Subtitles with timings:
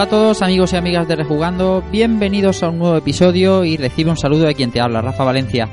[0.00, 4.08] Hola a todos amigos y amigas de Rejugando, bienvenidos a un nuevo episodio y recibe
[4.08, 5.68] un saludo de quien te habla, Rafa Valencia.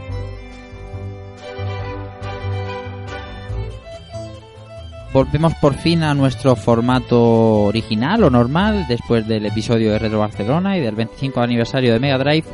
[5.13, 10.77] Volvemos por fin a nuestro formato original o normal después del episodio de Retro Barcelona
[10.77, 12.47] y del 25 aniversario de Mega Drive.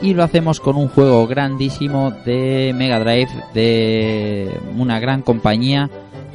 [0.00, 5.90] Y lo hacemos con un juego grandísimo de Mega Drive de una gran compañía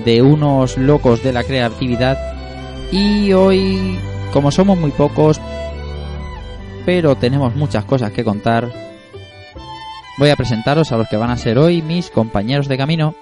[0.06, 2.16] de unos locos de la creatividad.
[2.91, 3.97] Y hoy
[4.33, 5.39] como somos muy pocos,
[6.86, 8.72] pero tenemos muchas cosas que contar,
[10.17, 13.16] voy a presentaros a los que van a ser hoy mis compañeros de camino.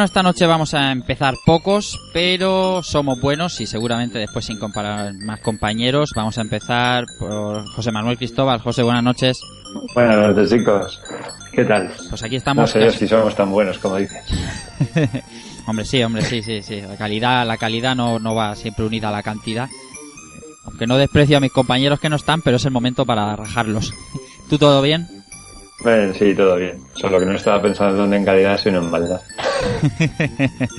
[0.00, 5.12] Bueno, esta noche vamos a empezar pocos, pero somos buenos y seguramente después sin comparar
[5.12, 6.12] más compañeros.
[6.16, 8.60] Vamos a empezar por José Manuel Cristóbal.
[8.60, 9.42] José, buenas noches.
[9.94, 11.02] Buenas noches, chicos.
[11.52, 11.90] ¿Qué tal?
[12.08, 12.70] Pues aquí No estamos.
[12.70, 14.24] sé yo si somos tan buenos como dices.
[15.66, 16.80] hombre, sí, hombre, sí, sí, sí.
[16.80, 19.68] La calidad, la calidad no, no va siempre unida a la cantidad.
[20.64, 23.92] Aunque no desprecio a mis compañeros que no están, pero es el momento para rajarlos.
[24.48, 25.06] ¿Tú todo bien?
[25.82, 26.82] Bueno, sí, todo bien.
[26.94, 29.20] Solo que no estaba pensando en calidad, sino en maldad.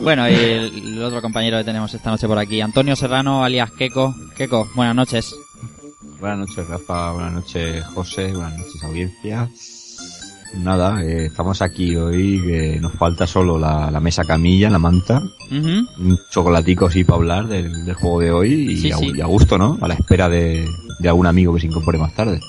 [0.00, 4.14] Bueno, y el, otro compañero que tenemos esta noche por aquí, Antonio Serrano, alias Keko.
[4.36, 5.34] Keko, buenas noches.
[6.20, 7.12] Buenas noches, Rafa.
[7.12, 8.32] Buenas noches, José.
[8.32, 9.48] Buenas noches, audiencia.
[10.54, 15.20] Nada, eh, estamos aquí hoy, que nos falta solo la, la mesa camilla, la manta,
[15.50, 15.86] Ujú.
[15.98, 19.12] un chocolatico así para hablar del, del juego de hoy y, Sí, a, sí.
[19.14, 19.76] y a gusto, ¿no?
[19.82, 20.66] A la espera de,
[21.00, 22.40] de algún amigo que se incorpore más tarde.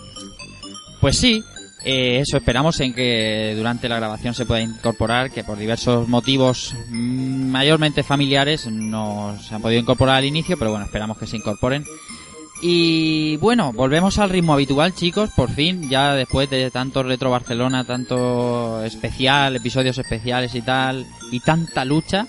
[1.01, 1.43] Pues sí,
[1.89, 6.75] eh, eso esperamos en que durante la grabación se pueda incorporar, que por diversos motivos
[6.89, 11.37] mm, mayormente familiares no se han podido incorporar al inicio, pero bueno, esperamos que se
[11.37, 11.85] incorporen.
[12.61, 17.85] Y bueno, volvemos al ritmo habitual, chicos, por fin, ya después de tanto Retro Barcelona,
[17.85, 22.27] tanto especial, episodios especiales y tal, y tanta lucha,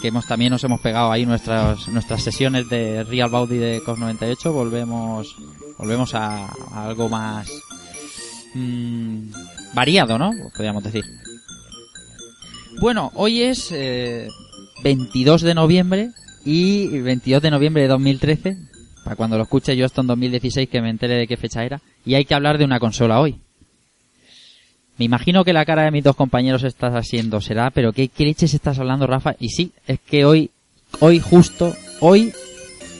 [0.00, 3.98] que hemos también nos hemos pegado ahí nuestras nuestras sesiones de Real Body de COS
[3.98, 5.34] 98, volvemos
[5.78, 7.50] volvemos a algo más
[8.54, 9.30] mm,
[9.74, 10.32] variado, ¿no?
[10.54, 11.04] Podríamos decir.
[12.80, 14.28] Bueno, hoy es eh,
[14.82, 16.10] 22 de noviembre
[16.44, 18.56] y 22 de noviembre de 2013,
[19.04, 21.80] para cuando lo escuche yo esto en 2016 que me entere de qué fecha era,
[22.06, 23.40] y hay que hablar de una consola hoy.
[24.96, 28.34] Me imagino que la cara de mis dos compañeros estás haciendo será, pero ¿qué, qué
[28.36, 29.36] estás hablando, Rafa?
[29.38, 30.50] Y sí, es que hoy,
[31.00, 32.32] hoy justo, hoy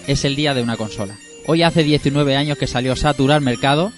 [0.07, 1.17] es el día de una consola.
[1.47, 3.93] Hoy hace 19 años que salió Saturn al mercado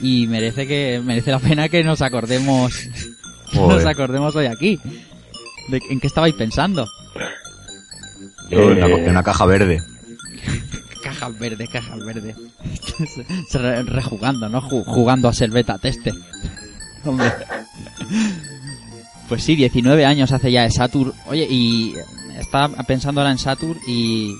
[0.00, 2.72] y merece que merece la pena que nos acordemos
[3.52, 4.78] que nos acordemos hoy aquí.
[5.68, 6.86] De, ¿En qué estabais pensando?
[8.50, 9.80] En, Eh, una, en caja verde.
[11.02, 12.36] Cajas verdes, cajas verdes.
[13.86, 14.60] Rejugando, ¿no?
[14.62, 16.12] Ju- jugando a ser beta teste.
[17.04, 17.32] Hombre.
[19.28, 21.12] Pues sí, 19 años hace ya de Saturn.
[21.26, 21.94] Oye, y
[22.38, 24.34] estaba pensando ahora en Saturn y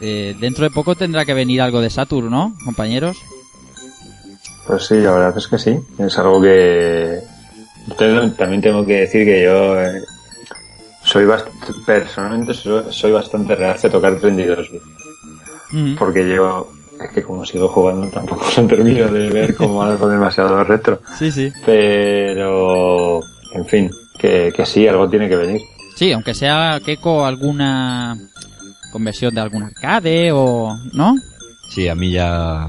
[0.00, 3.16] eh, dentro de poco tendrá que venir algo de Saturn, ¿no, compañeros?
[4.66, 5.78] Pues sí, la verdad es que sí.
[5.98, 7.20] Es algo que...
[8.38, 10.02] También tengo que decir que yo eh,
[11.04, 11.50] soy bast-
[11.84, 14.84] personalmente soy, soy bastante reacio a tocar 32 bits.
[15.72, 15.94] Ujú.
[15.98, 16.70] Porque yo
[17.02, 21.00] es que como sigo jugando tampoco se termino de ver como algo demasiado retro.
[21.18, 21.52] Sí, sí.
[21.66, 23.20] Pero,
[23.52, 25.60] en fin, que, que sí, algo tiene que venir.
[25.96, 28.16] Sí, aunque sea Keiko alguna
[28.92, 30.74] conversión de algún arcade o...
[30.94, 31.16] ¿No?
[31.68, 32.68] Sí, a mí ya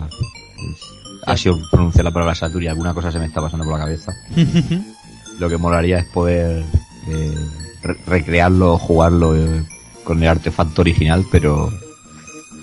[1.26, 3.86] ha sido pronunciar la palabra Saturn y alguna cosa se me está pasando por la
[3.86, 4.14] cabeza.
[5.40, 6.64] Lo que molaría es poder
[7.08, 7.36] eh,
[7.84, 9.64] re- recrearlo, jugarlo eh,
[10.04, 11.72] con el artefacto original, pero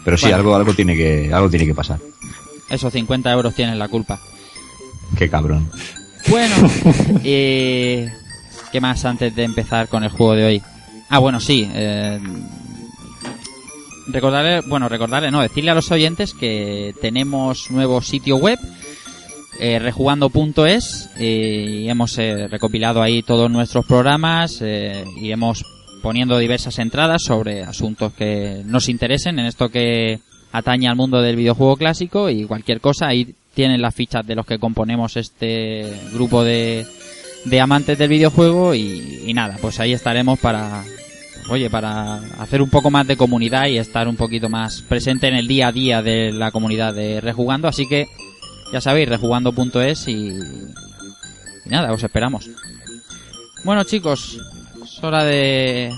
[0.04, 0.36] pero sí Bueno.
[0.36, 1.98] algo algo tiene que algo tiene que pasar.
[2.70, 4.18] Esos 50 euros tienen la culpa.
[5.16, 5.68] Qué cabrón.
[6.28, 6.54] Bueno,
[7.24, 8.10] eh,
[8.70, 10.62] ¿qué más antes de empezar con el juego de hoy?
[11.10, 11.68] Ah, bueno, sí.
[11.74, 12.18] Eh,
[14.12, 18.58] recordarle, bueno, recordarle, no, decirle a los oyentes que tenemos nuevo sitio web,
[19.60, 25.64] eh, rejugando.es, eh, y hemos eh, recopilado ahí todos nuestros programas, eh, iremos
[26.02, 30.18] poniendo diversas entradas sobre asuntos que nos interesen en esto que
[30.50, 34.46] atañe al mundo del videojuego clásico y cualquier cosa, ahí tienen las fichas de los
[34.46, 36.86] que componemos este grupo de,
[37.44, 40.82] de amantes del videojuego y, y nada, pues ahí estaremos para,
[41.52, 45.34] oye, para hacer un poco más de comunidad y estar un poquito más presente en
[45.34, 48.08] el día a día de la comunidad de Rejugando, así que
[48.72, 52.48] ya sabéis, rejugando.es y, y nada, os esperamos.
[53.64, 54.40] Bueno chicos,
[54.82, 55.92] es hora de,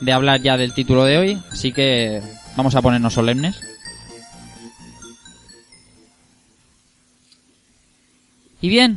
[0.00, 2.22] de hablar ya del título de hoy, así que
[2.56, 3.60] vamos a ponernos solemnes.
[8.62, 8.96] Y bien,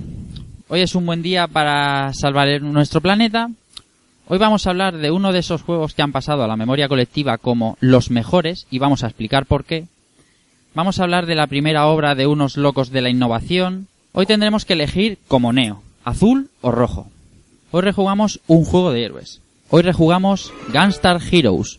[0.70, 3.50] hoy es un buen día para salvar nuestro planeta.
[4.28, 6.88] Hoy vamos a hablar de uno de esos juegos que han pasado a la memoria
[6.88, 9.86] colectiva como los mejores y vamos a explicar por qué.
[10.74, 13.88] Vamos a hablar de la primera obra de unos locos de la innovación.
[14.14, 17.08] Hoy tendremos que elegir como Neo, azul o rojo.
[17.70, 19.42] Hoy rejugamos un juego de héroes.
[19.70, 21.78] Hoy rejugamos Gunstar Heroes.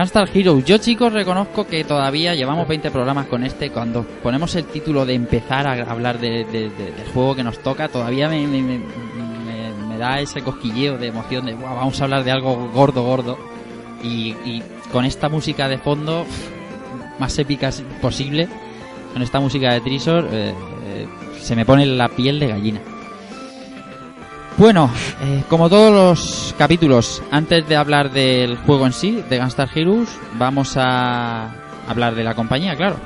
[0.00, 0.30] Gunstar.
[0.32, 3.70] Yo, chicos, reconozco que todavía llevamos 20 programas con este.
[3.70, 7.58] Cuando ponemos el título de empezar a hablar de- de- de- del juego que nos
[7.58, 12.04] toca, todavía me, me- me- me- da ese cosquilleo de emoción de "Buah, vamos a
[12.04, 13.38] hablar de algo gordo, gordo.
[14.02, 16.24] Y, y con esta música de fondo,
[17.18, 17.70] más épica
[18.00, 18.48] posible,
[19.12, 20.54] con esta música de Trisor, eh,
[20.86, 21.06] eh,
[21.38, 22.80] se me pone la piel de gallina.
[24.60, 24.90] Bueno,
[25.22, 30.20] eh, como todos los capítulos, antes de hablar del juego en sí, de Gunstar Heroes,
[30.34, 31.48] vamos a
[31.88, 32.96] hablar de la compañía, claro.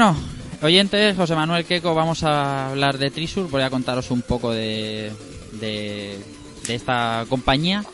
[0.00, 0.16] Bueno,
[0.62, 3.50] oyentes, José Manuel Queco, vamos a hablar de Trisur.
[3.50, 5.12] Voy a contaros un poco de,
[5.60, 6.18] de,
[6.66, 7.84] de esta compañía.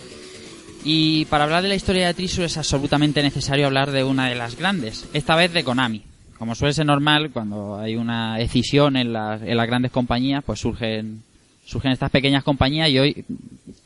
[0.85, 4.37] Y para hablar de la historia de Trisur es absolutamente necesario hablar de una de
[4.37, 6.03] las grandes, esta vez de Konami.
[6.39, 10.61] Como suele ser normal, cuando hay una decisión en las, en las grandes compañías, pues
[10.61, 11.25] surgen,
[11.65, 13.25] surgen estas pequeñas compañías y hoy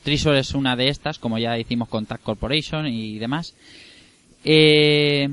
[0.02, 3.54] Trisur es una de estas, como ya hicimos con Tag Corporation y demás.
[4.44, 5.30] Eh,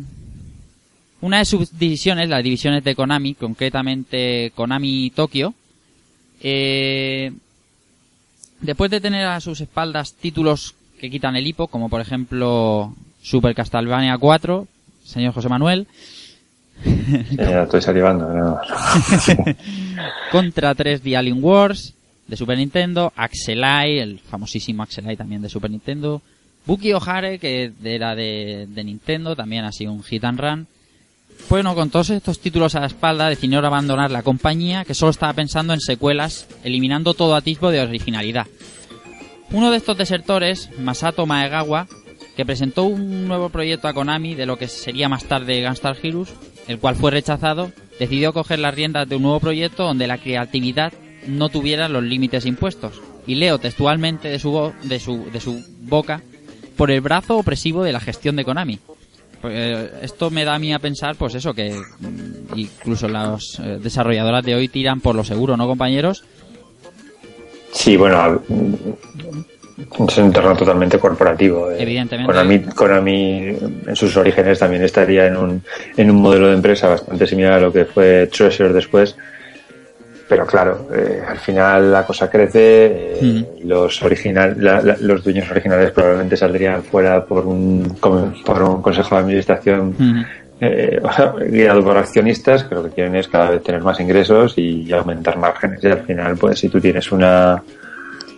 [1.22, 5.54] una de sus divisiones, las divisiones de Konami, concretamente Konami Tokyo,
[6.42, 7.32] eh,
[8.62, 13.56] después de tener a sus espaldas títulos que quitan el hipo, como por ejemplo Super
[13.56, 14.68] Castlevania 4,
[15.04, 15.88] señor José Manuel,
[17.32, 18.32] ya estoy salivando.
[18.32, 18.60] ¿no?
[20.32, 21.94] Contra 3 The Alien Wars
[22.28, 26.22] de Super Nintendo, Axelai, el famosísimo Axelai también de Super Nintendo,
[26.66, 30.68] Buki O'Hare, que era de, de Nintendo, también ha sido un hit and run.
[31.50, 35.34] Bueno, con todos estos títulos a la espalda, decidió abandonar la compañía, que solo estaba
[35.34, 38.48] pensando en secuelas, eliminando todo atisbo de originalidad.
[39.52, 41.88] Uno de estos desertores, Masato Maegawa,
[42.36, 46.34] que presentó un nuevo proyecto a Konami de lo que sería más tarde Gunstar Heroes,
[46.68, 50.92] el cual fue rechazado, decidió coger las riendas de un nuevo proyecto donde la creatividad
[51.28, 53.02] no tuviera los límites impuestos.
[53.26, 56.22] Y leo textualmente de su, de su, de su boca
[56.76, 58.80] por el brazo opresivo de la gestión de Konami.
[59.50, 63.78] Eh, esto me da a mí a pensar, pues eso, que mm, incluso las eh,
[63.82, 66.24] desarrolladoras de hoy tiran por lo seguro, ¿no, compañeros?
[67.72, 68.42] Sí, bueno,
[70.08, 71.72] es un entorno totalmente corporativo.
[71.72, 71.78] eh.
[71.80, 72.32] Evidentemente.
[72.32, 73.56] Konami, Konami
[73.88, 75.64] en sus orígenes también estaría en un,
[75.96, 79.16] en un modelo de empresa bastante similar a lo que fue Treasure después.
[80.30, 82.60] Pero claro, eh, al final la cosa crece,
[83.22, 88.62] eh, y los original, la- la- los dueños originales probablemente saldrían fuera por un, por
[88.64, 90.26] un consejo de administración Ujú.
[90.60, 94.00] eh, o sea, guiado por accionistas que lo que quieren es cada vez tener más
[94.02, 95.82] ingresos y aumentar márgenes.
[95.84, 97.64] Y al final, pues si tú tienes una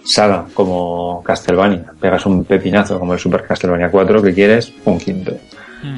[0.05, 5.33] saga como Castlevania, pegas un pepinazo como el Super Castlevania 4 que quieres, un quinto.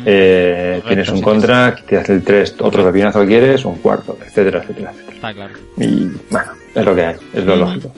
[0.06, 4.18] Eh, tienes un sí, contra, te haces el 3, otro pepinazo que quieres, un cuarto,
[4.26, 5.14] etcétera, etcétera, etcétera.
[5.16, 5.54] Está claro.
[5.78, 7.60] Y bueno, es lo que hay, es lo Mm.
[7.60, 7.94] lógico.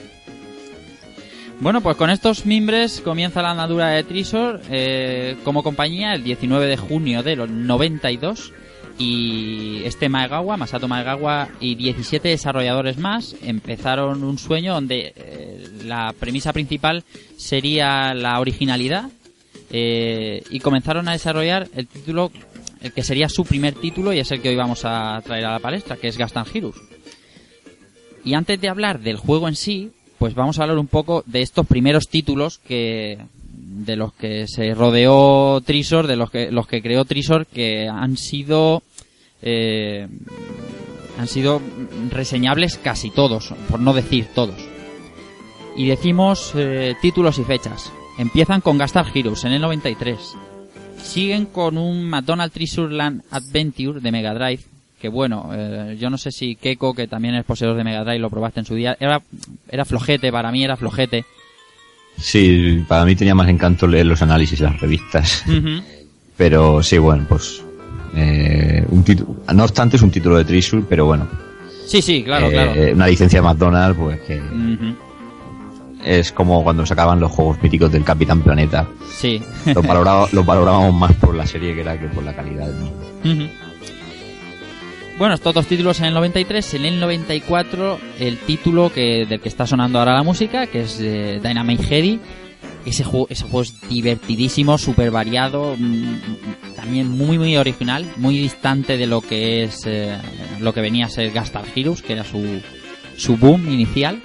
[1.60, 6.66] Bueno, pues con estos mimbres comienza la andadura de Trisor eh, como compañía el 19
[6.68, 8.52] de junio de los 92
[8.98, 16.13] y este Maegawa, Masato Maegawa y 17 desarrolladores más empezaron un sueño donde eh, la
[16.20, 17.04] premisa principal
[17.38, 19.06] sería la originalidad
[19.75, 22.32] eh, y comenzaron a desarrollar el título,
[22.80, 25.53] el que sería su primer título y es el que hoy vamos a traer a
[25.53, 26.75] la palestra, que es Gastan Heroes.
[28.24, 31.42] Y antes de hablar del juego en sí, pues vamos a hablar un poco de
[31.42, 33.18] estos primeros títulos que
[33.51, 38.15] de los que se rodeó Trisor, de los que los que creó Trisor, que han
[38.15, 38.84] sido
[39.42, 40.08] eh,
[41.18, 41.60] han sido
[42.12, 44.56] reseñables casi todos, por no decir todos.
[45.75, 47.92] Y decimos eh, títulos y fechas.
[48.17, 50.17] Empiezan con Gastar Heroes en el 93.
[51.01, 54.62] Siguen con un McDonald's Treasure Land Adventure de Mega Drive.
[55.01, 58.20] Que bueno, eh, yo no sé si Keiko, que también es poseedor de Mega Drive,
[58.20, 58.96] lo probaste en su día.
[59.00, 59.22] Era,
[59.67, 61.25] era flojete, para mí era flojete.
[62.17, 65.43] Sí, para mí tenía más encanto leer los análisis de las revistas.
[66.38, 67.62] Pero sí, bueno, pues.
[68.15, 71.27] eh, un título, no obstante, es un título de Treasure, pero bueno.
[71.86, 72.74] Sí, sí, claro, eh, claro.
[72.93, 74.41] Una licencia de McDonald's, pues que.
[76.04, 78.88] Es como cuando sacaban los juegos míticos del Capitán Planeta.
[79.16, 79.42] Sí.
[79.66, 82.72] Los, valoraba- los valorábamos más por la serie que era que por la calidad.
[85.18, 89.48] Bueno, estos dos títulos en el 93, en el 94 el título que del que
[89.50, 92.20] está sonando ahora la música, que es eh, Dynamite Heady.
[92.86, 98.98] Ese juego, ese juego es divertidísimo, súper variado, mm, también muy muy original, muy distante
[98.98, 100.18] de lo que es eh,
[100.60, 102.44] lo que venía a ser Gastar Heroes, que era su,
[103.16, 104.22] su boom inicial.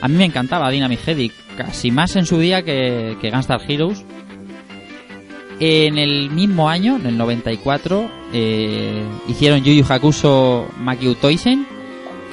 [0.00, 4.04] A mí me encantaba Dynamite Heady, casi más en su día que, que Gunstar Heroes.
[5.60, 11.66] En el mismo año, en el 94, eh, hicieron Yu Yu Hakusho Makyu Toisen,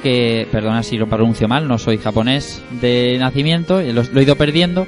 [0.02, 4.22] que, perdona si lo pronuncio mal, no soy japonés de nacimiento, y lo, lo he
[4.22, 4.86] ido perdiendo.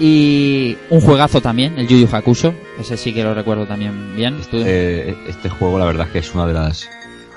[0.00, 4.36] Y un juegazo también, el Yu Yu Hakusho, ese sí que lo recuerdo también bien.
[4.52, 6.90] Eh, este juego, la verdad, es que es una de las,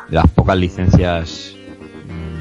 [0.10, 1.57] de las pocas licencias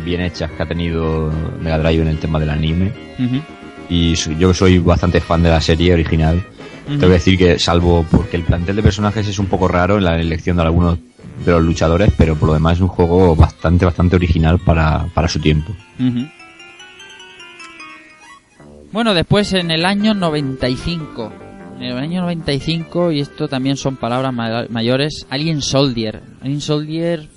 [0.07, 2.93] bien hechas que ha tenido Mega Drive en el tema del anime.
[3.19, 3.43] Ujú,
[3.91, 6.43] Y so- yo soy bastante fan de la serie original.
[6.87, 10.05] Tengo que decir que, salvo porque el plantel de personajes es un poco raro en
[10.05, 10.99] la elección de algunos
[11.45, 15.27] de los luchadores, pero por lo demás es un juego bastante, bastante original para, para
[15.29, 15.75] su tiempo.
[18.93, 21.33] Bueno, después en el año 95.
[21.79, 26.23] En el año 95, y esto también son palabras ma- mayores, Alien Soldier.
[26.41, 27.29] Alien Soldier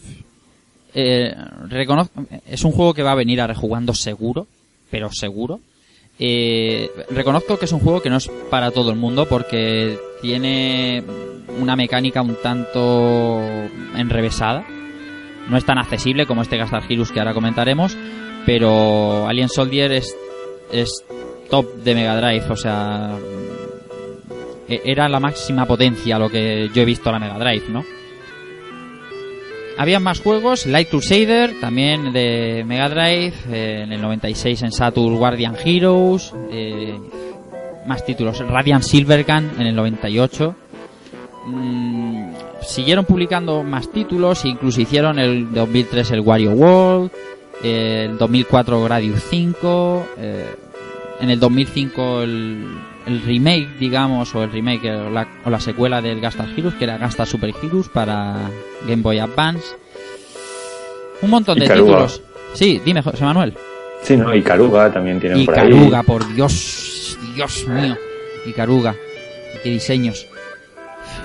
[0.93, 1.35] eh,
[2.47, 4.47] es un juego que va a venir a rejugando seguro,
[4.89, 5.59] pero seguro.
[6.17, 11.01] Eh, reconozco que es un juego que no es para todo el mundo porque tiene
[11.61, 13.39] una mecánica un tanto
[13.95, 14.65] enrevesada.
[15.49, 17.97] No es tan accesible como este Gastar Heroes que ahora comentaremos,
[18.45, 20.15] pero Alien Soldier es,
[20.71, 21.03] es
[21.49, 23.17] top de Mega Drive, o sea,
[24.67, 27.83] e- era la máxima potencia lo que yo he visto a la Mega Drive, ¿no?
[29.79, 35.15] Había más juegos, Light Crusader, también de Mega Drive, eh, en el 96 en Saturn
[35.15, 36.99] Guardian Heroes, eh,
[37.87, 40.53] más títulos, Radiant Silvergun en el 98.
[41.45, 42.31] Mm,
[42.61, 47.11] siguieron publicando más títulos, incluso hicieron el 2003 el Wario World,
[47.63, 50.55] eh, el 2004 Gradius 5, eh,
[51.21, 52.65] en el 2005 el,
[53.09, 56.83] el remake, digamos, o el remake o la, o la secuela del Gastar Heroes, que
[56.83, 58.49] era Gastar Super Heroes para
[58.87, 59.65] Game Boy Advance.
[61.21, 62.21] Un montón de títulos.
[62.53, 63.55] Sí, dime, José Manuel.
[64.03, 64.33] Sí, ¿no?
[64.33, 65.69] Y Caruga también tienen Y por ahí.
[65.69, 67.97] Caruga, por Dios, Dios mío.
[68.45, 68.95] Y Caruga.
[69.63, 70.27] qué diseños.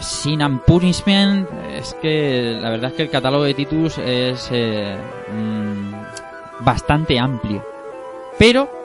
[0.00, 1.49] Sin and Punishment,
[1.79, 4.97] es que la verdad es que el catálogo de títulos es eh,
[5.33, 7.64] mm, bastante amplio.
[8.38, 8.84] Pero,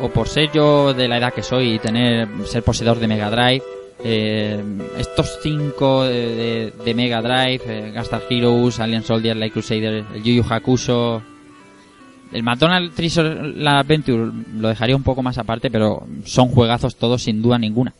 [0.00, 3.30] o por ser yo de la edad que soy y tener ser poseedor de Mega
[3.30, 3.62] Drive,
[4.02, 4.62] eh,
[4.98, 10.44] estos cinco de, Mega Drive, eh, Gunstar Heroes, Alien Soldier, Light Crusader, el Yu Yu
[10.48, 11.22] Hakusho,
[12.32, 17.22] el McDonald's Treasure la Adventure lo dejaría un poco más aparte, pero son juegazos todos
[17.22, 17.92] sin duda ninguna.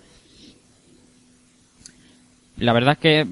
[2.59, 3.27] La verdad es que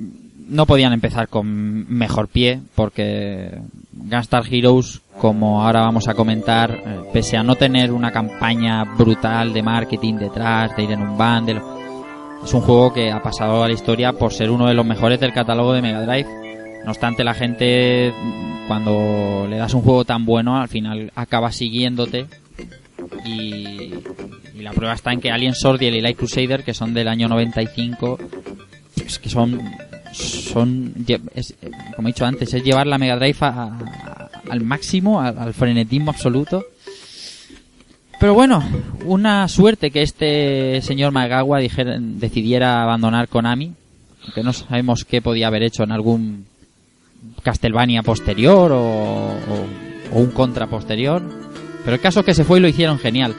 [0.48, 1.46] no podían empezar con
[1.92, 3.58] mejor pie porque
[3.92, 9.52] Gunstar Heroes, como ahora vamos a comentar, eh, pese a no tener una campaña brutal
[9.52, 11.60] de marketing detrás, de ir en un bundle,
[12.44, 15.18] es un juego que ha pasado a la historia por ser uno de los mejores
[15.20, 16.28] del catálogo de Mega Drive.
[16.84, 18.14] No obstante, la gente,
[18.68, 22.26] cuando le das un juego tan bueno, al final acaba siguiéndote.
[23.24, 23.92] Y,
[24.54, 27.28] y la prueba está en que Alien Soldier y Light Crusader, que son del año
[27.28, 28.18] 95,
[29.04, 29.60] es que son.
[30.12, 30.94] son
[31.34, 31.54] es,
[31.96, 33.78] como he dicho antes, es llevar la Mega Drive a-
[34.50, 36.64] al máximo, al, frenetismo absoluto.
[38.20, 38.62] Pero bueno,
[39.04, 43.74] una suerte que este señor Magawa dijera- decidiera abandonar Konami,
[44.34, 46.46] que no sabemos qué podía haber hecho en algún
[47.42, 49.34] Castlevania posterior o
[50.12, 51.22] un contra posterior.
[51.84, 53.34] Pero el caso es que se fue y lo hicieron genial.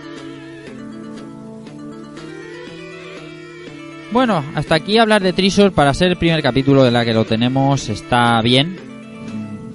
[4.12, 7.26] Bueno, hasta aquí hablar de Treasure para ser el primer capítulo de la que lo
[7.26, 8.89] tenemos está bien.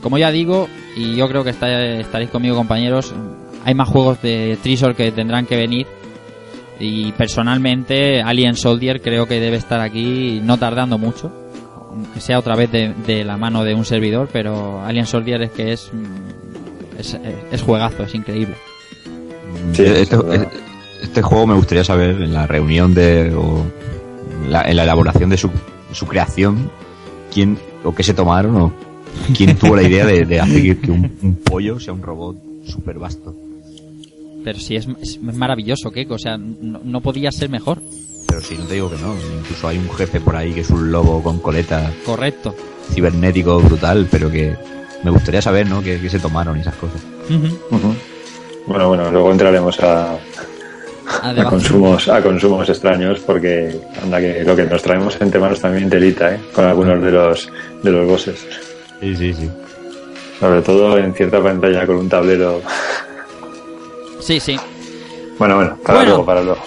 [0.04, 3.14] Como ya digo, y yo creo que está- estaréis conmigo compañeros,
[3.64, 5.86] hay más juegos de Treasure que tendrán que venir.
[6.78, 11.32] Y personalmente, Alien Soldier creo que debe estar aquí no tardando mucho.
[11.90, 15.52] Aunque sea otra vez de, de la mano de un servidor, pero Alien Soldier es
[15.52, 17.16] que es, mm, es,
[17.50, 18.56] es juegazo, es increíble.
[19.72, 20.48] Sí, este, es verdad.
[21.00, 23.64] este juego me gustaría saber en la reunión de o
[24.50, 25.50] la- en la elaboración de su,
[25.92, 26.70] su creación
[27.32, 28.72] quién o qué se tomaron o
[29.36, 32.98] quién tuvo la idea de, de hacer que- un, un pollo sea un robot súper
[32.98, 33.34] vasto.
[34.44, 36.14] Pero sí, es, es maravilloso, Keiko.
[36.14, 37.80] O sea, no, no podía ser mejor.
[38.26, 40.70] Pero si no te digo que no, incluso hay un jefe por ahí que es
[40.70, 42.54] un lobo con coleta Correcto.
[42.92, 44.54] cibernético brutal, pero que
[45.02, 45.82] me gustaría saber, ¿no?
[45.82, 47.00] Qué, qué se tomaron y esas cosas.
[48.66, 50.16] Bueno, bueno, luego entraremos a,
[51.22, 55.88] A consumos a consumos extraños porque anda que lo que nos traemos entre manos también
[55.90, 56.40] telita, ¿eh?
[56.54, 57.48] Con algunos de los
[57.82, 58.46] de los bosses.
[59.00, 59.50] Sí, sí, sí.
[60.40, 62.60] Sobre todo en cierta pantalla con un tablero.
[64.20, 64.56] Sí, sí.
[65.38, 66.08] Bueno, bueno, para Bueno.
[66.10, 66.60] luego, para luego.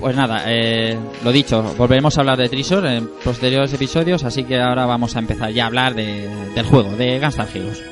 [0.00, 4.60] Pues nada, eh, lo dicho, volveremos a hablar de Treasure en posteriores episodios, así que
[4.60, 7.82] ahora vamos a empezar ya a hablar de- del juego, de Gunstar Heroes.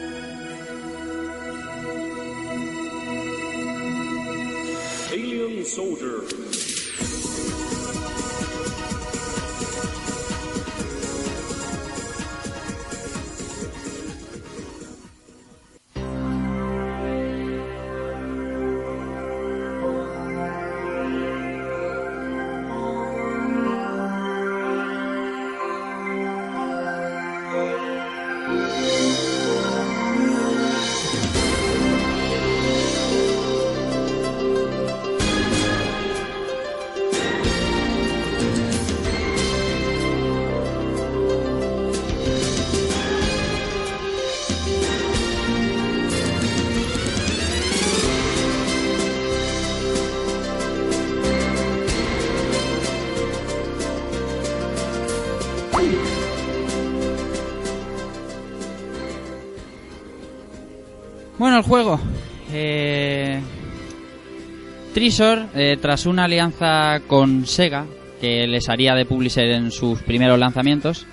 [65.02, 67.86] Treasure, eh, tras una alianza con Sega,
[68.20, 71.08] que les haría de publisher en sus primeros lanzamientos,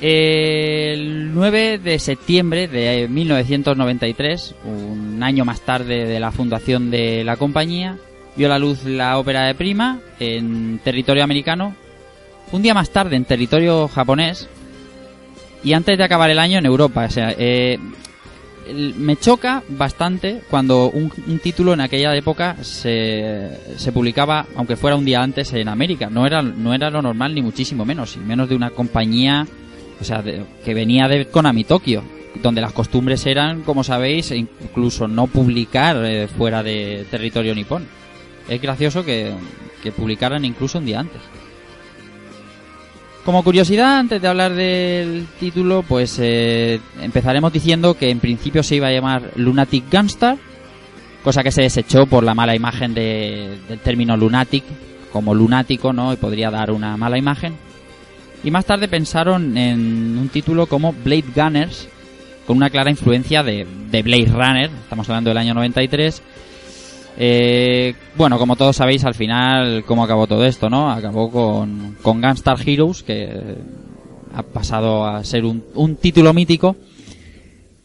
[0.00, 7.36] el 9 de septiembre de 1993, un año más tarde de la fundación de la
[7.36, 7.96] compañía,
[8.34, 11.76] vio la luz la ópera de Prima en territorio americano,
[12.50, 14.48] un día más tarde en territorio japonés
[15.62, 17.04] y antes de acabar el año en Europa.
[17.04, 17.78] O sea, eh,
[18.74, 21.10] me choca bastante cuando un,
[21.42, 26.08] título en aquella época se, se publicaba, aunque fuera un día antes, en América.
[26.10, 29.46] No era, no era lo normal, ni muchísimo menos, y menos de una compañía
[30.00, 32.02] o sea, de- que venía de Konami Tokio,
[32.42, 37.86] donde las costumbres eran, como sabéis, incluso no publicar eh, fuera de territorio nipón.
[38.48, 39.32] Es gracioso que,
[39.82, 41.20] que publicaran incluso un día antes.
[43.24, 48.76] Como curiosidad, antes de hablar del título, pues eh, empezaremos diciendo que en principio se
[48.76, 50.38] iba a llamar Lunatic Gunstar,
[51.22, 54.64] cosa que se desechó por la mala imagen de- del término lunatic,
[55.12, 56.12] como lunático, ¿no?
[56.12, 57.54] Y podría dar una mala imagen.
[58.42, 61.88] Y más tarde pensaron en un título como Blade Gunners,
[62.46, 66.22] con una clara influencia de, de Blade Runner, estamos hablando del año 93.
[67.16, 70.90] Eh, bueno, como todos sabéis, al final, ¿cómo acabó todo esto, no?
[70.90, 73.56] Acabó con, con Gunstar Heroes, que
[74.34, 76.76] ha pasado a ser un, un título mítico.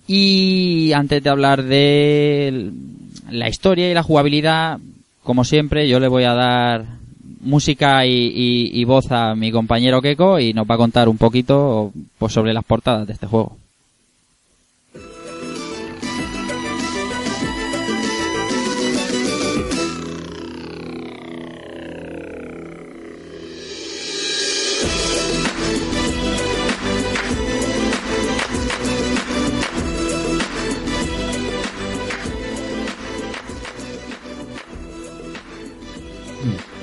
[0.07, 2.71] Y antes de hablar de
[3.29, 4.79] la historia y la jugabilidad,
[5.23, 6.85] como siempre, yo le voy a dar
[7.41, 12.33] música y, voz a mi compañero Keko y nos va a contar un poquito pues,
[12.33, 13.57] sobre las portadas de este juego.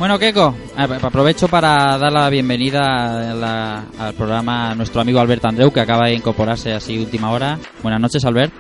[0.03, 5.21] Bueno, Keko, a- aprovecho para dar la bienvenida a la- al programa a nuestro amigo
[5.21, 7.57] Albert Andreu, que acaba de incorporarse así última hora.
[7.85, 8.53] Buenas noches, Albert.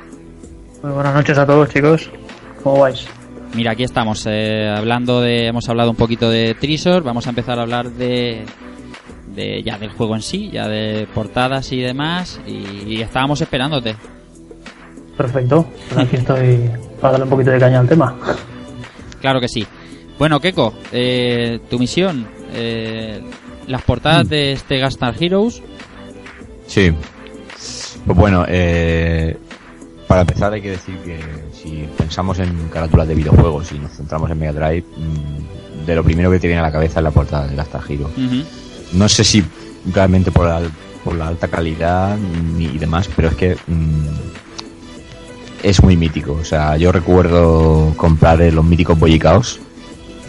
[0.84, 2.08] Muy buenas noches a todos, chicos.
[2.62, 3.08] ¿Cómo vais?
[3.54, 7.58] Mira, aquí estamos, eh, hablando de, hemos hablado un poquito de Trisor, vamos a empezar
[7.58, 8.44] a hablar de,
[9.34, 13.96] de ya del juego en sí, ya de portadas y demás, y, y estábamos esperándote.
[15.16, 15.66] Perfecto.
[15.92, 18.14] Pues aquí estoy para darle un poquito de caña al tema.
[19.20, 19.66] Claro que sí.
[20.22, 23.20] Bueno, Keko, eh, tu misión, eh,
[23.66, 25.60] las portadas de este Gastar Heroes,
[26.68, 26.92] Sí.
[28.06, 29.36] Pues bueno, eh,
[30.06, 31.18] para empezar hay que decir que
[31.52, 36.04] si pensamos en carátulas de videojuegos y nos centramos en Mega Drive, mm, de lo
[36.04, 38.08] primero que te viene a la cabeza es la portada de Gastar Hero.
[38.16, 38.44] Ujú.
[38.92, 39.42] No sé si
[39.92, 40.60] realmente por la,
[41.02, 44.06] por la alta calidad ni y demás, pero es que mm,
[45.64, 46.34] es muy mítico.
[46.34, 49.58] O sea, yo recuerdo comprar los míticos Boy Chaos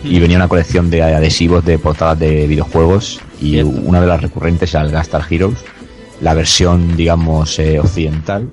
[0.03, 4.73] y venía una colección de adhesivos de portadas de videojuegos y una de las recurrentes
[4.73, 5.63] era el Gastar Heroes,
[6.21, 8.49] la versión, digamos, eh, occidental,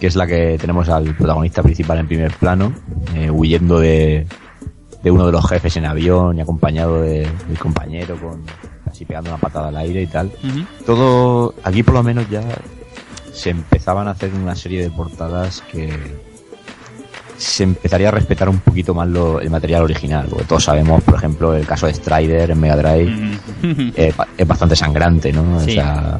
[0.00, 2.72] que es la que tenemos al protagonista principal en primer plano,
[3.14, 4.26] eh, huyendo de,
[5.02, 8.42] de uno de los jefes en avión y acompañado de- del compañero con
[8.90, 10.30] así pegando una patada al aire y tal.
[10.86, 12.42] Todo, aquí por lo menos ya
[13.32, 15.90] se empezaban a hacer una serie de portadas que
[17.38, 21.14] se empezaría a respetar un poquito más lo- el material original, porque todos sabemos, por
[21.14, 23.92] ejemplo, el caso de Strider en Mega Drive, Ujú.
[23.96, 25.60] eh, es bastante sangrante, ¿no?
[25.60, 25.70] Sí.
[25.70, 26.18] O sea,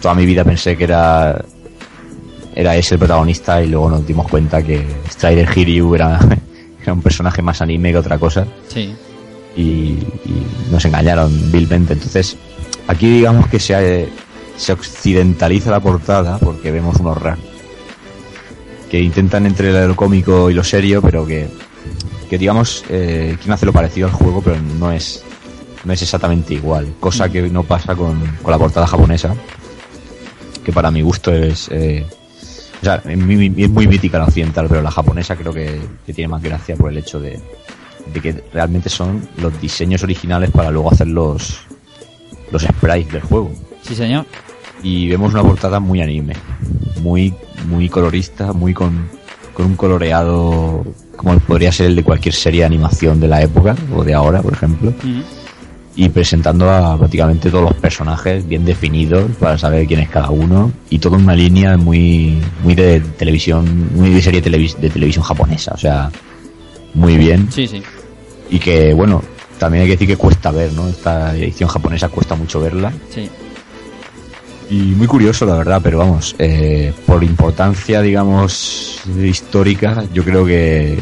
[0.00, 1.44] toda mi vida pensé que era
[2.56, 6.20] era ese el protagonista y luego nos dimos cuenta que Strider Hiryu era,
[6.82, 8.94] era un personaje más anime que otra cosa Sí.
[9.56, 11.94] y, y nos engañaron vilmente.
[11.94, 12.36] Entonces,
[12.86, 14.08] aquí digamos que se,
[14.56, 17.38] se occidentaliza la portada porque vemos unos RAR
[18.94, 21.48] que intentan entre lo cómico y lo serio, pero que,
[22.30, 25.24] que digamos, eh, quieren hacer lo parecido al juego, pero no es,
[25.82, 26.94] no es exactamente igual.
[27.00, 29.34] Cosa que no pasa con, con la portada japonesa,
[30.64, 31.68] que para mi gusto es...
[31.72, 32.06] eh,
[32.80, 36.14] o sea, es muy, es muy mítica la occidental, pero la japonesa creo que, que
[36.14, 37.40] tiene más gracia por el hecho de,
[38.12, 41.62] de que realmente son los diseños originales para luego hacer los,
[42.52, 43.50] los sprites del juego.
[43.82, 44.24] Sí, señor.
[44.84, 46.34] Y vemos una portada muy anime,
[47.02, 49.08] muy, muy colorista, muy con,
[49.52, 50.84] con un coloreado
[51.16, 54.42] como podría ser el de cualquier serie de animación de la época, o de ahora,
[54.42, 54.92] por ejemplo,
[55.96, 60.72] y presentando a prácticamente todos los personajes bien definidos para saber quién es cada uno,
[60.90, 65.72] y toda una línea muy, muy de televisión, muy de serie televis- de televisión japonesa,
[65.74, 66.10] o sea,
[66.94, 67.48] muy bien.
[67.50, 67.80] Sí, sí.
[68.50, 69.22] y que bueno
[69.58, 72.92] también hay que decir que cuesta ver no esta edición japonesa cuesta mucho verla.
[73.08, 73.30] Sí.
[74.70, 80.98] Y muy curioso la verdad pero vamos eh, por importancia digamos histórica yo creo que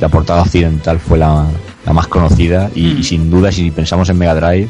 [0.00, 1.46] la portada occidental fue la,
[1.84, 2.98] la más conocida y, Mm.
[2.98, 4.68] y sin duda si pensamos en Mega Drive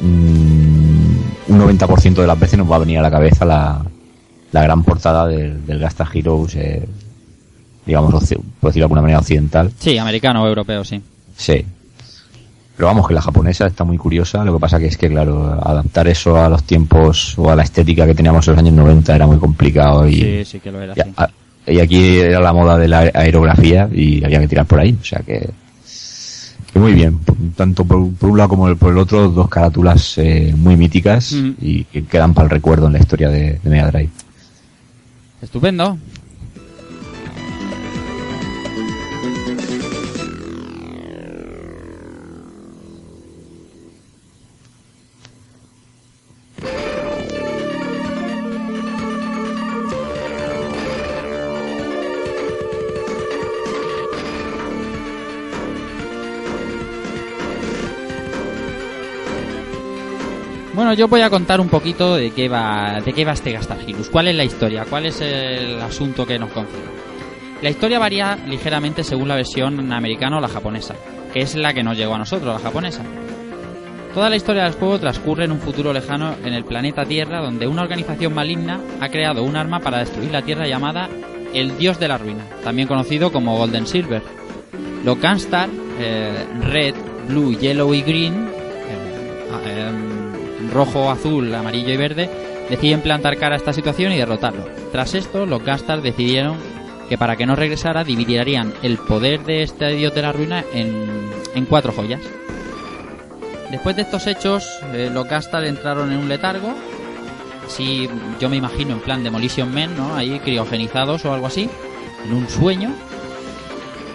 [0.00, 3.82] mm, un 90% de las veces nos va a venir a la cabeza la,
[4.52, 6.86] la gran portada del, del Gasta Heroes eh,
[7.86, 11.00] digamos por decirlo de alguna manera occidental Sí, americano o europeo, sí.
[11.36, 11.64] Sí.
[12.78, 14.44] Pero vamos, que la japonesa está muy curiosa.
[14.44, 17.64] Lo que pasa que es que, claro, adaptar eso a los tiempos o a la
[17.64, 20.06] estética que teníamos en los años 90 era muy complicado.
[20.08, 21.10] Y, Sí, sí que lo era, y, sí.
[21.16, 21.28] a-
[21.66, 24.96] y aquí era la moda de la aerografía y había que tirar por ahí.
[25.00, 25.50] O sea que,
[26.72, 27.18] que muy bien.
[27.56, 31.54] Tanto por, por un lado como por el otro, dos carátulas eh, muy míticas Ujú.
[31.60, 34.10] y que quedan para el recuerdo en la historia de, de Mega Drive.
[35.42, 35.98] Estupendo.
[60.98, 64.08] Yo voy a contar un poquito de qué va, de qué va este Gastargirus.
[64.08, 64.84] ¿Cuál es la historia?
[64.84, 66.82] ¿Cuál es el asunto que nos concede?
[67.62, 70.96] La historia varía ligeramente según la versión americana o la japonesa,
[71.32, 73.04] que es la que nos llegó a nosotros, la japonesa.
[74.12, 77.68] Toda la historia del juego transcurre en un futuro lejano en el planeta Tierra, donde
[77.68, 81.08] una organización maligna ha creado un arma para destruir la Tierra llamada
[81.54, 84.22] el Dios de la Ruina, también conocido como Golden Silver.
[85.04, 85.68] Los Gunstar,
[86.00, 86.96] eh, Red,
[87.28, 90.07] Blue, Yellow y Green, eh, em,
[90.70, 92.30] rojo, azul, amarillo y verde,
[92.70, 94.64] deciden plantar cara a esta situación y derrotarlo.
[94.92, 96.56] Tras esto, los Gunstar decidieron
[97.08, 101.30] que para que no regresara dividirían el poder de este Dios de la Ruina en,
[101.54, 102.20] en cuatro joyas.
[103.70, 106.74] Después de estos hechos, eh, los Gastar entraron en un letargo.
[107.66, 108.08] Así,
[108.40, 110.16] yo me imagino en plan Demolition Men, ¿no?
[110.16, 111.68] Ahí criogenizados o algo así.
[112.26, 112.94] En un sueño.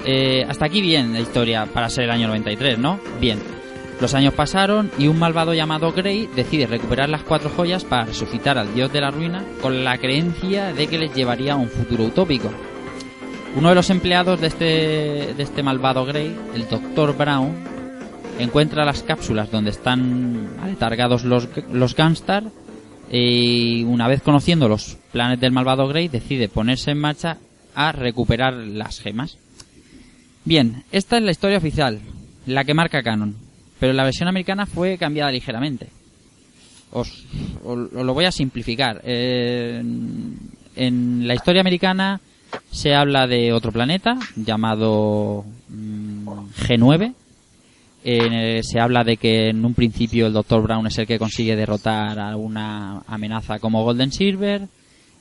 [0.05, 2.99] Eh, hasta aquí bien la historia para ser el año 93, ¿no?
[3.21, 3.52] Bien.
[4.01, 8.57] Los años pasaron y un malvado llamado Grey decide recuperar las cuatro joyas para resucitar
[8.57, 12.05] al dios de la ruina con la creencia de que les llevaría a un futuro
[12.05, 12.49] utópico.
[13.55, 14.65] Uno de los empleados de este,
[15.35, 17.15] de este malvado Grey, el Dr.
[17.15, 17.53] Brown,
[18.39, 22.45] encuentra las cápsulas donde están aletargados los, los Gunstar
[23.11, 27.37] y una vez conociendo los planes del malvado Grey decide ponerse en marcha
[27.75, 29.37] a recuperar las gemas.
[30.45, 32.01] Bien, esta es la historia oficial,
[32.47, 33.35] la que marca canon,
[33.83, 35.89] pero la versión americana fue cambiada ligeramente.
[36.91, 37.25] Os,
[37.65, 39.01] os lo voy a simplificar.
[39.03, 39.83] Eh,
[40.77, 42.21] en la historia americana
[42.71, 46.27] se habla de otro planeta llamado mm,
[46.65, 47.13] G9.
[48.05, 50.61] Eh, se habla de que en un principio el Dr.
[50.61, 54.61] Brown es el que consigue derrotar a una amenaza como Golden Silver.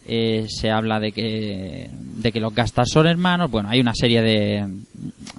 [0.07, 3.51] Eh, se habla de que, de que los Gastar son hermanos.
[3.51, 4.69] Bueno, hay una serie de,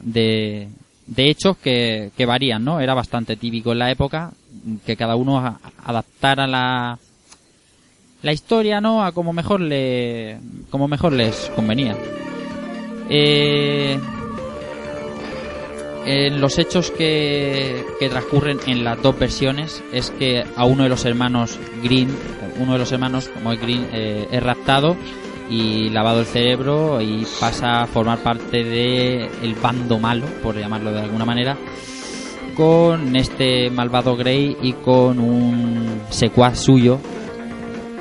[0.01, 0.67] de,
[1.05, 2.79] de hechos que, que varían, ¿no?
[2.79, 4.31] Era bastante típico en la época
[4.85, 6.97] que cada uno adaptara la,
[8.21, 9.03] la historia, ¿no?
[9.03, 10.37] A como mejor le,
[10.69, 11.95] como mejor les convenía.
[13.09, 13.99] Eh,
[16.05, 20.89] en los hechos que, que transcurren en las dos versiones es que a uno de
[20.89, 22.09] los hermanos Green,
[22.59, 24.97] uno de los hermanos como es Green, eh, es raptado
[25.49, 30.91] y lavado el cerebro y pasa a formar parte de el bando malo, por llamarlo
[30.91, 31.57] de alguna manera,
[32.55, 36.99] con este malvado Grey y con un secuaz suyo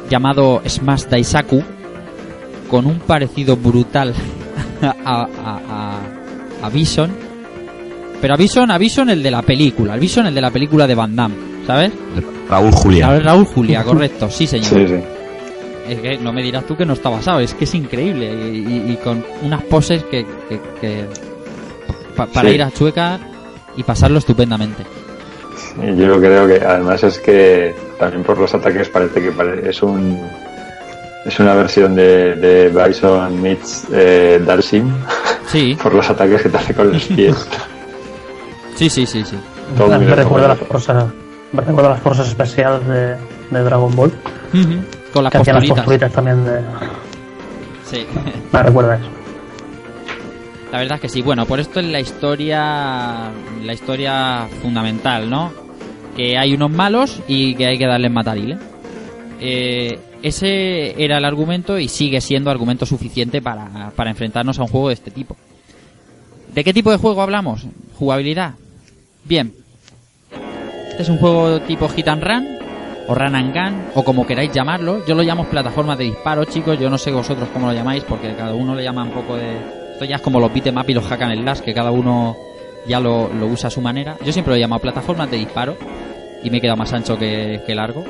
[0.09, 1.63] llamado Smash Daisaku,
[2.71, 4.15] con un parecido brutal
[4.83, 7.11] a, a, a, a Bison.
[8.21, 10.87] Pero a Bison, a Bison el de la película, el Bison el de la película
[10.87, 11.35] de Van Damme,
[11.67, 11.93] ¿sabes?
[12.49, 13.11] Raúl Julián.
[13.11, 14.69] A ver, Raúl Julia, correcto, sí señor.
[14.69, 15.22] Sí, sí.
[15.88, 18.59] Es que no me dirás tú que no está basado, es que es increíble y,
[18.59, 21.07] y- y con unas poses que, que- que-
[22.16, 22.55] pa- para Sí.
[22.55, 23.18] ir a Chueca
[23.77, 24.85] y pasarlo estupendamente.
[25.83, 29.83] Y yo creo que además es que también por los ataques parece que pare- es
[29.83, 30.21] un
[31.25, 34.92] es una versión de, de Bison meets eh, Dalsim
[35.47, 37.47] Sí, por los ataques que te hace con los pies.
[38.77, 39.37] sí, sí, sí, sí.
[39.77, 41.07] Todo me, recuerda las fuerzas,
[41.53, 43.16] me recuerda las fuerzas especiales de,
[43.51, 44.12] de Dragon Ball.
[44.53, 44.75] Ujú,
[45.12, 46.61] Con las que las también de...
[47.85, 48.07] Sí.
[48.53, 49.07] Me recuerda eso.
[50.72, 51.20] La verdad es que sí.
[51.20, 53.31] Bueno, por esto es la historia,
[53.62, 55.53] la historia fundamental, ¿no?
[56.16, 58.57] Que hay unos malos y que hay que darles matarile.
[59.38, 64.68] Eh, ese era el argumento y sigue siendo argumento suficiente para, para enfrentarnos a un
[64.68, 65.37] juego de este tipo.
[66.55, 67.66] ¿De qué tipo de juego hablamos?
[67.98, 68.55] Jugabilidad.
[69.25, 69.53] Bien.
[70.90, 72.48] Este es un juego tipo hit and run,
[73.09, 75.05] o run and gun, o como queráis llamarlo.
[75.07, 76.79] Yo lo llamo plataforma de disparo, chicos.
[76.79, 79.57] Yo no sé vosotros cómo lo llamáis, porque cada uno le llama un poco de...
[79.93, 82.37] Esto ya es como los beat'em up y los hack and slash, que cada uno
[82.87, 84.17] ya lo, lo usa a su manera.
[84.25, 85.77] Yo siempre lo llamo plataformas de disparo,
[86.43, 88.05] y me he quedado más ancho que, que largo.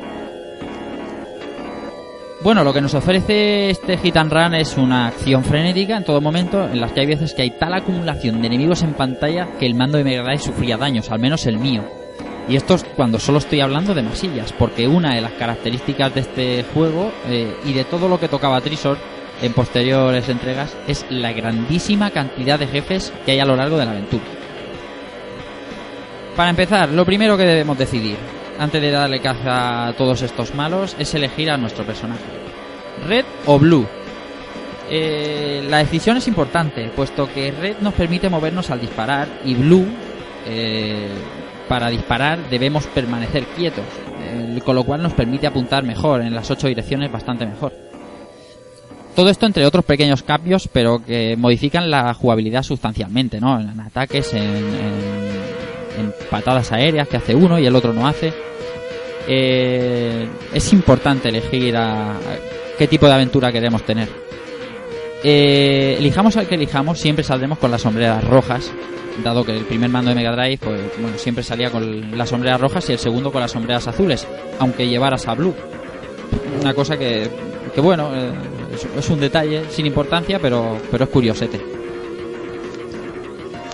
[2.43, 6.21] Bueno, lo que nos ofrece este hit and run es una acción frenética en todo
[6.21, 9.67] momento, en las que hay veces que hay tal acumulación de enemigos en pantalla que
[9.67, 12.02] el mando de Mega sufría daños, al menos el mío.
[12.49, 16.21] Y esto es cuando solo estoy hablando de masillas, porque una de las características de
[16.21, 18.99] este juego eh, y de todo lo que tocaba Trisor
[19.41, 23.85] en posteriores entregas es la grandísima cantidad de jefes que hay a lo largo de
[23.85, 24.25] la aventura.
[26.37, 28.17] Para empezar, lo primero que debemos decidir,
[28.59, 32.23] antes de darle caza a todos estos malos, es elegir a nuestro personaje.
[33.07, 33.87] Red o Blue.
[34.91, 39.87] Eh, la decisión es importante, puesto que Red nos permite movernos al disparar y Blue,
[40.47, 41.09] eh,
[41.69, 43.85] para disparar debemos permanecer quietos,
[44.21, 47.73] eh, con lo cual nos permite apuntar mejor, en las ocho direcciones bastante mejor.
[49.15, 53.61] Todo esto entre otros pequeños cambios, pero que modifican la jugabilidad sustancialmente, ¿no?
[53.61, 55.13] En ataques, en, en-
[56.31, 58.33] patadas aéreas que hace uno y el otro no hace.
[59.29, 62.15] Eh, es importante elegir a
[62.79, 64.09] qué tipo de aventura queremos tener.
[65.25, 68.73] Eh, elijamos al que elijamos, siempre saldremos con las sombreras rojas,
[69.23, 72.61] dado que el primer mando de Mega Drive pues, bueno, siempre salía con las sombreras
[72.61, 74.27] rojas y el segundo con las sombreras azules,
[74.59, 75.55] aunque llevaras a Blue.
[76.61, 77.29] Una cosa que,
[77.75, 78.33] que bueno, eh,
[78.99, 81.61] es, un detalle sin importancia, pero, pero es curiosete.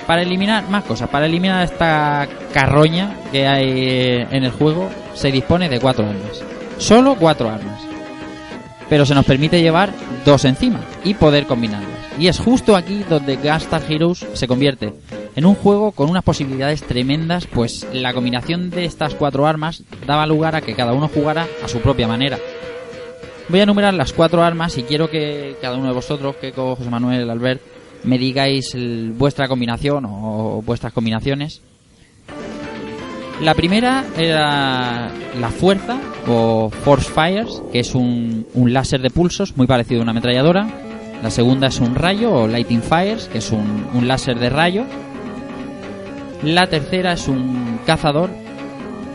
[0.06, 5.30] Para eliminar más cosas, para eliminar esta carroña que hay eh, en el juego, se
[5.30, 6.42] dispone de cuatro armas.
[6.78, 7.87] Solo cuatro armas.
[8.88, 9.92] Pero se nos permite llevar
[10.24, 11.98] dos encima y poder combinarlas.
[12.18, 14.92] Y es justo aquí donde Gunstar Heroes se convierte
[15.36, 20.26] en un juego con unas posibilidades tremendas, pues la combinación de estas cuatro armas daba
[20.26, 22.38] lugar a que cada uno jugara a su propia manera.
[23.48, 26.90] Voy a enumerar las cuatro armas y quiero que cada uno de vosotros, Keiko, José
[26.90, 27.62] Manuel, Albert,
[28.02, 28.76] me digáis
[29.16, 31.62] vuestra combinación o vuestras combinaciones.
[33.42, 39.56] La primera era la fuerza o Force Fires, que es un, un láser de pulsos
[39.56, 40.66] muy parecido a una ametralladora.
[41.22, 44.84] La segunda es un rayo o Lighting Fires, que es un, un láser de rayo.
[46.42, 48.30] La tercera es un cazador,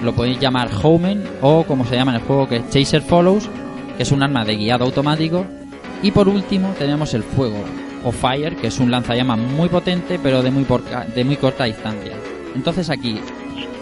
[0.02, 3.50] lo podéis llamar Homen o como se llama en el juego que es Chaser Follows,
[3.98, 5.46] que es un arma de guiado automático.
[6.02, 7.60] Y por último tenemos el fuego
[8.06, 11.66] o Fire, que es un lanzallamas muy potente pero de muy, porca- de muy corta
[11.66, 12.14] distancia.
[12.56, 13.20] Entonces aquí,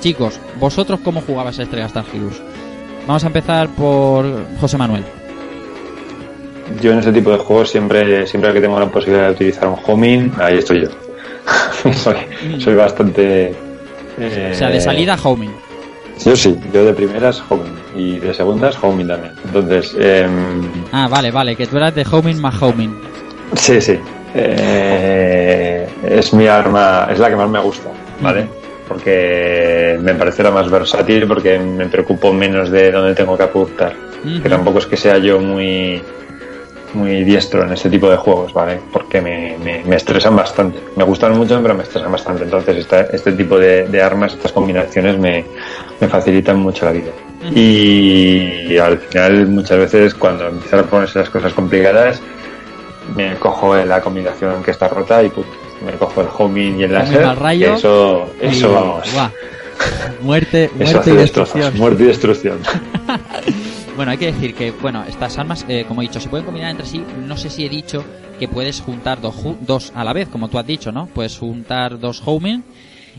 [0.01, 2.41] chicos, ¿vosotros cómo jugabais a Estrella Star Heroes?
[3.07, 4.25] Vamos a empezar por
[4.59, 5.03] José Manuel.
[6.81, 9.77] Yo en este tipo de juegos siempre, siempre que tengo la posibilidad de utilizar un
[9.85, 10.89] homing, ahí estoy yo.
[11.93, 12.15] soy,
[12.59, 13.49] soy bastante...
[14.17, 15.51] eh, O sea, de salida, homing.
[16.23, 19.33] Yo sí, yo de primeras homing y de segundas homing también.
[19.45, 20.61] Entonces, em,
[20.91, 22.93] Ah, vale, vale, que tú eras de homing más homing.
[23.55, 23.97] sí, sí.
[24.35, 27.89] eh, es mi arma, es la que más me gusta,
[28.21, 28.47] ¿vale?
[28.91, 33.93] Porque me parece la más versátil, porque me preocupo menos de dónde tengo que apuntar.
[34.43, 36.01] Que tampoco es que sea yo muy
[36.93, 38.77] muy diestro en este tipo de juegos, ¿vale?
[38.91, 40.77] Porque me, me, me estresan bastante.
[40.97, 42.43] Me gustan mucho, pero me estresan bastante.
[42.43, 45.45] Entonces, esta- este tipo de, de armas, estas combinaciones me,
[46.01, 47.11] me facilitan mucho la vida.
[47.55, 52.21] Y, al final, muchas veces, cuando empiezan a ponerse las cosas complicadas,
[53.15, 55.45] me cojo la combinación que está rota y pum,
[55.85, 57.23] me cojo el homing y el láser.
[57.23, 59.07] al rayo que eso, eso Y- vamos.
[60.21, 61.77] Muerte, muerte y destrucción.
[61.77, 62.59] muerte y destrucción.
[63.95, 66.71] Bueno, hay que decir que, bueno, estas armas, eh, como he dicho, se pueden combinar
[66.71, 67.03] entre sí.
[67.27, 68.03] No sé si he dicho
[68.39, 71.07] que puedes juntar dos, dos a la vez, como tú has dicho, ¿no?
[71.07, 72.61] Puedes juntar dos homing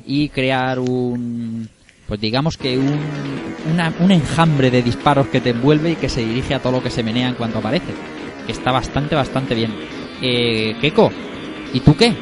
[0.06, 1.68] y crear un,
[2.08, 2.98] pues digamos que un,
[3.72, 6.82] una- un enjambre de disparos que te envuelve y que se dirige a todo lo
[6.82, 7.92] que se menea en cuanto aparece.
[8.46, 9.72] Que está bastante, bastante bien.
[10.22, 11.12] Eh, Keiko,
[11.74, 12.12] ¿y tú qué?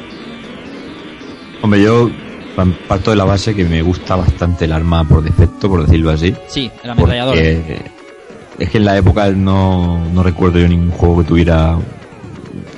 [1.61, 2.09] Hombre, yo
[2.55, 6.11] pa- parto de la base que me gusta bastante el arma por defecto, por decirlo
[6.11, 6.33] así.
[6.47, 7.37] Sí, el ametrallador.
[7.37, 11.75] Es que en la época no, no recuerdo yo ningún juego que tuviera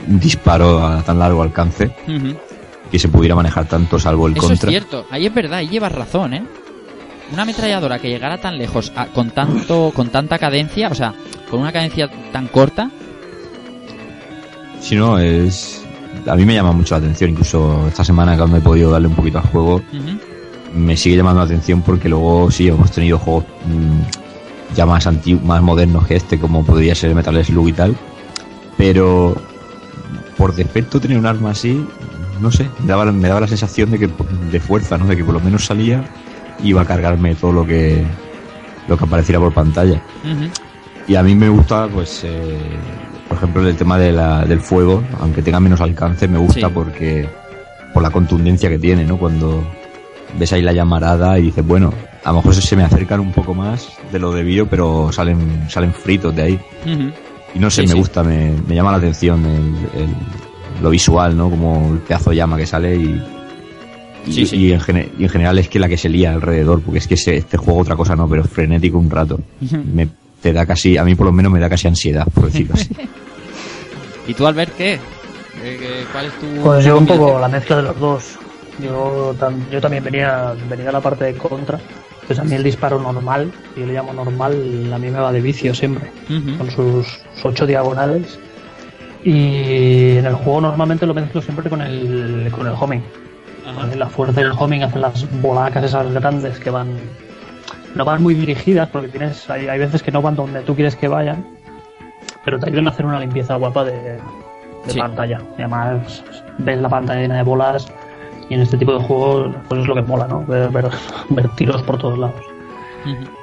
[0.07, 1.91] un disparo a tan largo alcance
[2.91, 4.69] que se pudiera manejar tanto salvo el Eso contra.
[4.69, 6.43] es cierto, ahí es verdad, ahí llevas razón, ¿eh?
[7.31, 11.13] Una ametralladora que llegara tan lejos a- con tanto con tanta cadencia, o sea,
[11.49, 12.91] con una cadencia tan corta,
[14.81, 15.82] Si no, es.
[16.27, 19.15] A mí me llama mucho la atención, incluso esta semana cuando he podido darle un
[19.15, 19.81] poquito al juego,
[20.73, 25.43] me sigue llamando la atención porque luego sí hemos tenido juegos mm, ya más antiguos,
[25.43, 27.97] más modernos que este, como podría ser Metal Slug y tal.
[28.77, 29.35] Pero
[30.37, 31.85] por defecto tener un arma así,
[32.41, 34.09] no sé, me daba, me daba la sensación de que
[34.51, 35.05] de fuerza, ¿no?
[35.05, 36.03] De que por lo menos salía
[36.61, 38.03] y iba a cargarme todo lo que
[38.87, 40.01] lo que apareciera por pantalla.
[41.07, 42.57] Y a mí me gusta, pues, eh,
[43.27, 46.73] por ejemplo, el tema de la- del fuego, aunque tenga menos alcance, me gusta Sí.
[46.73, 47.27] porque
[47.93, 49.17] por la contundencia que tiene, ¿no?
[49.17, 49.63] Cuando
[50.37, 51.93] ves ahí la llamarada y dices, bueno,
[52.23, 55.93] a lo mejor se me acercan un poco más de lo debido, pero salen salen
[55.93, 56.59] fritos de ahí.
[57.55, 57.99] Y no sé, Sí, me sí.
[57.99, 60.15] gusta, me, me llama la atención el, el-
[60.81, 61.49] lo visual, ¿no?
[61.51, 63.21] Como el pedazo de llama que sale y,
[64.25, 64.55] y, Sí, sí.
[64.57, 67.07] y en, gene- y en general es que la que se lía alrededor, porque es
[67.07, 69.39] que ese- este juego otra cosa no, pero es frenético un rato.
[69.93, 70.07] Me,
[70.43, 72.89] te da casi, a mí por lo menos me da casi ansiedad, por decirlo así.
[74.27, 74.99] ¿Y tú, Albert, qué?
[75.61, 78.35] ¿Qué- qué- ¿Cuál es tu Pues yo un poco la mezcla de los dos.
[78.79, 81.79] Yo, tam- yo también venía, venía de la parte de contra.
[82.27, 85.41] Pues a mí el disparo normal, yo le llamo normal, a mí me va de
[85.41, 86.57] vicio siempre, Ujú.
[86.57, 87.05] con sus
[87.43, 88.39] ocho diagonales.
[89.23, 93.01] Y en el juego normalmente lo mezclo siempre con el, con el homing.
[93.75, 96.87] Con La fuerza del homing hacen las bolacas esas grandes que van.
[97.95, 100.95] No van muy dirigidas porque tienes hay, hay veces que no van donde tú quieres
[100.95, 101.45] que vayan,
[102.43, 104.19] pero te ayudan a hacer una limpieza guapa de, de
[104.87, 104.99] Sí.
[104.99, 105.39] pantalla.
[105.57, 106.23] Y además
[106.57, 107.87] ves la pantalla llena de bolas
[108.49, 110.43] y en este tipo de juegos pues es lo que mola, ¿no?
[110.45, 110.89] Ver, ver,
[111.29, 112.41] ver tiros por todos lados.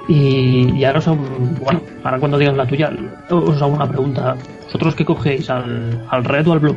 [0.09, 1.19] Y, y ahora os hago,
[1.61, 2.91] bueno, ahora cuando digas la tuya,
[3.31, 4.35] os hago una pregunta.
[4.65, 5.49] ¿Vosotros qué cogéis?
[5.51, 6.77] ¿Al, al red o al blue?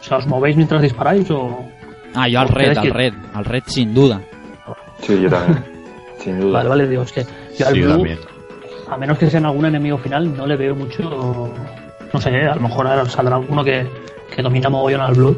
[0.00, 1.64] O sea, ¿os movéis mientras disparáis o...?
[2.14, 4.20] Ah, yo al ¿Os red, al red, al red sin duda.
[5.00, 5.64] Sí, yo también.
[6.22, 6.58] Sin duda.
[6.58, 7.24] Vale, vale, digo, es que
[7.58, 8.18] yo al Sí, blue, también.
[8.90, 11.52] a menos que sea en algún enemigo final, no le veo mucho...
[12.12, 13.86] No sé, a lo mejor ahora saldrá alguno que,
[14.34, 15.36] que domina mogollón al blue.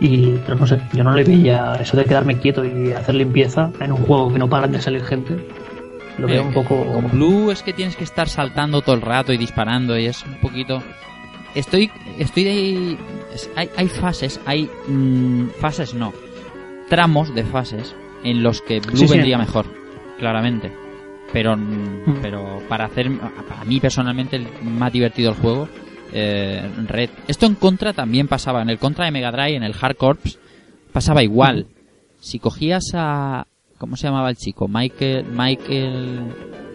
[0.00, 3.70] Y, pero no sé, yo no le veía eso de quedarme quieto y hacer limpieza
[3.80, 5.36] en un juego que no paran de salir gente.
[6.16, 6.84] Lo veo Eh, un poco...
[6.86, 10.24] Con Blue es que tienes que estar saltando todo el rato y disparando y es
[10.24, 10.82] un poquito...
[11.54, 12.96] Estoy, estoy de...
[13.56, 14.70] Hay, hay fases, hay...
[14.88, 16.14] mm, fases no.
[16.88, 17.94] Tramos de fases
[18.24, 19.12] en los que Blue Sí, sí.
[19.14, 19.66] vendría mejor,
[20.20, 20.70] claramente.
[21.32, 22.18] Pero, mm, Mm.
[22.22, 23.10] pero para hacer...
[23.48, 25.68] Para mí personalmente el más divertido el juego,
[26.12, 27.10] eh, Red.
[27.26, 28.62] Esto en contra también pasaba.
[28.62, 30.38] En el contra de Mega Drive, en el Hard Corps,
[30.92, 31.66] pasaba igual.
[32.20, 33.46] Si cogías a...
[33.78, 34.68] ¿Cómo se llamaba el chico?
[34.68, 35.24] Michael...
[35.32, 36.20] Michael...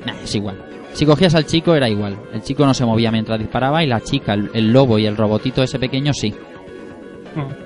[0.05, 0.57] Nah, es igual.
[0.93, 2.17] Si cogías al chico era igual.
[2.33, 5.17] El chico no se movía mientras disparaba y la chica, el, el lobo y el
[5.17, 6.33] robotito ese pequeño sí.
[7.35, 7.65] Mm.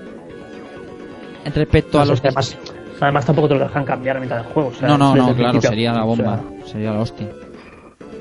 [1.54, 2.20] Respecto a No los...
[2.22, 2.58] además,
[3.02, 4.70] además tampoco te lo dejan cambiar a mitad del juego.
[4.70, 5.70] o sea, No, no, no, claro, principio.
[5.70, 6.44] sería la O sea, bomba.
[6.66, 7.28] Sería la hostia.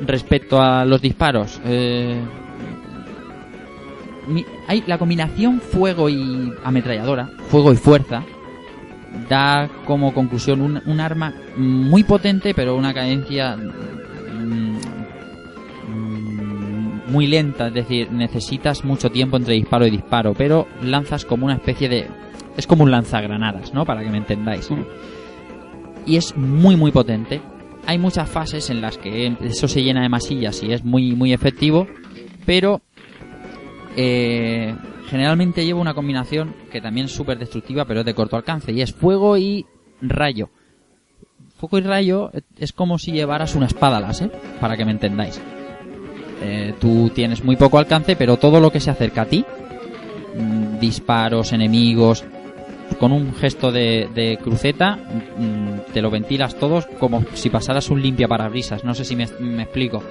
[0.07, 2.21] Respecto a los disparos, eh,
[4.29, 8.23] mi- hay la combinación fuego y ametralladora, fuego y fuerza,
[9.29, 14.79] da como conclusión un, un arma muy potente, pero una cadencia mm,
[15.89, 17.69] mm, muy lenta.
[17.69, 22.07] Es decir, necesitas mucho tiempo entre disparo y disparo, pero lanzas como una especie de.
[22.59, 23.87] Es como un lanzagranadas, ¿no?
[23.87, 24.71] Para que me entendáis
[26.09, 27.41] y es muy muy potente.
[27.87, 31.33] Hay muchas fases en las que eso se llena de masillas y es muy muy
[31.33, 31.87] efectivo,
[32.45, 32.81] pero
[33.97, 34.75] eh,
[35.09, 38.81] generalmente lleva una combinación que también es súper destructiva, pero es de corto alcance y
[38.81, 39.67] es fuego y
[40.01, 40.51] rayo.
[41.57, 44.31] Fuego y rayo es como si llevaras una espada láser,
[44.61, 45.41] para que me entendáis.
[46.41, 49.45] Eh, tú tienes muy poco alcance, pero todo lo que se acerca a ti,
[50.37, 52.25] mm, disparos, enemigos,
[52.99, 58.03] con un gesto de, de cruceta mm, te lo ventilas todos como si pasaras un
[58.03, 58.85] limpia parabrisas.
[58.85, 60.03] No sé si me, me explico.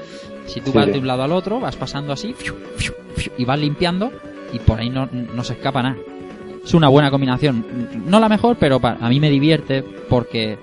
[0.46, 3.34] Si tú Sí, vas de un lado al otro, vas pasando así fiu, fiu, fiu,
[3.38, 4.12] y vas limpiando
[4.54, 5.98] y por ahí no, no se escapa nada.
[6.64, 7.66] Es una buena combinación.
[8.06, 10.58] No la mejor, pero a mí me divierte porque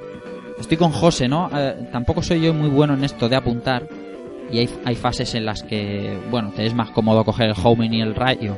[0.59, 1.51] estoy con José, ¿no?
[1.55, 3.89] Eh, tampoco soy yo muy bueno en esto de apuntar
[4.51, 7.93] y hay, hay fases en las que, bueno, te es más cómodo coger el homing
[7.93, 8.57] y el rayo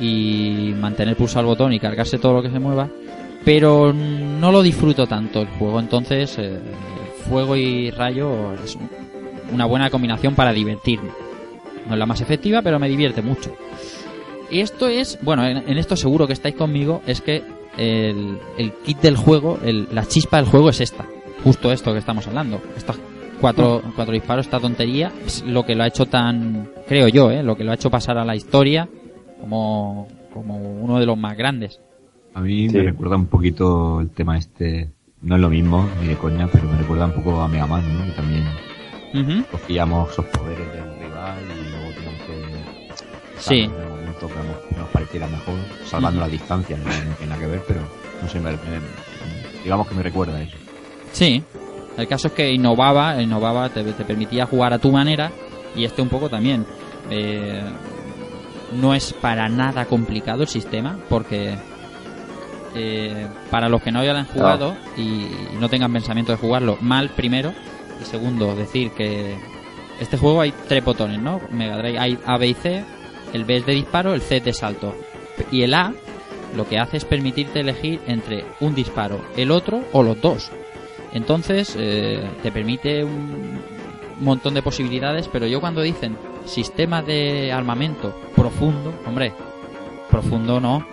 [0.00, 2.88] y mantener pulsado el botón y cargarse todo lo que se mueva,
[3.44, 6.58] pero no lo disfruto tanto el juego, entonces eh,
[7.28, 8.76] fuego y rayo es
[9.52, 11.10] una buena combinación para divertirme.
[11.86, 13.54] No es la más efectiva, pero me divierte mucho.
[14.50, 17.42] Y esto es, bueno, en, en esto seguro que estáis conmigo, es que
[17.78, 21.04] el, el kit del juego, el- la chispa del juego es esta.
[21.44, 22.60] Justo esto que estamos hablando.
[22.76, 22.96] Estos
[23.40, 27.42] cuatro, cuatro disparos, esta tontería, es lo que lo ha hecho tan, creo yo, ¿eh?
[27.44, 28.88] lo que lo ha hecho pasar a la historia
[29.40, 31.80] como, como uno de los más grandes.
[32.34, 32.76] A mí Sí.
[32.76, 34.90] me recuerda un poquito el tema este,
[35.22, 37.82] no es lo mismo, ni de coña, pero me recuerda un poco a Mega Man,
[37.98, 38.04] ¿no?
[38.04, 38.44] Que también
[39.50, 42.56] cogíamos esos poderes del rival y luego teníamos que...
[43.38, 43.60] Sí.
[43.60, 45.54] En el momento que nos, que nos pareciera mejor,
[45.86, 47.80] salvando las distancias, no, no tiene nada que ver, pero
[48.22, 50.56] no sé, me- me- digamos que me recuerda a eso.
[51.12, 51.42] Sí,
[51.96, 55.30] el caso es que innovaba, innovaba, te, te permitía jugar a tu manera
[55.74, 56.66] y este un poco también.
[57.10, 57.62] Eh,
[58.72, 61.56] no es para nada complicado el sistema porque
[62.74, 65.26] eh, para los que no hayan jugado y
[65.58, 67.52] no tengan pensamiento de jugarlo mal primero
[68.00, 69.36] y segundo decir que
[70.00, 71.40] este juego hay tres botones, ¿no?
[71.50, 72.84] Mega Drive hay A, B y C,
[73.32, 74.94] el B es de disparo, el C es de salto
[75.50, 75.94] y el A
[76.54, 80.50] lo que hace es permitirte elegir entre un disparo, el otro o los dos.
[81.12, 83.60] Entonces eh, te permite un
[84.20, 88.14] montón de posibilidades, pero yo cuando dicen sistema de armamento
[88.46, 89.32] profundo, hombre,
[90.08, 90.86] profundo no,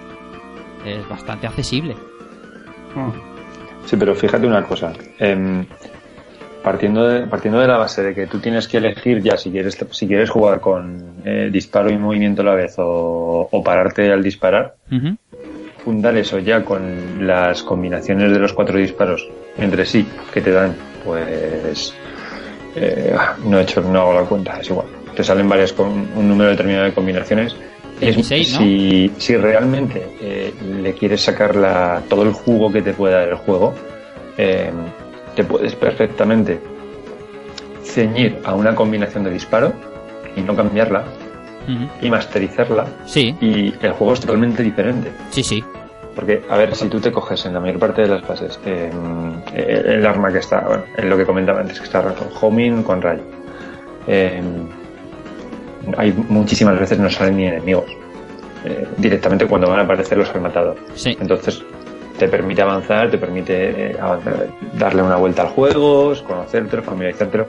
[0.84, 1.96] es bastante accesible.
[3.86, 4.92] Sí, pero fíjate una cosa.
[5.20, 5.64] em,
[6.64, 9.78] partiendo, de, partiendo de la base de que tú tienes que elegir ya si quieres,
[9.92, 14.24] si quieres jugar con eh, disparo y movimiento a la vez o, o pararte al
[14.24, 14.76] disparar,
[15.84, 20.76] fundar eso ya con las combinaciones de los cuatro disparos entre sí que te dan,
[21.06, 21.94] pues
[22.76, 25.03] eh, no he hecho, no hago la cuenta, es igual.
[25.16, 27.56] Te salen varias con un número determinado de combinaciones.
[28.02, 28.58] Es- 16, ¿no?
[28.60, 33.30] si, si realmente eh, le quieres sacar la, todo el jugo que te puede dar
[33.30, 33.74] el juego,
[34.38, 34.72] eh,
[35.36, 36.60] te puedes perfectamente
[37.84, 39.74] ceñir a una combinación de disparo
[40.36, 41.04] y no cambiarla
[42.02, 45.12] y masterizarla Sí, y el juego es totalmente diferente.
[45.30, 45.64] sí, sí.
[46.16, 48.92] Porque, a ver, si tú te coges en la mayor parte de las fases eh,
[49.56, 53.02] el arma que está, bueno, en lo que comentaba antes, que está con homing con
[53.02, 53.24] rayo.
[54.08, 54.42] eh,
[55.98, 57.86] hay muchísimas veces no salen ni enemigos.
[58.66, 60.76] Eh, directamente cuando van a aparecer los has matado.
[60.96, 61.18] Sí.
[61.20, 61.62] Entonces
[62.18, 67.48] te permite avanzar, te permite eh, avanzar, darle una vuelta al juego, conocértelo, familiarizártelo,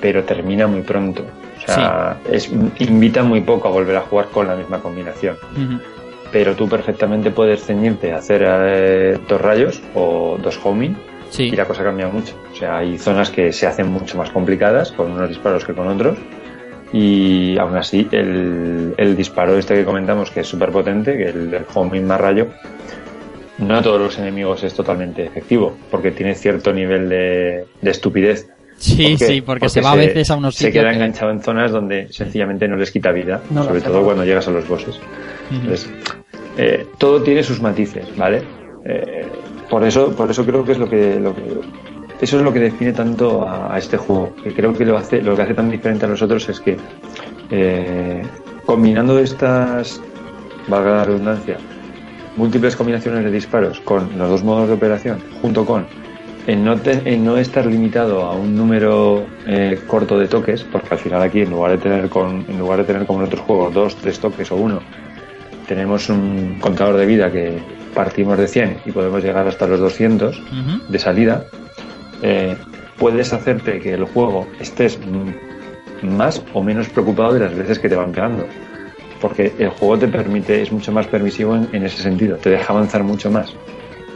[0.00, 1.24] pero termina muy pronto.
[1.58, 5.36] O sea, es, invita muy poco a volver a jugar con la misma combinación.
[6.32, 10.94] Pero tú perfectamente puedes ceñirte a hacer eh, dos rayos o dos homing
[11.30, 11.44] Sí.
[11.44, 12.34] y la cosa cambia mucho.
[12.52, 15.88] O sea, hay zonas que se hacen mucho más complicadas con unos disparos que con
[15.88, 16.18] otros.
[16.92, 21.54] Y aún así, el, el disparo este que comentamos, que es súper potente, que el,
[21.54, 22.48] el homing más rayo,
[23.58, 28.48] no a todos los enemigos es totalmente efectivo, porque tiene cierto nivel de, de estupidez.
[28.76, 31.70] Sí, sí, porque, se va a veces a unos Se queda que- enganchado en zonas
[31.70, 34.98] donde sencillamente no les quita vida, No sobre todo cuando llegas a los bosses.
[35.50, 35.88] Entonces,
[36.58, 38.42] eh, todo tiene sus matices, ¿vale?
[38.84, 39.28] Eh,
[39.70, 41.42] por eso, por eso creo que es lo que, lo que-
[42.22, 44.32] eso es lo que define tanto a, a este juego.
[44.42, 46.78] Que creo que lo hace, lo que hace tan diferente a los otros es que
[47.50, 48.22] eh,
[48.64, 50.00] combinando estas,
[50.68, 51.58] valga la redundancia,
[52.36, 55.84] múltiples combinaciones de disparos con los dos modos de operación, junto con
[56.46, 60.88] en no, te- en no estar limitado a un número eh, corto de toques, porque
[60.90, 63.42] al final aquí en lugar de tener con, en lugar de tener como en otros
[63.42, 64.80] juegos dos, tres toques o uno,
[65.68, 67.60] tenemos un contador de vida que
[67.94, 70.92] partimos de 100 y podemos llegar hasta los 200 Ujú.
[70.92, 71.44] de salida,
[72.22, 72.56] eh,
[72.98, 74.98] puedes hacerte que el juego estés
[76.02, 78.46] más o menos preocupado de las veces que te van pegando.
[79.20, 82.72] Porque el juego te permite, es mucho más permisivo en, en ese sentido, te deja
[82.72, 83.54] avanzar mucho más.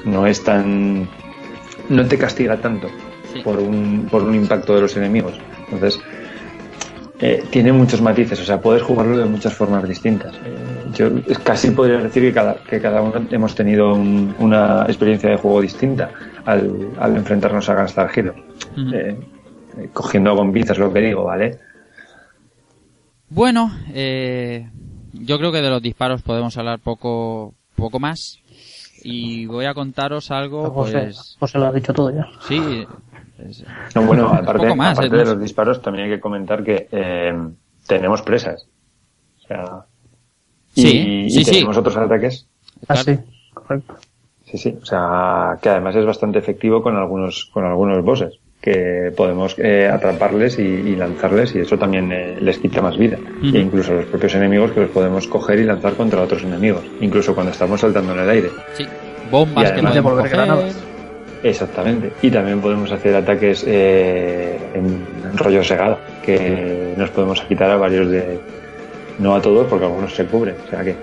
[0.05, 1.09] No es tan.
[1.89, 2.89] no te castiga tanto
[3.33, 3.41] Sí.
[3.43, 5.35] por, un, por un impacto de los enemigos.
[5.65, 6.01] Entonces,
[7.21, 10.35] eh, tiene muchos matices, o sea, puedes jugarlo de muchas formas distintas.
[10.37, 10.57] Eh,
[10.95, 11.09] yo
[11.45, 15.61] casi podría decir que cada, que cada uno hemos tenido un- una experiencia de juego
[15.61, 16.11] distinta
[16.45, 18.35] al, al enfrentarnos a Gunstar Hero.
[18.93, 19.19] Eh,
[19.79, 21.59] eh, cogiendo con pinzas lo que digo, ¿vale?
[23.29, 24.69] Bueno, eh,
[25.13, 28.41] yo creo que de los disparos podemos hablar poco, poco más.
[29.03, 31.37] Y voy a contaros algo, José, pues.
[31.39, 32.27] José lo ha dicho todo ya.
[32.47, 32.87] Sí.
[33.39, 33.65] es-
[33.95, 35.19] No, bueno, aparte, poco más, aparte ¿eh?
[35.19, 37.33] de los disparos, también hay que comentar que eh,
[37.87, 38.67] tenemos presas.
[39.45, 39.87] O sea,
[40.77, 41.51] y, Sí, y sí, sí.
[41.53, 42.47] tenemos otros ataques.
[42.89, 43.19] Ah, sí,
[43.53, 43.95] correcto.
[44.45, 44.79] Sí, sí.
[44.81, 48.39] O sea, que además es bastante efectivo con algunos, con algunos bosses.
[48.61, 53.17] Que podemos eh, atraparles y, y lanzarles, y eso también eh, les quita más vida.
[53.43, 56.83] E incluso los propios enemigos que los podemos coger y lanzar contra otros enemigos.
[57.01, 58.51] Incluso cuando estamos saltando en el aire.
[58.75, 58.87] Sí.
[59.31, 60.37] Bombas Y que además de podemos coger.
[60.37, 60.77] granadas.
[61.43, 62.13] Exactamente.
[62.23, 67.77] Y también podemos hacer ataques eh, en, en rollo segado, que nos podemos quitar a
[67.77, 68.39] varios de.
[69.19, 70.57] No a todos, porque algunos se cubren.
[70.67, 70.95] O sea que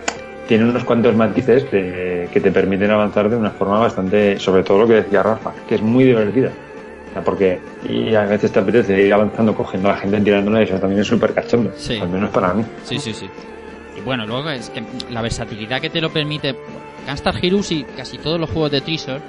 [0.47, 4.37] tiene unos cuantos matices de- que te permiten avanzar de una forma bastante.
[4.39, 6.49] Sobre todo lo que decía Rafa, que es muy divertida.
[7.09, 10.61] O sea, porque y a veces te apetece ir avanzando, cogiendo a la gente, tirándola,
[10.61, 11.71] y eso también es súper cachondo.
[11.75, 11.97] Sí.
[11.99, 12.63] Al menos para mí.
[12.83, 13.29] Sí, sí, sí.
[13.95, 16.55] Y bueno, luego es que la versatilidad que te lo permite
[17.07, 19.19] Gunstar Heroes y casi todos los juegos de Treasure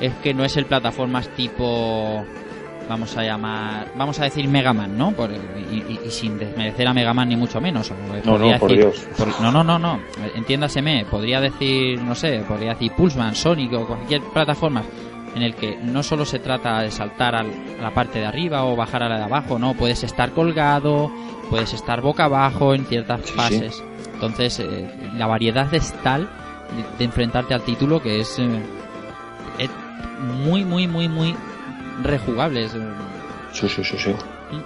[0.00, 2.24] es que no es el plataformas tipo
[2.90, 5.12] vamos a llamar vamos a decir Mega Man, ¿no?
[5.12, 5.36] Por- y,
[5.88, 7.90] y- y sin desmerecer a Mega Man ni mucho menos.
[8.24, 9.06] No, no, por decir- Dios.
[9.16, 10.00] por- no, no, no, no.
[10.34, 11.06] Entiéndaseme.
[11.10, 14.82] Podría decir, no sé, podría decir Pulseman, Sonic o cualquier plataforma
[15.34, 18.64] en el que no solo se trata de saltar al- a la parte de arriba
[18.64, 21.10] o bajar a la de abajo, no, puedes estar colgado,
[21.48, 23.36] puedes estar boca abajo en ciertas Sí, sí.
[23.36, 23.84] fases.
[24.14, 26.22] Entonces, eh, la variedad es tal
[26.76, 28.48] de, de enfrentarte al título que es, eh,
[29.58, 29.70] es
[30.44, 31.34] muy, muy, muy, muy
[32.02, 32.64] rejugable.
[32.64, 32.80] Es, eh,
[33.52, 34.14] Sí, sí, sí, sí.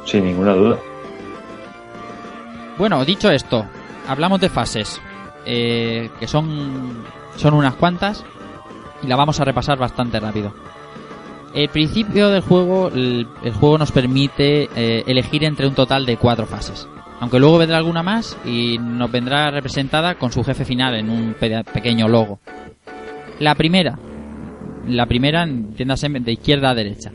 [0.05, 0.78] Sin ninguna duda.
[2.76, 3.64] Bueno, dicho esto,
[4.09, 5.01] hablamos de fases,
[5.47, 7.05] eh, que son,
[7.37, 8.24] son unas cuantas,
[9.03, 10.53] y la vamos a repasar bastante rápido.
[11.55, 16.16] El principio del juego, el, el juego nos permite eh, elegir entre un total de
[16.16, 16.89] cuatro fases.
[17.20, 21.35] Aunque luego vendrá alguna más y nos vendrá representada con su jefe final en un
[21.39, 22.41] pe- pequeño logo.
[23.39, 23.97] La primera,
[24.89, 27.12] la primera, entiéndase, de izquierda a derecha.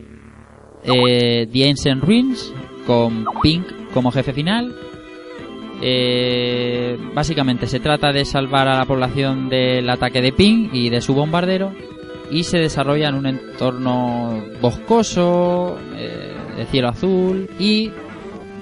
[0.83, 2.53] Eh, The Ancient Ruins,
[2.85, 4.73] con Pink como jefe final,
[5.81, 11.01] eh, básicamente se trata de salvar a la población del ataque de Ping y de
[11.01, 11.71] su bombardero
[12.31, 17.91] y se desarrolla en un entorno boscoso, eh, de cielo azul y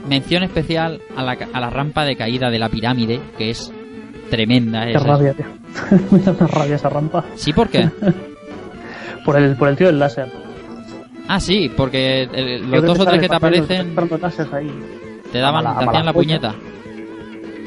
[0.08, 3.72] mención especial a la, a la rampa de caída de la pirámide que es
[4.30, 4.86] tremenda.
[4.86, 5.46] Qué rabia, tío.
[6.12, 7.26] Me da una rabia esa rampa.
[7.36, 7.90] Sí, ¿por qué?
[9.26, 10.32] Por el, por el tío del láser.
[11.28, 13.94] Ah, sí, porque el- Yo los dos o tres que te aparecen
[14.54, 14.72] ahí.
[15.32, 16.56] te daban, a mala- te hacían la puñeta.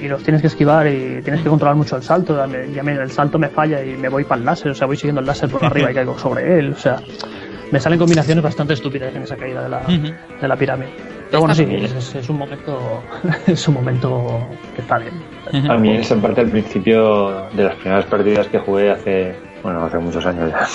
[0.02, 2.34] y los tienes que esquivar y tienes que controlar mucho el salto.
[2.34, 4.74] Ya, me- ya me- el salto me falla y me voy para el láser, o
[4.74, 6.96] sea, voy siguiendo el láser por arriba y caigo sobre él, o sea,
[7.70, 9.80] me salen combinaciones bastante estúpidas en esa caída de la,
[10.40, 10.88] de la pirámide.
[11.28, 13.02] Pero bueno, sí, es, es- es un momento
[13.46, 15.70] es un momento que está bien.
[15.70, 19.98] A mí esa parte al principio de las primeras partidas que jugué hace, bueno, hace
[19.98, 20.66] muchos años ya,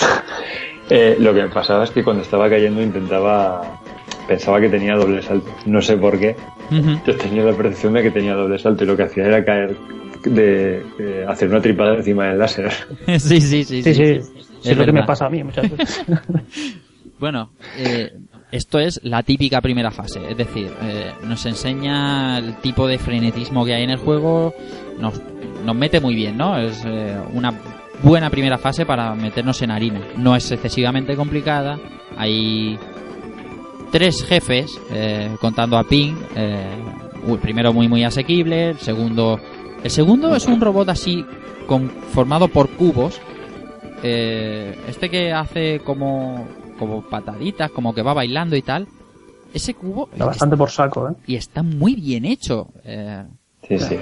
[0.90, 3.80] eh, lo que me pasaba es que cuando estaba cayendo intentaba,
[4.28, 5.50] pensaba que tenía doble salto.
[5.66, 6.36] No sé por qué.
[6.70, 9.76] Yo tenía la percepción de que tenía doble salto y lo que hacía era caer
[10.24, 12.72] de, de hacer una tripada encima del láser.
[13.18, 13.82] sí, sí, sí.
[13.82, 14.32] Sí, sí, es,
[14.64, 16.04] Es lo que me pasa a mí muchas veces.
[17.18, 18.12] Bueno, eh,
[18.52, 23.64] esto es la típica primera fase, es decir, eh, nos enseña el tipo de frenetismo
[23.64, 24.54] que hay en el juego,
[25.00, 25.20] nos,
[25.64, 26.58] nos mete muy bien, ¿no?
[26.58, 27.54] Es eh, una
[28.02, 30.00] buena primera fase para meternos en harina.
[30.16, 31.78] No es excesivamente complicada,
[32.16, 32.78] hay
[33.90, 36.66] tres jefes, eh, contando a Ping, eh,
[37.28, 39.40] el primero muy muy asequible, el segundo...
[39.82, 41.24] El segundo es un robot así,
[41.66, 43.20] con, formado por cubos,
[44.02, 46.46] eh, este que hace como
[46.78, 48.86] como pataditas, como que va bailando y tal.
[49.54, 51.12] Ese cubo Está bastante por saco, ¿eh?
[51.26, 52.68] y está muy bien hecho.
[52.84, 53.24] Eh,
[53.68, 53.96] Sí, sí.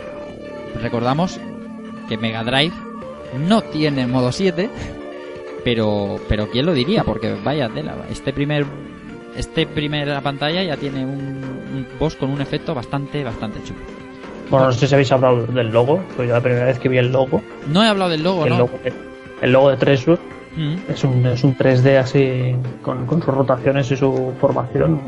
[0.83, 1.39] recordamos
[2.09, 2.73] que Mega Drive
[3.39, 4.69] no tiene modo 7,
[5.65, 8.65] pero pero quién lo diría, porque vaya tela, este primer
[9.37, 13.81] este primera pantalla ya tiene un, un boss con un efecto bastante bastante chulo.
[14.51, 16.99] Bueno, no sé si habéis hablado del logo, pues yo la primera vez que vi
[16.99, 18.59] el logo, No he hablado del logo, el ¿no?
[18.59, 18.79] logo,
[19.41, 20.19] el logo de Treasure
[20.57, 20.77] Mm.
[20.89, 25.01] es un, es un 3D así, con, con sus rotaciones y su formación.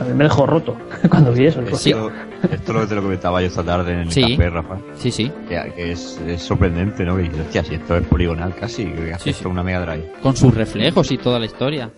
[0.00, 0.76] A mí me dejó roto
[1.10, 1.60] cuando vi eso.
[1.74, 1.90] Sí.
[1.90, 2.10] Esto,
[2.50, 4.22] esto es lo que te lo comentaba yo esta tarde en el Sí.
[4.36, 4.76] café, Rafa.
[4.96, 5.30] Sí, sí.
[5.48, 7.16] Que, que es, es sorprendente, ¿no?
[7.16, 9.48] Que dices, hostia, si esto es poligonal casi, que hace Sí, esto sí.
[9.48, 10.12] una Mega Drive.
[10.22, 11.90] Con sus reflejos y toda la historia.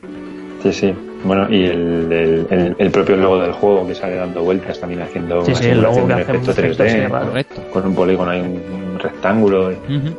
[0.62, 0.94] Sí, sí.
[1.24, 5.02] Bueno, y el, el, el- el propio logo del juego que sale dando vueltas también
[5.02, 7.26] haciendo Sí, una sí, el logo que de hace un efecto efecto así 3D, raro.
[7.28, 7.62] Correcto.
[7.72, 9.68] con un polígono ahí, un, un rectángulo.
[9.68, 10.18] Ujú.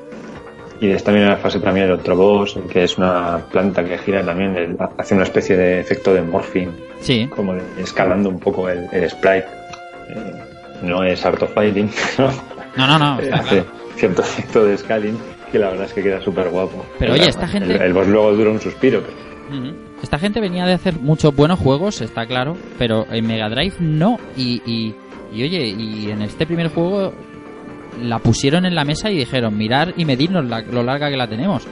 [0.86, 4.23] Y es también la fase también del otro boss, que es una planta que gira
[4.23, 6.69] también, el- hace una especie de efecto de morphing,
[6.99, 7.27] Sí.
[7.27, 9.45] como escalando un poco el, el sprite.
[10.09, 10.33] Eh,
[10.83, 12.29] no es Art of Fighting, ¿no?
[12.77, 13.19] No, no, no.
[13.19, 13.71] Eh, está hace claro.
[13.95, 15.17] cierto efecto de scaling
[15.51, 16.86] que la verdad es que queda súper guapo.
[16.99, 19.25] Pero oye, esta gente- El, el boss luego dura un suspiro, pero.
[20.03, 24.19] Esta gente venía de hacer muchos buenos juegos, está claro, pero en Mega Drive no.
[24.38, 24.93] Y, y,
[25.33, 27.13] y oye, y en este primer juego
[28.01, 31.27] la pusieron en la mesa y dijeron, mirar y medirnos la- lo larga que la
[31.27, 31.67] tenemos.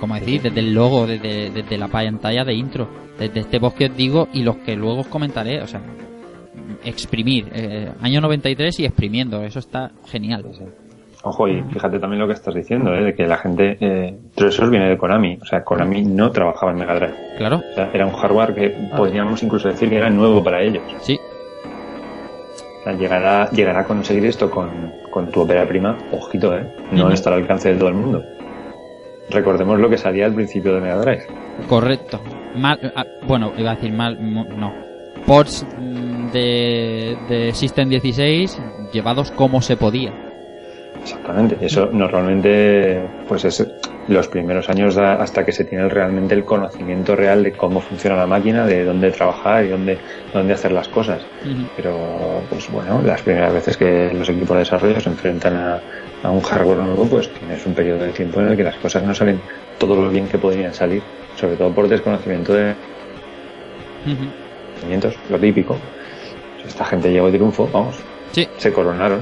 [0.00, 3.86] Como decir, desde el logo, desde, desde la pantalla de intro, desde este voz que
[3.86, 5.80] os digo y los que luego os comentaré, o sea,
[6.84, 7.48] exprimir.
[7.52, 10.44] eh, año 93 y exprimiendo, eso está genial.
[11.26, 13.02] Ojo, y fíjate también lo que estás diciendo, ¿eh?
[13.02, 16.78] de que la gente, eh, Treasure viene de Konami, o sea, Konami no trabajaba en
[16.78, 17.14] Mega Drive.
[17.38, 20.82] Claro, O sea, era un hardware que podríamos incluso decir que era nuevo para ellos.
[21.00, 21.18] sí,
[22.84, 26.66] O sea, llegar a, conseguir esto con, con tu ópera prima, ojito, ¿eh?
[26.92, 27.14] No Ujú.
[27.14, 28.22] está al alcance de todo el mundo.
[29.30, 31.26] Recordemos lo que salía al principio de Mega Drive.
[31.66, 32.20] Correcto.
[32.54, 34.74] Mal, ah, bueno, iba a decir mal, no.
[35.26, 38.60] Ports mm, de, de System 16
[38.92, 40.12] llevados como se podía.
[41.00, 41.56] Exactamente.
[41.62, 43.66] Eso normalmente, pues es
[44.06, 48.16] los primeros años da- hasta que se tiene realmente el conocimiento real de cómo funciona
[48.16, 50.02] la máquina, de dónde trabajar y dónde,
[50.32, 51.26] dónde hacer las cosas.
[51.74, 55.82] Pero, pues bueno, las primeras veces que los equipos de desarrollo se enfrentan a,
[56.22, 59.02] a un hardware nuevo, pues tienes un periodo de tiempo en el que las cosas
[59.02, 59.40] no salen
[59.78, 61.02] todo lo bien que podrían salir,
[61.34, 62.76] sobre todo por desconocimiento de
[64.74, 65.80] conocimientos, lo típico.
[66.64, 67.96] Esta gente llegó de triunfo, vamos,
[68.32, 68.46] Sí.
[68.56, 69.20] se coronaron.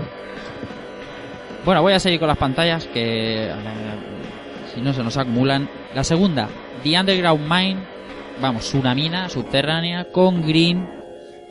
[1.64, 3.50] Bueno, voy a seguir con las pantallas que eh,
[4.74, 5.68] si no se nos acumulan.
[5.94, 6.48] La segunda,
[6.82, 7.80] The Underground Mine,
[8.40, 11.02] vamos, una mina subterránea con Green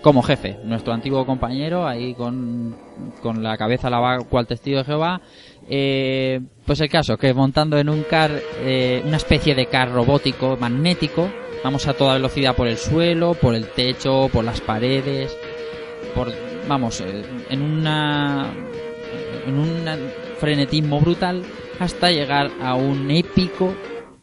[0.01, 2.75] como jefe, nuestro antiguo compañero ahí con,
[3.21, 5.21] con la cabeza lavada cual testigo de Jehová.
[5.69, 10.57] Eh, pues el caso, que montando en un car, eh, una especie de car robótico
[10.59, 11.29] magnético,
[11.63, 15.37] vamos a toda velocidad por el suelo, por el techo, por las paredes,
[16.15, 16.33] por,
[16.67, 18.51] vamos, eh, en una
[19.45, 19.85] en un
[20.39, 21.43] frenetismo brutal
[21.81, 23.73] hasta llegar a un épico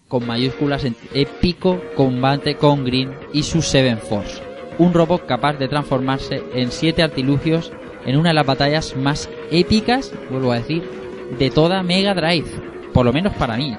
[0.06, 4.40] con mayúsculas en épico combate con Green y su Seven Force,
[4.78, 7.72] un robot capaz de transformarse en siete artilugios
[8.06, 10.88] en una de las batallas más épicas, vuelvo a decir,
[11.36, 12.48] de toda Mega Drive,
[12.94, 13.76] por lo menos para mí.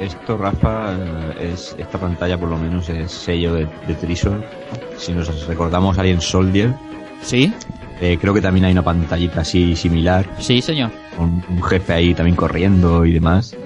[0.00, 4.46] Esto, Rafa, eh, es esta pantalla por lo menos es sello de, de.
[4.98, 6.72] Si nos recordamos Alien Soldier,
[7.22, 7.52] ¿Sí?
[8.00, 10.90] Eh, creo que también hay una pantallita así similar, Sí, señor.
[11.18, 13.56] un jefe ahí también corriendo y demás.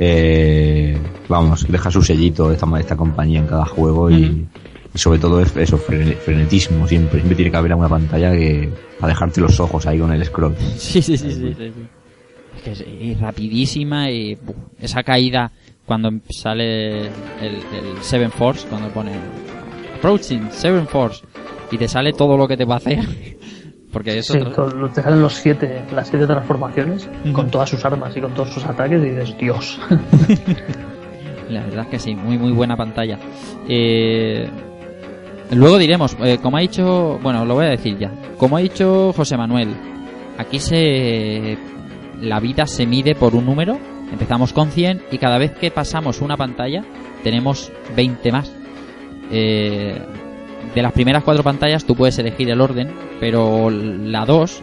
[0.00, 0.96] Eh,
[1.28, 4.46] vamos, deja su sellito esta, esta compañía en cada juego y,
[4.94, 7.18] Y sobre todo es eso, fre- frenetismo siempre.
[7.18, 8.68] Siempre tiene que haber alguna pantalla que
[9.00, 10.54] para dejarte los ojos ahí con el scroll.
[10.78, 11.72] Sí, sí, sí, sí, sí, sí.
[12.56, 12.84] Es que es,
[13.16, 15.50] es rapidísima y buf, esa caída
[15.84, 19.12] cuando sale el, el Seven Force, cuando pone
[19.98, 21.24] Approaching Seven Force
[21.70, 23.00] y te sale todo lo que te va a hacer.
[23.92, 28.14] Porque eso Sí, con- te salen los siete, las siete transformaciones con todas sus armas
[28.16, 29.80] y con todos sus ataques y dices, Dios.
[31.48, 33.18] La verdad es que sí, muy muy buena pantalla.
[33.66, 34.46] Eh,
[35.52, 38.10] luego diremos, eh, como ha dicho, bueno, lo voy a decir ya.
[38.36, 39.70] Como ha dicho José Manuel,
[40.36, 41.56] aquí se
[42.20, 43.78] la vida se mide por un número.
[44.12, 46.82] Empezamos con 100 y cada vez que pasamos una pantalla
[47.24, 48.52] tenemos 20 más.
[49.30, 49.98] Eh,
[50.74, 52.90] de las primeras cuatro pantallas tú puedes elegir el orden,
[53.20, 54.62] pero la 2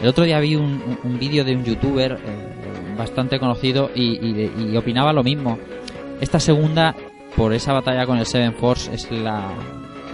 [0.00, 4.70] el otro día vi un, un- vídeo de un youtuber eh, bastante conocido y, y-
[4.72, 5.58] y opinaba lo mismo.
[6.22, 6.94] Esta segunda,
[7.36, 9.50] por esa batalla con el Seven Force, es la,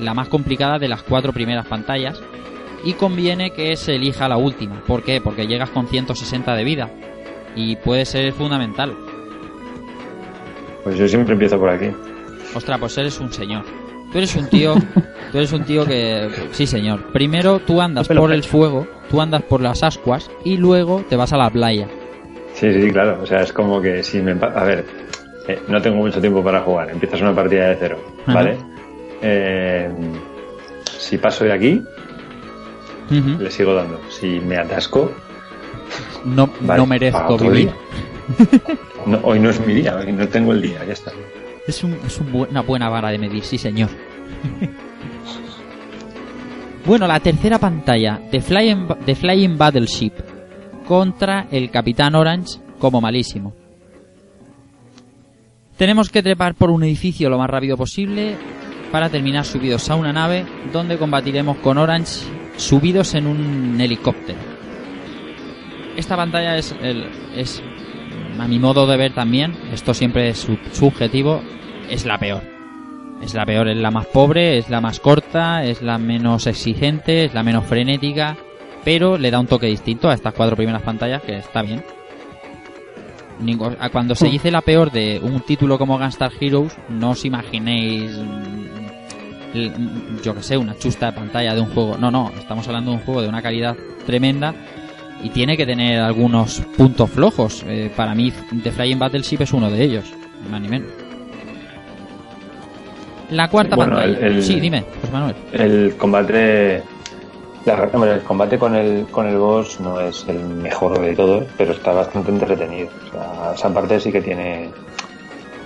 [0.00, 2.20] la más complicada de las cuatro primeras pantallas.
[2.84, 4.80] Y conviene que se elija la última.
[4.86, 5.20] ¿Por qué?
[5.20, 6.90] Porque llegas con 160 de vida.
[7.54, 8.92] Y puede ser fundamental.
[10.84, 11.86] Pues yo siempre empiezo por aquí.
[12.54, 13.64] Ostras, pues eres un señor.
[14.16, 14.74] Tú eres un tío,
[15.30, 17.12] tú eres un tío que, sí señor.
[17.12, 21.34] Primero tú andas por el fuego, tú andas por las ascuas y luego te vas
[21.34, 21.86] a la playa.
[22.54, 23.18] Sí, sí, claro.
[23.22, 24.30] O sea, es como que si me...
[24.42, 24.86] A ver,
[25.46, 26.88] eh, no tengo mucho tiempo para jugar.
[26.88, 27.98] Empiezas una partida de cero.
[28.26, 28.56] ¿vale?
[29.20, 29.90] Eh,
[30.98, 31.82] si paso de aquí,
[33.10, 34.00] le sigo dando.
[34.08, 35.12] Si me atasco,
[36.24, 37.70] No, vale, no merezco vivir.
[39.04, 41.12] No, hoy no es mi día, hoy no tengo el día, ya está.
[41.66, 41.98] Es, un-
[42.50, 43.90] una buena vara de medir, sí señor.
[46.84, 48.86] bueno, la tercera pantalla de Flying,
[49.16, 50.12] Flying Battleship
[50.86, 53.52] contra el Capitán Orange como malísimo.
[55.76, 58.36] Tenemos que trepar por un edificio lo más rápido posible
[58.92, 62.22] para terminar subidos a una nave donde combatiremos con Orange
[62.56, 64.38] subidos en un helicóptero.
[65.96, 67.62] Esta pantalla es, el- es
[68.40, 71.40] a mi modo de ver también, esto siempre es sub- subjetivo,
[71.90, 72.42] es la peor.
[73.22, 77.24] Es la peor, es la más pobre, es la más corta, es la menos exigente,
[77.24, 78.36] es la menos frenética,
[78.84, 81.82] pero le da un toque distinto a estas cuatro primeras pantallas que está bien.
[83.92, 89.58] Cuando se dice la peor de un título como Gunstar Heroes, no os imaginéis, mm,
[89.58, 91.96] mm, yo que sé, una chusta de pantalla de un juego.
[91.98, 93.76] No, no, estamos hablando de un juego de una calidad
[94.06, 94.54] tremenda
[95.26, 97.64] y tiene que tener algunos puntos flojos.
[97.66, 100.04] Eh, para mí, The Flying Battleship es uno de ellos,
[100.44, 100.88] ni más ni menos.
[103.30, 104.18] La cuarta Bueno, pantalla.
[104.26, 105.34] el- el- Sí, dime, José Manuel.
[105.52, 106.82] El combate...
[107.64, 111.44] la- hombre, el combate con el, con el boss no es el mejor de todos,
[111.58, 112.88] pero está bastante entretenido.
[113.08, 114.70] O sea, esa parte sí que tiene...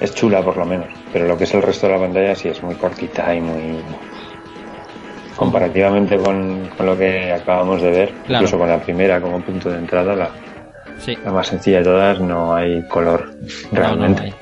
[0.00, 2.48] Es chula por lo menos, pero lo que es el resto de la pantalla sí
[2.48, 3.60] es muy cortita y muy...
[5.40, 8.44] Comparativamente con, con lo que acabamos de ver, Claro.
[8.44, 10.30] incluso con la primera como punto de entrada, la,
[10.98, 11.16] Sí.
[11.24, 13.32] la más sencilla de todas, no hay color
[13.72, 14.22] realmente.
[14.22, 14.34] No, no,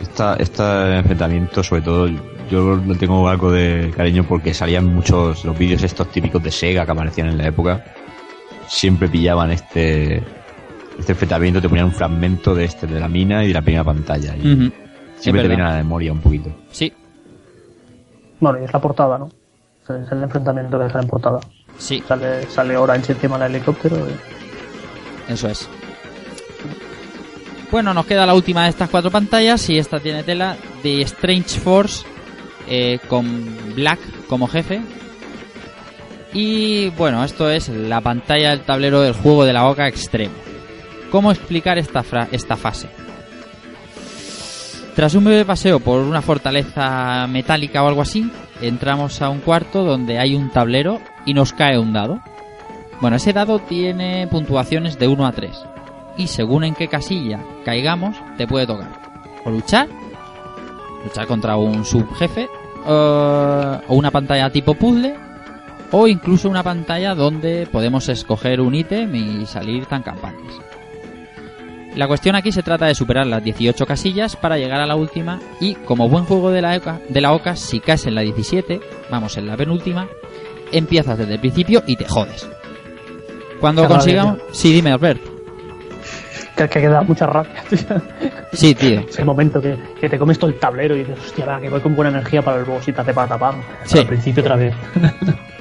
[0.00, 0.62] Esta, este
[0.98, 2.08] enfrentamiento, sobre todo,
[2.50, 6.84] yo lo tengo algo de cariño porque salían muchos los vídeos estos típicos de Sega
[6.86, 7.84] que aparecían en la época.
[8.68, 10.22] Siempre pillaban este
[10.98, 13.82] este enfrentamiento, te ponían un fragmento de este, de la mina y de la primera
[13.82, 14.36] pantalla.
[14.36, 14.70] Y
[15.18, 16.50] siempre te viene a la memoria un poquito.
[16.70, 16.92] Sí,
[18.44, 19.30] Bueno, y es la portada, ¿no?
[19.88, 21.40] Es el enfrentamiento que sale en portada.
[21.78, 23.96] sí, Sale, sale Orange encima del helicóptero.
[23.96, 25.66] y- eso es.
[27.70, 31.58] Bueno, nos queda la última de estas cuatro pantallas y esta tiene tela de Strange
[31.58, 32.04] Force
[32.68, 34.82] eh, con Black como jefe.
[36.34, 40.34] Y bueno, esto es la pantalla del tablero del juego de la boca extremo.
[41.10, 42.88] ¿Cómo explicar esta, fra- esta fase?
[44.94, 48.30] Tras un breve paseo por una fortaleza metálica o algo así,
[48.60, 52.20] entramos a un cuarto donde hay un tablero y nos cae un dado.
[53.00, 55.50] Bueno, ese dado tiene puntuaciones de 1 a 3.
[56.16, 58.88] Y según en qué casilla caigamos, te puede tocar.
[59.44, 59.88] O luchar,
[61.02, 62.48] luchar contra un subjefe,
[62.86, 65.16] eh, o una pantalla tipo puzzle,
[65.90, 70.63] o incluso una pantalla donde podemos escoger un ítem y salir tan campanas.
[71.94, 75.38] La cuestión aquí se trata de superar las 18 casillas para llegar a la última
[75.60, 78.80] y como buen juego de la, OCA, de la OCA, si caes en la 17,
[79.10, 80.08] vamos en la penúltima,
[80.72, 82.48] empiezas desde el principio y te jodes.
[83.60, 84.38] Cuando Qué rabia, consigamos...
[84.50, 85.20] Sí, dime, Albert.
[86.56, 87.78] Que, que da mucha rabia, tío.
[88.52, 89.00] Sí, tío.
[89.08, 91.68] Es el momento que, que te comes todo el tablero y dices, hostia, va, que
[91.68, 93.62] voy con buena energía para el boss y te hace patapam.
[93.84, 93.98] Sí.
[93.98, 94.74] Al principio otra vez.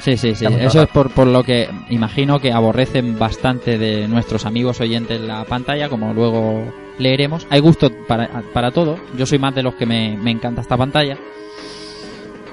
[0.00, 0.46] Sí, sí, sí.
[0.46, 5.44] Eso es por, por lo que imagino que aborrecen bastante de nuestros amigos oyentes la
[5.44, 6.64] pantalla, como luego
[6.98, 7.46] leeremos.
[7.50, 8.98] Hay gusto para, para todo.
[9.16, 11.18] Yo soy más de los que me, me encanta esta pantalla.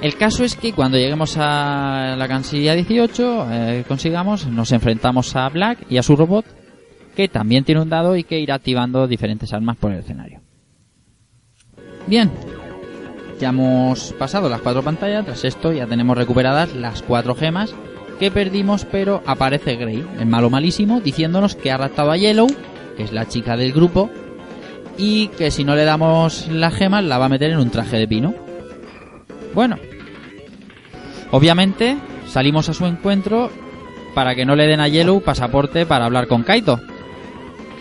[0.01, 5.49] El caso es que cuando lleguemos a la cancillería 18, eh, consigamos, nos enfrentamos a
[5.49, 6.45] Black y a su robot,
[7.15, 10.41] que también tiene un dado y que irá activando diferentes armas por el escenario.
[12.05, 12.29] Bien,
[13.39, 17.73] ya hemos pasado las cuatro pantallas, tras esto ya tenemos recuperadas las cuatro gemas
[18.19, 22.47] que perdimos, pero aparece Grey, el malo malísimo, diciéndonos que ha raptado a Yellow,
[22.95, 24.09] que es la chica del grupo,
[24.97, 27.97] y que si no le damos las gemas la va a meter en un traje
[27.97, 28.33] de pino.
[29.53, 29.77] Bueno,
[31.31, 33.51] obviamente salimos a su encuentro
[34.15, 36.79] para que no le den a Yellow pasaporte para hablar con Kaito.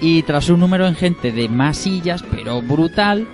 [0.03, 3.27] Y tras un número ingente de masillas, pero brutal,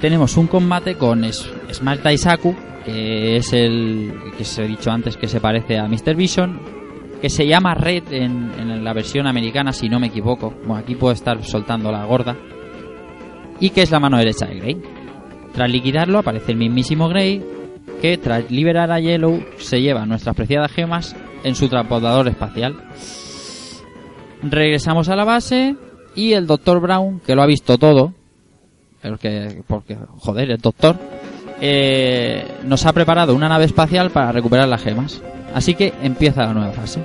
[0.00, 5.16] tenemos un combate con S- Smash Daisaku, que es el que se he dicho antes
[5.16, 6.14] que se parece a Mr.
[6.14, 6.60] Vision,
[7.20, 10.50] que se llama Red en, en la versión americana, si no me equivoco.
[10.64, 12.36] Bueno, aquí puedo estar soltando la gorda.
[13.60, 14.76] Y que es la mano derecha de Grey.
[15.52, 17.42] Tras liquidarlo aparece el mismísimo Grey,
[18.00, 22.76] que tras liberar a Yellow se lleva nuestras preciadas gemas en su transportador espacial.
[24.42, 25.74] Regresamos a la base
[26.14, 26.80] y el Dr.
[26.80, 28.12] Brown, que lo ha visto todo,
[29.02, 30.96] porque, porque joder, el doctor,
[31.60, 35.20] eh, nos ha preparado una nave espacial para recuperar las gemas.
[35.54, 37.00] Así que empieza la nueva fase.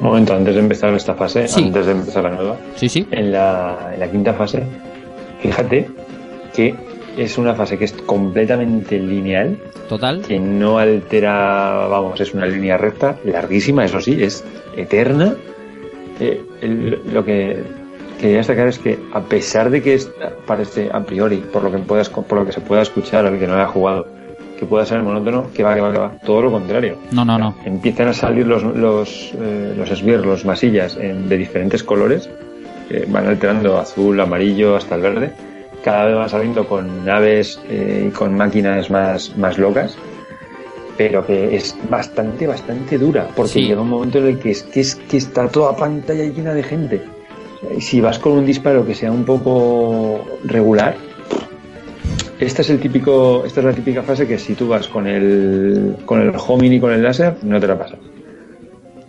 [0.00, 1.64] Un momento, antes de empezar esta fase, Sí.
[1.64, 3.06] antes de empezar la nueva, Sí, sí.
[3.10, 4.64] en la, en la quinta fase,
[5.40, 5.88] fíjate
[6.54, 6.74] que
[7.16, 10.22] es una fase que es completamente lineal, Total.
[10.22, 14.44] que no altera, vamos, es una línea recta, larguísima, eso sí, es
[14.76, 15.34] eterna.
[16.18, 17.62] Eh, el- lo que
[18.22, 20.00] quería destacar es que a pesar de que
[20.46, 23.46] parece a priori, por lo que puedas, por lo que se pueda escuchar al que
[23.46, 24.06] no haya jugado,
[24.58, 26.96] que pueda ser monótono, que va, que va, que va, todo lo contrario.
[27.10, 27.54] No, no, no.
[27.64, 32.30] Empiezan a salir los, los, eh, los esbirros, los masillas en- de diferentes colores,
[32.88, 35.32] que van alterando azul, amarillo hasta el verde.
[35.84, 39.96] Cada vez van saliendo con naves eh, y con máquinas más, más locas,
[40.96, 43.62] pero que es bastante, bastante dura, porque Sí.
[43.66, 46.62] llega un momento en el que es que, es, que está toda pantalla llena de
[46.62, 47.02] gente.
[47.80, 50.96] Si vas con un disparo que sea un poco regular,
[52.40, 55.96] esta es el típico, esta es la típica fase que si tú vas con el
[56.04, 57.98] con el homing y con el láser, no te la pasas.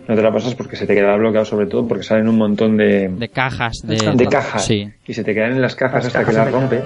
[0.06, 2.76] No te la pasas porque se te queda bloqueado sobre todo porque salen un montón
[2.76, 3.80] de, De cajas.
[3.82, 6.52] De, de cajas Sí, y se te quedan en las cajas Las hasta que las
[6.52, 6.82] rompe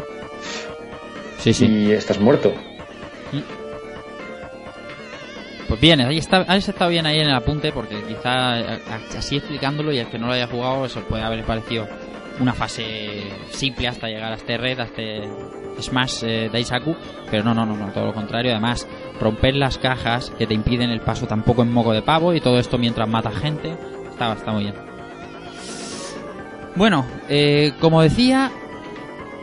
[1.38, 1.66] sí, sí.
[1.66, 2.52] y estás muerto.
[5.68, 8.54] Pues bien, ahí está, has estado bien ahí en el apunte porque quizá
[9.18, 11.86] así explicándolo y el que no lo haya jugado eso puede haber parecido
[12.40, 15.28] una fase simple hasta llegar a este red, a este
[15.80, 16.96] Smash eh, Daisaku,
[17.30, 18.52] pero no, no, no, no, todo lo contrario.
[18.52, 18.86] Además,
[19.20, 22.58] romper las cajas que te impiden el paso tampoco en moco de pavo y todo
[22.58, 23.76] esto mientras mata gente,
[24.10, 24.74] está, está muy bien.
[26.76, 28.50] Bueno, eh, como decía,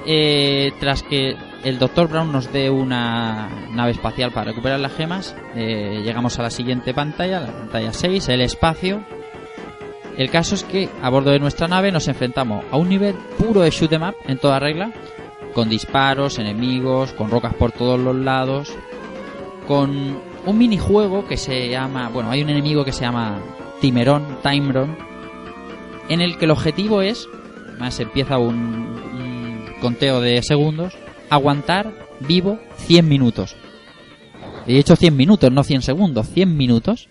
[0.05, 2.07] eh, tras que el Dr.
[2.07, 6.93] Brown nos dé una nave espacial para recuperar las gemas, eh, llegamos a la siguiente
[6.93, 9.03] pantalla, la pantalla 6, el espacio.
[10.15, 13.61] El caso es que a bordo de nuestra nave nos enfrentamos a un nivel puro
[13.61, 14.91] de shoot 'em up en toda regla,
[15.55, 18.71] con disparos, enemigos, con rocas por todos los lados,
[19.67, 23.39] con un minijuego que se llama, bueno, hay un enemigo que se llama
[23.81, 24.95] Timerón, Timeron,
[26.09, 27.27] en el que el objetivo es,
[27.79, 30.95] más empieza un conteo de segundos,
[31.29, 33.55] aguantar vivo 100 minutos.
[34.67, 37.07] He hecho 100 minutos, no 100 segundos, 100 minutos.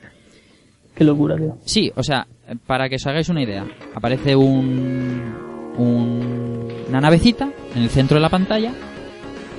[0.95, 1.57] Qué locura, tío.
[1.65, 2.27] Sí, o sea,
[2.67, 5.35] para que os hagáis una idea, aparece un,
[5.77, 8.73] un- una navecita en el centro de la pantalla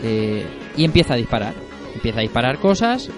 [0.03, 0.45] eh,
[0.77, 1.53] y empieza a disparar.
[1.93, 3.09] Empieza a disparar cosas,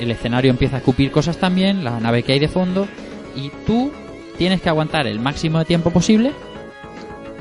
[0.00, 2.86] el escenario empieza a escupir cosas también, la nave que hay de fondo,
[3.34, 3.90] y tú
[4.36, 6.32] tienes que aguantar el máximo de tiempo posible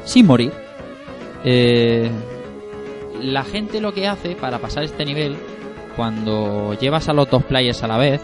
[0.05, 0.51] sin morir.
[1.43, 2.09] Eh,
[3.21, 5.35] la gente lo que hace para pasar este nivel,
[5.95, 8.21] cuando llevas a los dos players a la vez,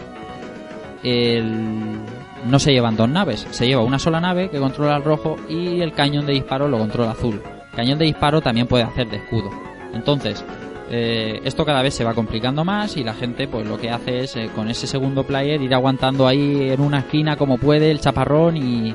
[2.46, 5.80] no se llevan dos naves, se lleva una sola nave que controla el rojo y
[5.80, 7.42] el cañón de disparo lo controla azul.
[7.74, 9.50] Cañón de disparo también puede hacer de escudo.
[9.94, 10.44] Entonces,
[10.90, 14.20] eh, esto cada vez se va complicando más y la gente pues lo que hace
[14.20, 18.00] es eh, con ese segundo player ir aguantando ahí en una esquina como puede el
[18.00, 18.94] chaparrón y,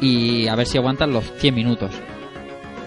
[0.00, 1.90] y a ver si aguantan los 100 minutos.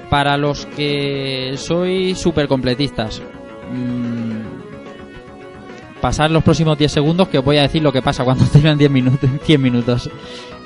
[0.10, 3.22] Para los que sois super completistas,
[3.74, 4.40] mm,
[6.02, 8.78] pasar los próximos 10 segundos que os voy a decir lo que pasa cuando terminan
[8.78, 10.10] 10 minutos, 100 minutos.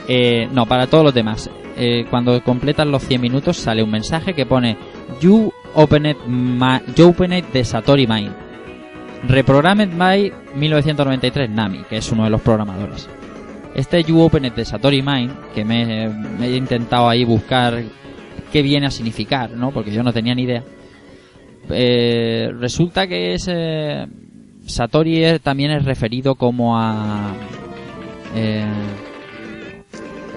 [0.08, 1.50] Eh, no, para todos los demás.
[1.78, 4.78] Eh, cuando completan los 100 minutos sale un mensaje que pone
[5.22, 8.34] You opened, ma- you opened the Satori Mind.
[9.28, 13.08] Reprogrammed by 1993 Nami, que es uno de los programadores.
[13.74, 16.06] Este You opened the Satori Mind, que me
[16.42, 17.82] he intentado ahí buscar
[18.52, 19.72] qué viene a significar, ¿no?
[19.72, 20.64] Porque yo no tenía ni idea.
[21.70, 23.48] Eh, resulta que es...
[23.50, 24.06] eh,
[24.66, 27.34] Satori también es referido como a...
[28.36, 28.66] Eh,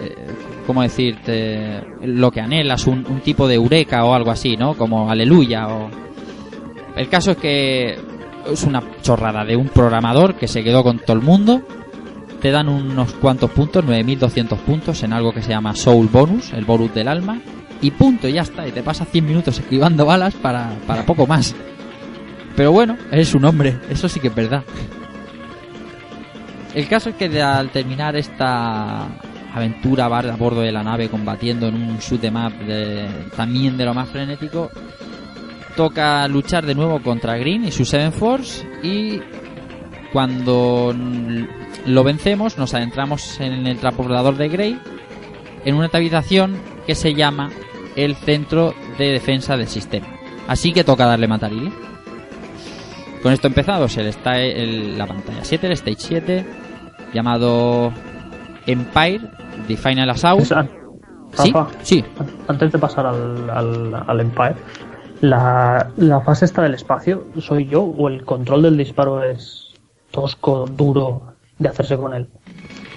[0.03, 0.15] eh,
[0.67, 1.83] ¿Cómo decirte?
[2.03, 4.75] Lo que anhelas, un, un tipo de eureka o algo así, ¿no?
[4.75, 5.91] Como aleluya o...
[6.97, 7.99] El caso es que
[8.51, 11.63] es una chorrada de un programador que se quedó con todo el mundo.
[12.45, 16.67] Te dan unos cuantos puntos, 9200 puntos en algo que se llama Soul Bonus, el
[16.67, 17.41] bonus del alma.
[17.81, 18.69] Y punto, ya está.
[18.69, 21.55] Y te pasas 100 minutos esquivando balas para, para poco más.
[22.55, 24.63] Pero bueno, eres un hombre, eso sí que es verdad.
[26.75, 29.09] El caso es que al terminar esta
[29.55, 33.87] aventura a bordo de la nave combatiendo en un shoot em up de, también de
[33.87, 34.71] lo más frenético,
[35.79, 39.19] toca luchar de nuevo contra Green y su Seven Force y
[40.13, 40.95] cuando
[41.87, 44.79] lo vencemos nos adentramos en el transbordador de Grey
[45.65, 46.57] en una habitación
[46.87, 47.51] que se llama
[47.97, 50.07] el Centro de Defensa del Sistema.
[50.49, 51.73] Así que toca darle matarile.
[53.23, 56.47] Con esto empezados, el, está el- la pantalla 7, el Stage 7,
[57.15, 57.91] llamado
[58.67, 59.21] Empire,
[59.67, 60.45] The Final Assault.
[60.45, 61.51] ¿Sí?
[61.53, 62.05] Rafa, Sí.
[62.19, 64.55] an- antes de pasar al, al, al Empire,
[65.23, 69.73] la, la fase esta del espacio, ¿soy yo o el control del disparo es
[70.11, 72.29] tosco, duro de hacerse con él?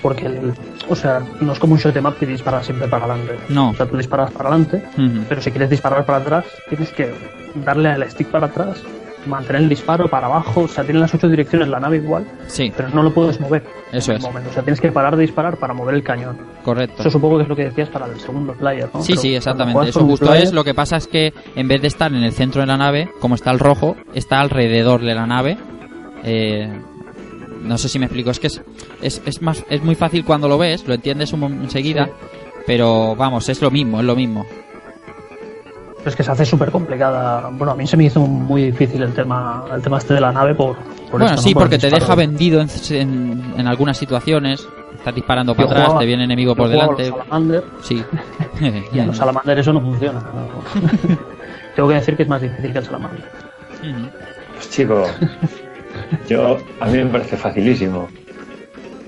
[0.01, 0.53] Porque, el,
[0.89, 3.35] o sea, no es como un shot up que dispara siempre para adelante.
[3.49, 3.71] No.
[3.71, 4.83] O sea, tú disparas para adelante,
[5.27, 7.11] pero si quieres disparar para atrás, tienes que
[7.65, 8.83] darle al stick para atrás,
[9.25, 12.71] mantener el disparo para abajo, o sea, tiene las ocho direcciones la nave igual, Sí,
[12.77, 13.63] pero no lo puedes mover.
[13.91, 14.23] Eso en es.
[14.23, 14.49] el momento.
[14.51, 16.37] O sea, tienes que parar de disparar para mover el cañón.
[16.63, 16.97] correcto.
[17.01, 19.01] Eso supongo que es lo que decías para el segundo player, ¿no?
[19.01, 19.89] Sí, Pero sí, exactamente.
[19.89, 20.53] Eso justo player- es.
[20.53, 23.09] Lo que pasa es que en vez de estar en el centro de la nave,
[23.19, 25.57] como está el rojo, está alrededor de la nave.
[26.23, 26.69] Eh,
[27.61, 28.29] no sé si me explico.
[28.31, 28.61] Es que es,
[29.01, 32.05] es, es más, es muy fácil cuando lo ves, lo entiendes un enseguida.
[32.05, 32.11] Sí.
[32.65, 34.45] Pero vamos, es lo mismo, es lo mismo.
[35.97, 37.49] Pero es que se hace súper complicada.
[37.51, 40.31] Bueno, a mí se me hizo muy difícil el tema, el tema este de la
[40.31, 41.41] nave por, por bueno, esto, ¿no?
[41.41, 44.65] sí, Por porque te deja vendido en, en, en algunas situaciones.
[44.97, 47.09] Estás disparando para Yo atrás, jugaba- te viene enemigo por delante.
[47.09, 48.03] los Salamander, Sí.
[48.93, 50.19] y a los Salamander eso no funciona.
[50.19, 51.17] ¿no?
[51.75, 53.23] Tengo que decir que es más difícil que el Salamander.
[54.55, 55.03] Pues chico,
[56.27, 58.07] yo a mí me parece facilísimo.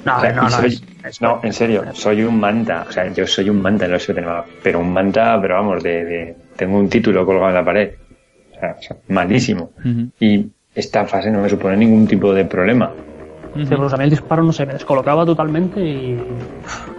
[0.05, 0.49] No, O sea, no, y no.
[0.51, 2.85] soy- es- es- no, en serio, soy un manta.
[2.87, 6.05] O sea, yo soy un manta en shoot'em up, pero un manta, pero vamos, de,
[6.05, 7.91] de- tengo un título colgado en la pared.
[8.55, 9.71] O sea, o sea, malísimo.
[10.19, 12.91] Y esta fase no me supone ningún tipo de problema.
[13.55, 16.13] Sí, pues a mí el disparo, no sé, me descolocaba totalmente y.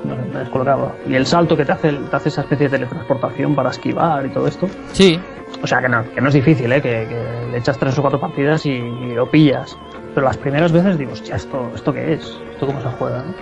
[0.04, 0.94] no sé, me descolocaba.
[1.08, 4.30] Y el salto que te hace, te hace esa especie de teletransportación para esquivar y
[4.30, 4.68] todo esto.
[4.92, 5.18] Sí,
[5.62, 6.82] O sea, que no, que no es difícil, ¿eh?
[6.82, 9.76] Que, que le echas tres o cuatro partidas y, y lo pillas.
[10.14, 12.38] Pero las primeras veces digo, hostia, ¿esto, ¿esto qué es?
[12.52, 13.22] ¿Esto cómo se juega?
[13.22, 13.34] no?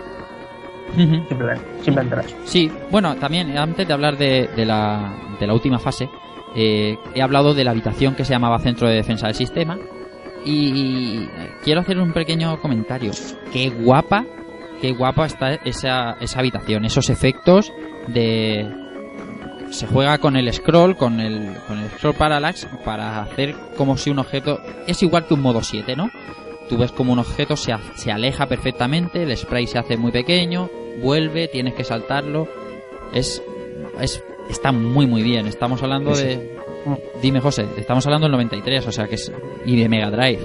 [1.29, 2.37] Simplemente, simplemente eso.
[2.45, 6.09] Sí, bueno, también antes de hablar de, de la, de la última fase,
[6.55, 9.79] eh, he hablado de la habitación que se llamaba Centro de Defensa del Sistema
[10.45, 13.13] y, eh, quiero hacer un pequeño comentario.
[13.53, 14.25] Qué guapa,
[14.81, 17.73] qué guapa está esa, esa habitación, esos efectos
[18.09, 18.67] de...
[19.71, 24.09] Se juega con el scroll, con el, con el scroll parallax para hacer como si
[24.09, 24.59] un objeto...
[24.87, 26.11] Es igual que un modo 7, ¿no?
[26.69, 30.69] Tú ves como un objeto se, se aleja perfectamente, el spray se hace muy pequeño,
[31.03, 32.47] vuelve, tienes que saltarlo.
[33.13, 33.43] Es,
[34.01, 35.47] es está muy muy bien.
[35.47, 36.59] Estamos hablando Sí, de
[37.23, 39.33] Dime José, estamos hablando del 93, o sea que es
[39.65, 40.41] y de Mega Drive.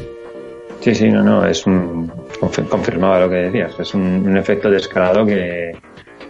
[0.81, 2.09] Sí, sí, no, no, es un.
[2.39, 3.79] confi- Confirmaba lo que decías.
[3.79, 5.71] Es un, un efecto de escalado que,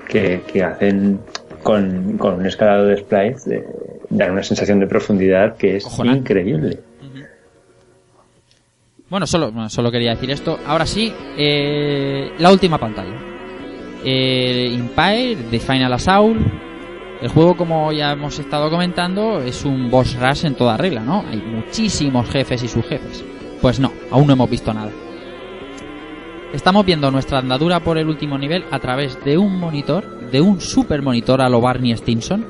[0.08, 1.20] que, que hacen
[1.64, 3.66] con, con un escalado de splice, de,
[4.10, 5.86] dan una sensación de profundidad que es
[6.18, 6.80] increíble.
[9.14, 10.58] Bueno, solo, solo quería decir esto.
[10.66, 13.14] Ahora sí, eh, la última pantalla.
[14.04, 16.42] Eh, Empire, The Final Assault.
[17.22, 21.24] El juego, como ya hemos estado comentando, es un boss rush en toda regla, ¿no?
[21.30, 23.24] Hay muchísimos jefes y subjefes.
[23.62, 24.90] Pues no, aún no hemos visto nada.
[26.52, 30.60] Estamos viendo nuestra andadura por el último nivel a través de un monitor, de un
[30.60, 32.44] super monitor a lo Barney Stinson,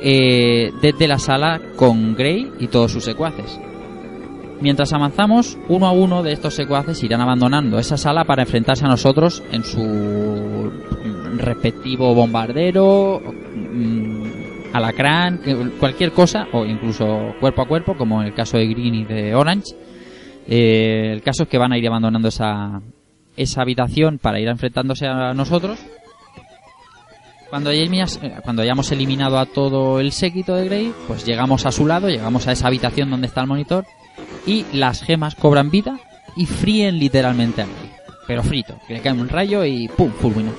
[0.00, 3.58] eh, desde la sala con Grey y todos sus secuaces.
[4.64, 8.88] Mientras avanzamos, uno a uno de estos secuaces irán abandonando esa sala para enfrentarse a
[8.88, 10.72] nosotros en su
[11.36, 14.22] respectivo bombardero, mm,
[14.72, 15.42] alacrán,
[15.78, 19.34] cualquier cosa, o incluso cuerpo a cuerpo, como en el caso de Green y de
[19.34, 19.74] Orange.
[20.48, 22.80] Eh, el caso es que van a ir abandonando esa,
[23.36, 25.78] esa habitación para ir enfrentándose a nosotros.
[27.50, 31.70] Cuando hayamos, eh, cuando hayamos eliminado a todo el séquito de Grey, pues llegamos a
[31.70, 33.84] su lado, llegamos a esa habitación donde está el monitor
[34.46, 35.98] y las gemas cobran vida
[36.36, 37.90] y fríen literalmente a Grey.
[38.26, 40.10] Pero frito, que le cae un rayo y ¡pum!
[40.10, 40.50] fulmina.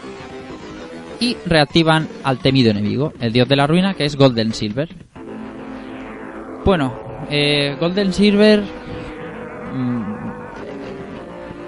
[1.20, 4.89] Y reactivan al temido enemigo, el dios de la ruina, que es Golden Silver.
[6.66, 6.93] Bueno,
[7.30, 8.64] eh, Golden Silver
[9.74, 10.16] mm,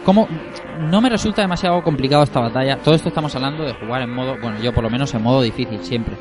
[0.08, 0.26] ¿cómo?
[0.90, 2.78] No me resulta demasiado complicado esta batalla.
[2.78, 5.42] Todo esto estamos hablando de jugar en modo, bueno, yo por lo menos en modo
[5.42, 6.16] difícil siempre.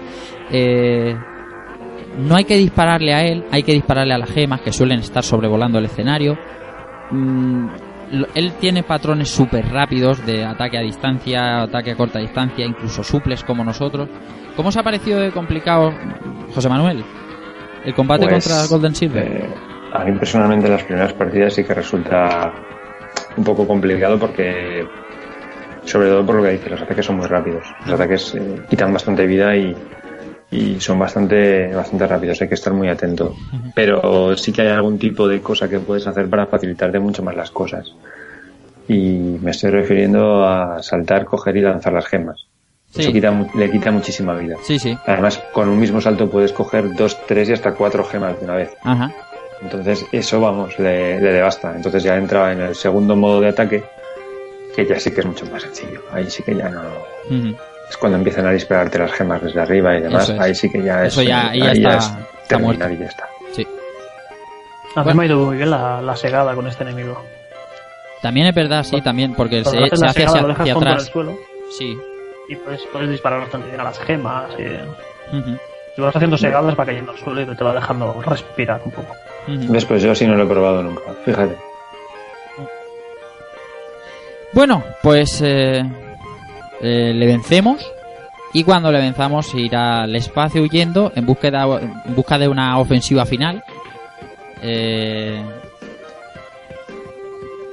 [0.50, 1.16] Eh,
[2.18, 5.22] no hay que dispararle a él, hay que dispararle a las gemas que suelen estar
[5.22, 6.38] sobrevolando el escenario.
[7.10, 7.68] Mm,
[8.34, 13.42] él tiene patrones súper rápidos de ataque a distancia, ataque a corta distancia, incluso suples
[13.44, 14.08] como nosotros.
[14.54, 15.92] ¿Cómo os ha parecido de complicado,
[16.54, 17.04] José Manuel,
[17.84, 19.22] el combate Pues, contra Golden Silver?
[19.26, 19.54] eh,
[19.92, 22.52] a mí personalmente las primeras partidas sí que resulta
[23.36, 24.86] un poco complicado porque,
[25.84, 27.66] sobre todo por lo que dice, los ataques son muy rápidos.
[27.84, 29.74] Los ataques eh, quitan bastante vida y,
[30.50, 32.40] y son bastante, bastante rápidos.
[32.40, 33.34] Hay que estar muy atento.
[33.74, 37.34] Pero sí que hay algún tipo de cosa que puedes hacer para facilitarte mucho más
[37.34, 37.92] las cosas.
[38.88, 42.46] Y me estoy refiriendo a saltar, coger y lanzar las gemas.
[42.90, 43.02] Sí.
[43.02, 44.56] Eso quita le quita muchísima vida.
[44.62, 44.96] Sí, sí.
[45.06, 48.54] Además, con un mismo salto puedes coger dos, tres y hasta cuatro gemas de una
[48.54, 48.74] vez.
[48.84, 49.12] Ajá.
[49.60, 51.74] Entonces, eso, vamos, le, le devasta.
[51.74, 53.82] Entonces ya entra en el segundo modo de ataque,
[54.76, 56.02] que ya sí que es mucho más sencillo.
[56.12, 56.82] Ahí sí que ya no...
[57.88, 60.28] Es cuando empiezan a dispararte las gemas desde arriba y demás.
[60.28, 60.40] Es.
[60.40, 61.12] Ahí sí que ya es...
[61.12, 62.12] Eso ya- ahí ya ahí está- es
[62.42, 62.88] está muerto.
[62.90, 63.28] y ya está.
[63.52, 63.66] Sí.
[64.96, 67.22] A mí me ha ido muy bien la, la segada con este enemigo.
[68.22, 70.90] También es verdad, sí, también, porque se, se hace segada, hacia, lo dejas hacia contra
[70.92, 71.12] el atrás.
[71.12, 71.38] suelo
[71.78, 71.98] Sí.
[72.48, 74.50] y puedes, puedes disparar bastante bien a las gemas.
[74.58, 75.58] Y, Ujú.
[75.94, 79.14] si vas haciendo segadas va cayendo al suelo y te va dejando respirar un poco.
[79.46, 79.72] Ujú.
[79.72, 79.84] ¿Ves?
[79.84, 81.02] Pues yo sí no lo he probado nunca.
[81.24, 81.56] Fíjate.
[84.52, 85.84] Bueno, pues eh,
[86.80, 87.84] eh, le vencemos
[88.52, 93.26] y cuando le venzamos irá al espacio huyendo en búsqueda, en busca de una ofensiva
[93.26, 93.62] final.
[94.62, 95.42] Eh,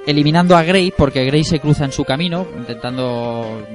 [0.05, 3.65] eliminando a Grey porque Grey se cruza en su camino intentando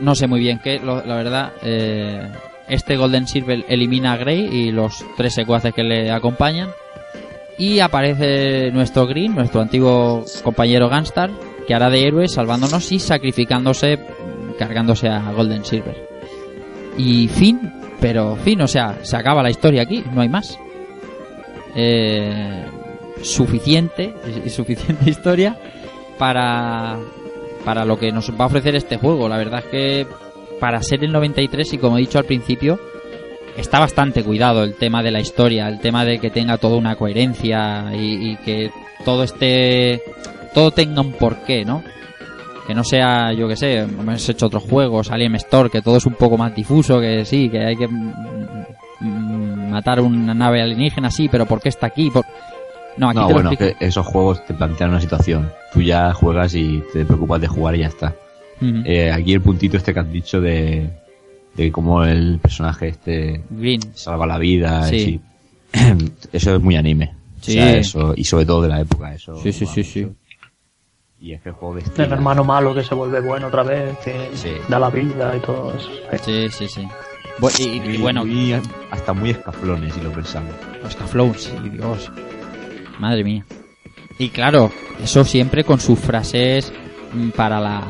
[0.00, 2.26] no sé muy bien qué la verdad eh,
[2.68, 6.70] este Golden Silver elimina a Grey y los tres secuaces que le acompañan
[7.60, 11.30] y aparece nuestro Green, nuestro antiguo compañero Gunstar,
[11.74, 13.98] hará de héroe salvándonos y sacrificándose,
[14.58, 16.08] cargándose a Golden Silver.
[16.96, 20.58] Y fin, pero fin, o sea, se acaba la historia aquí, no hay más.
[21.74, 22.64] Eh,
[23.22, 24.14] suficiente,
[24.48, 25.56] suficiente historia
[26.18, 26.98] para,
[27.64, 29.28] para lo que nos va a ofrecer este juego.
[29.28, 30.06] La verdad es que
[30.58, 32.78] para ser el 93 y como he dicho al principio,
[33.56, 36.96] está bastante cuidado el tema de la historia, el tema de que tenga toda una
[36.96, 38.70] coherencia y, y que
[39.04, 40.02] todo esté,
[40.54, 41.82] todo tenga un porqué, ¿no?
[42.66, 46.06] Que no sea, yo que sé, hemos hecho otros juegos, Alien Store, que todo es
[46.06, 47.88] un poco más difuso, que sí, que hay que
[49.00, 52.10] matar una nave alienígena, sí, pero ¿por qué está aquí?
[52.10, 52.24] Por...
[52.96, 53.78] No, aquí No, te lo bueno, explico.
[53.78, 55.50] que esos juegos te plantean una situación.
[55.72, 58.14] Tú ya juegas y te preocupas de jugar y ya está.
[58.84, 60.90] Eh, aquí el puntito este que has dicho de,
[61.54, 63.80] de cómo el personaje este Green.
[63.94, 64.82] salva la vida.
[64.84, 65.20] Sí.
[65.72, 65.80] sí.
[66.32, 67.14] Eso es muy anime.
[67.40, 67.52] Sí.
[67.52, 69.34] O sea, eso, y sobre todo de la época, eso.
[69.42, 70.06] Sí, sí, sí, sí.
[71.20, 73.96] Y es que el juego de El hermano malo que se vuelve bueno otra vez,
[73.98, 74.52] que Sí.
[74.68, 75.90] da la vida y todo eso.
[76.24, 76.88] Sí, sí, sí.
[77.38, 78.54] Bu- y, y- y bueno, muy-
[78.90, 80.52] hasta muy escaflones, si lo pensamos.
[80.82, 82.10] Los Caflows, sí, Dios.
[82.98, 83.44] Madre mía.
[84.18, 84.70] Y claro,
[85.02, 86.72] eso siempre con sus frases
[87.12, 87.82] mm, para la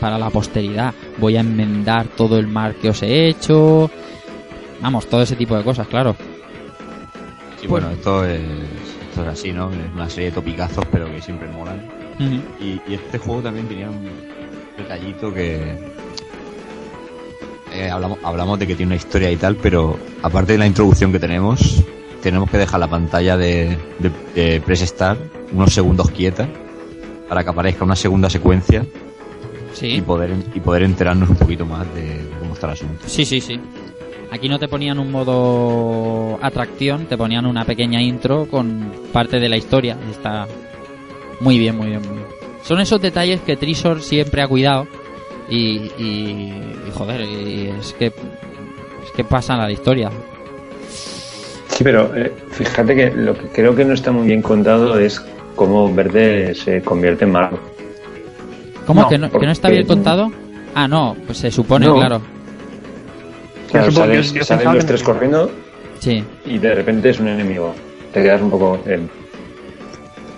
[0.00, 0.92] para la posteridad.
[1.18, 3.90] Voy a enmendar todo el mal que os he hecho.
[4.82, 6.14] Vamos, todo ese tipo de cosas, claro.
[7.60, 8.40] Sí, bueno, esto es,
[9.08, 9.70] esto es así, ¿no?
[9.70, 11.82] Es una serie de topicazos, pero que siempre molan.
[12.18, 14.08] Y, y este juego también tenía un
[14.76, 15.76] detallito que.
[17.72, 21.12] eh, hablamos, hablamos de que tiene una historia y tal, pero aparte de la introducción
[21.12, 21.82] que tenemos,
[22.22, 25.20] tenemos que dejar la pantalla de, de, de Press Start
[25.52, 26.48] unos segundos quieta
[27.28, 28.84] para que aparezca una segunda secuencia
[29.82, 33.04] y poder, y poder enterarnos un poquito más de, de cómo está el asunto.
[33.06, 33.60] sí, sí, sí.
[34.32, 39.48] Aquí no te ponían un modo atracción, te ponían una pequeña intro con parte de
[39.48, 39.96] la historia.
[40.10, 40.48] Está
[41.40, 42.26] muy bien, muy bien, muy bien.
[42.62, 44.86] Son esos detalles que Trisor siempre ha cuidado
[45.48, 46.52] y, y,
[46.88, 50.10] y, joder, y es que es que pasan a la historia.
[51.68, 55.22] Sí, pero eh, fíjate que lo que creo que no está muy bien contado es
[55.54, 57.58] cómo Verde se convierte en malo.
[58.86, 60.30] ¿Cómo No, que, no, que no está bien contado?
[60.74, 61.96] Ah, no, pues se supone, No.
[61.96, 62.20] claro.
[63.70, 65.50] Claro, salen, los tres corriendo
[65.98, 67.74] Sí, y de repente es un enemigo.
[68.12, 68.78] Te quedas un poco...
[68.86, 69.00] eh,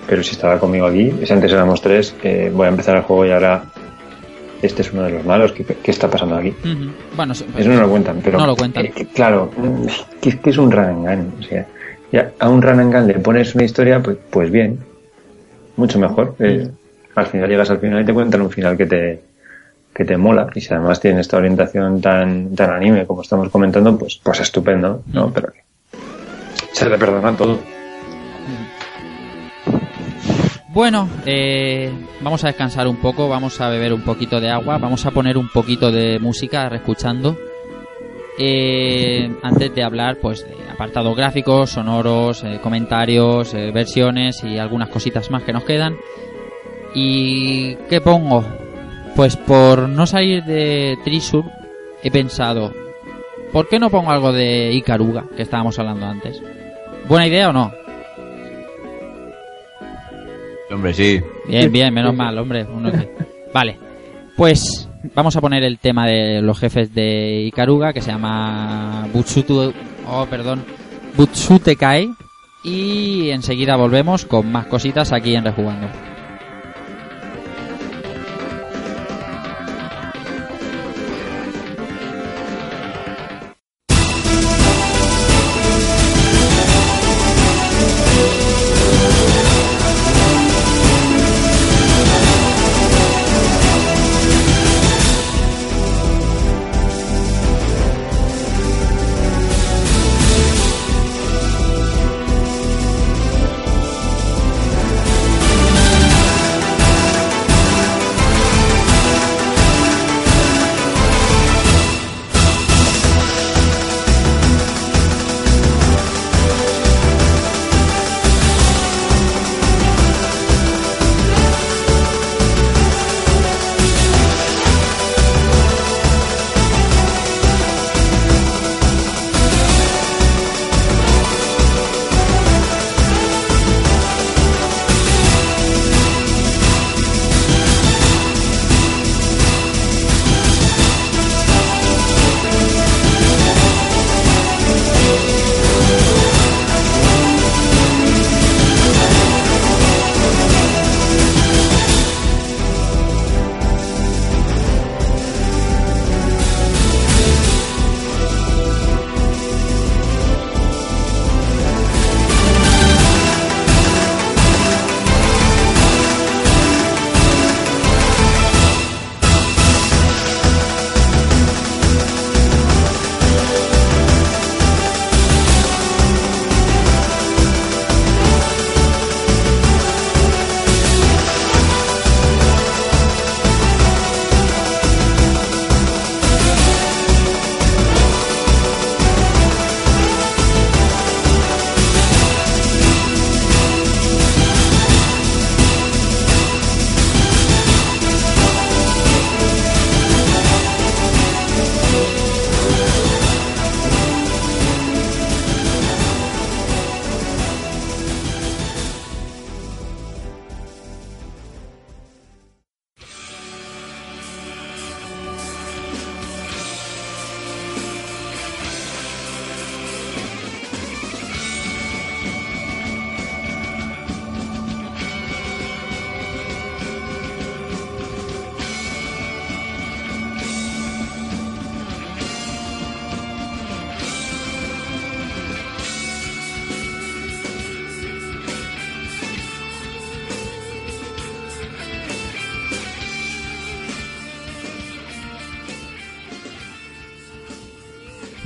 [0.09, 3.27] pero si estaba conmigo aquí, si antes éramos tres, eh, voy a empezar el juego
[3.27, 3.65] y ahora
[4.63, 5.53] este es uno de los malos.
[5.53, 6.55] ¿Qué, qué está pasando aquí?
[7.15, 8.39] Bueno, Eso no lo cuentan, pero...
[8.39, 8.87] No lo cuentan.
[8.87, 9.87] eh, claro, mm,
[10.21, 11.67] que, que es un run and gun, O sea,
[12.11, 14.79] ya a un run and gun le pones una historia, pues, pues bien.
[15.77, 16.35] Mucho mejor.
[16.41, 16.69] Eh,
[17.15, 19.21] al final llegas al final y te cuentan un final que te,
[19.95, 20.49] que te mola.
[20.55, 25.03] Y si además tiene esta orientación tan, tan anime como estamos comentando, pues, pues estupendo,
[25.13, 25.31] ¿no?
[25.33, 25.63] Pero que
[26.73, 27.59] se le perdona todo.
[30.79, 35.05] Bueno, eh, vamos a descansar un poco, vamos a beber un poquito de agua, vamos
[35.05, 37.37] a poner un poquito de música escuchando.
[38.39, 44.89] Eh, antes de hablar, pues, de apartados gráficos, sonoros, eh, comentarios, eh, versiones y algunas
[44.89, 45.97] cositas más que nos quedan.
[46.95, 48.45] ¿Y qué pongo?
[49.17, 51.47] Pues por no salir de Trisur,
[52.05, 52.73] he pensado,
[53.53, 56.41] ¿por qué no pongo algo de Icaruga, que estábamos hablando antes?
[57.09, 57.88] ¿Buena idea o no?
[60.70, 61.20] Hombre, sí.
[61.49, 62.65] Bien, bien, menos mal, hombre.
[62.70, 63.09] uno que-
[63.55, 63.78] Vale,
[64.36, 69.73] pues vamos a poner el tema de los jefes de Ikaruga, que se llama Butsutu...
[70.07, 70.65] Oh, perdón.
[71.16, 72.11] Butsutekai.
[72.65, 75.89] Y enseguida volvemos con más cositas aquí en Rejugando.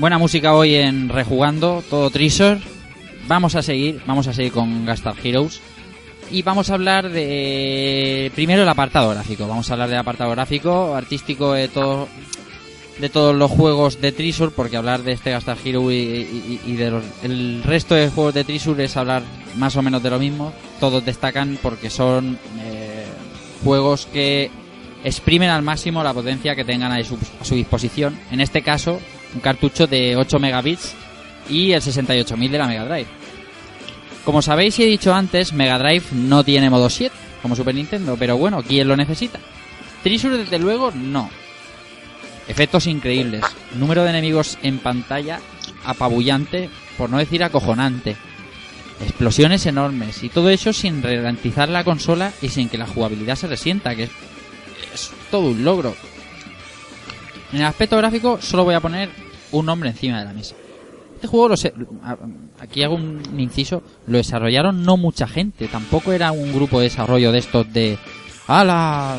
[0.02, 2.58] Buena música hoy en Rejugando, todo Treasure.
[3.28, 5.60] Vamos a seguir, vamos a seguir con Gastar Heroes.
[6.28, 9.46] Y vamos a hablar de primero el apartado gráfico.
[9.46, 12.08] Vamos a hablar del apartado gráfico, artístico de todo
[12.98, 16.72] de todos los juegos de Treasure, porque hablar de este Gastar Hero y, y- y
[16.74, 19.22] de los- el resto de juegos de Treasure es hablar
[19.56, 20.52] más o menos de lo mismo.
[20.80, 23.04] Todos destacan porque son eh,
[23.64, 24.50] juegos que
[25.04, 28.18] exprimen al máximo la potencia que tengan a su, a su disposición.
[28.32, 29.00] En este caso,
[29.34, 30.94] un cartucho de 8 megabits
[31.48, 33.08] y el 68000 de la Mega Drive.
[34.24, 38.16] Como sabéis y he dicho antes, Mega Drive no tiene modo 7 como Super Nintendo,
[38.16, 39.40] pero bueno, ¿quién lo necesita?
[40.02, 41.28] Treasure desde luego no.
[42.46, 43.42] Efectos increíbles,
[43.74, 45.40] número de enemigos en pantalla
[45.84, 48.16] apabullante, por no decir acojonante.
[49.00, 53.48] Explosiones enormes y todo eso sin ralentizar la consola y sin que la jugabilidad se
[53.48, 54.10] resienta, que es,
[54.94, 55.96] es todo un logro.
[57.52, 59.08] En el aspecto gráfico solo voy a poner
[59.52, 60.54] un nombre encima de la mesa.
[61.14, 61.54] Este juego, lo
[62.02, 62.16] a-
[62.60, 67.30] aquí hago un inciso, lo desarrollaron no mucha gente, tampoco era un grupo de desarrollo
[67.30, 67.98] de estos de...
[68.48, 69.18] ¡Hala!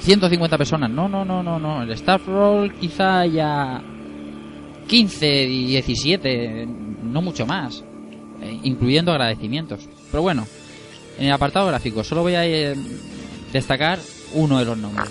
[0.00, 0.90] 150 personas.
[0.90, 1.82] No, no, no, no, no.
[1.82, 3.82] El Staff Roll quizá ya
[4.86, 7.82] 15, 17, no mucho más,
[8.42, 9.88] eh, incluyendo agradecimientos.
[10.10, 10.46] Pero bueno,
[11.18, 12.76] En el apartado gráfico solo voy a eh,
[13.52, 13.98] destacar
[14.34, 15.10] uno de los nombres.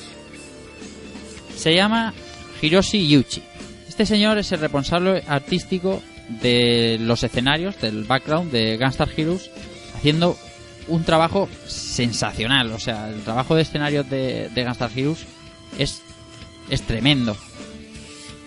[1.57, 2.13] Se llama
[2.61, 3.41] Hiroshi Yuchi.
[3.87, 6.01] Este señor es el responsable artístico
[6.41, 9.49] de los escenarios, del background de Gunstar Heroes,
[9.95, 10.37] haciendo
[10.87, 12.71] un trabajo sensacional.
[12.71, 15.25] O sea, el trabajo de escenarios de, de Gunstar Heroes
[15.77, 16.01] es,
[16.69, 17.35] es tremendo.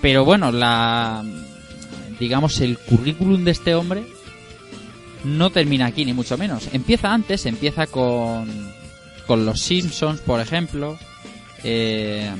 [0.00, 1.24] Pero bueno, la
[2.18, 4.04] digamos el currículum de este hombre
[5.24, 6.68] no termina aquí ni mucho menos.
[6.72, 8.70] Empieza antes, empieza con
[9.26, 10.98] con los Simpsons, por ejemplo.
[11.62, 12.30] Eh,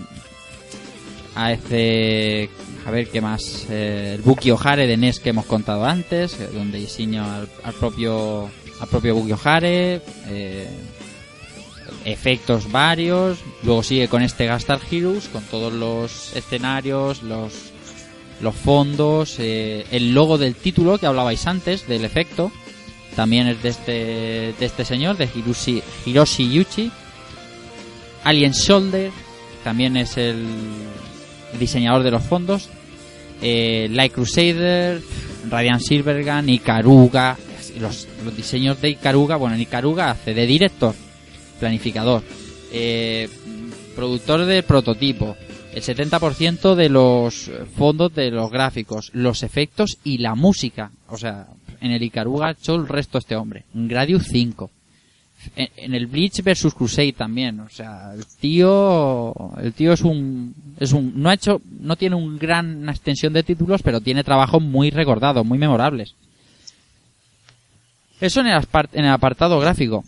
[1.45, 2.51] a ese
[2.87, 6.49] a ver qué más eh, el Buki Ohare de NES que hemos contado antes eh,
[6.53, 8.51] donde diseño al, propio
[8.81, 10.69] al propio Buki Ohare eh,
[12.05, 17.53] efectos varios luego sigue con este Gastar Heroes con todos los escenarios los
[18.41, 22.51] los fondos el logo del título que hablabais antes del efecto
[23.17, 23.93] también es de este
[24.59, 26.91] de este señor de Hiroshi, Hiroshi Yuchi.
[28.25, 29.11] Alien Shoulder
[29.65, 30.47] también es el
[31.59, 32.69] diseñador de los fondos
[33.43, 35.01] eh, Light Crusader
[35.49, 37.37] Radiant Silvergun Ikaruga
[37.81, 40.95] los, los diseños de Ikaruga bueno en Ikaruga hace de director
[41.59, 42.23] planificador
[42.73, 43.29] eh,
[43.95, 45.37] productor de prototipo
[45.73, 51.47] el 70% de los fondos de los gráficos los efectos y la música o sea
[51.81, 54.71] en el Ikaruga ha hecho el resto este hombre Gradius 5
[55.57, 60.93] en, el Bleach versus Crusade también, o sea, el tío, el tío es un, es
[60.93, 64.91] un, no ha hecho, no tiene un gran extensión de títulos, pero tiene trabajos muy
[64.91, 66.15] recordados, muy memorables.
[68.21, 68.63] Eso en el,
[68.93, 70.05] en el apartado gráfico.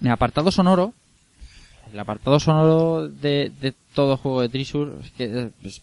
[0.00, 0.92] En el apartado sonoro,
[1.92, 5.80] el apartado sonoro de, de todo juego de Trisur, es que, eh, pues,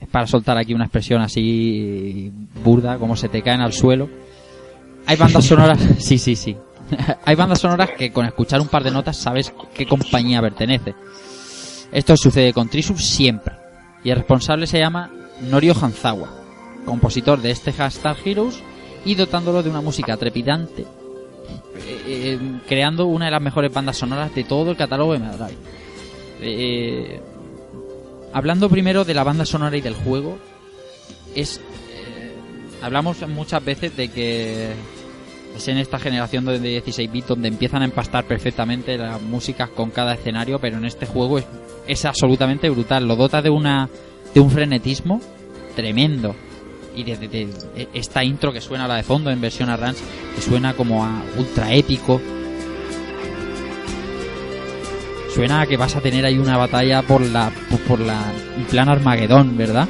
[0.00, 2.32] es para soltar aquí una expresión así
[2.64, 4.08] burda, como se te caen al suelo.
[5.04, 6.56] Hay bandas sonoras, sí, sí, sí.
[7.24, 10.94] Hay bandas sonoras que con escuchar un par de notas sabes qué compañía pertenece.
[11.92, 13.54] Esto sucede con Trisur siempre.
[14.04, 15.10] Y el responsable se llama
[15.40, 16.30] Norio Hanzawa,
[16.84, 18.62] compositor de este hashtag Heroes
[19.04, 22.38] y dotándolo de una música trepidante, eh, eh,
[22.68, 25.58] creando una de las mejores bandas sonoras de todo el catálogo de Mega Drive.
[26.40, 27.20] Eh,
[28.32, 30.38] hablando primero de la banda sonora y del juego,
[31.34, 31.60] es
[31.90, 32.32] eh,
[32.82, 34.72] hablamos muchas veces de que
[35.58, 39.90] es en esta generación de 16 bits donde empiezan a empastar perfectamente las músicas con
[39.90, 41.44] cada escenario, pero en este juego es,
[41.86, 43.06] es absolutamente brutal.
[43.06, 43.88] Lo dota de una
[44.34, 45.20] de un frenetismo
[45.76, 46.34] tremendo.
[46.96, 50.00] Y de, de- de- esta intro que suena la de fondo en versión arrange,
[50.34, 52.20] que suena como a ultra épico.
[55.34, 57.52] Suena a que vas a tener ahí una batalla por la
[57.86, 58.20] por, la
[58.70, 59.86] plan Armagedón, ¿verdad?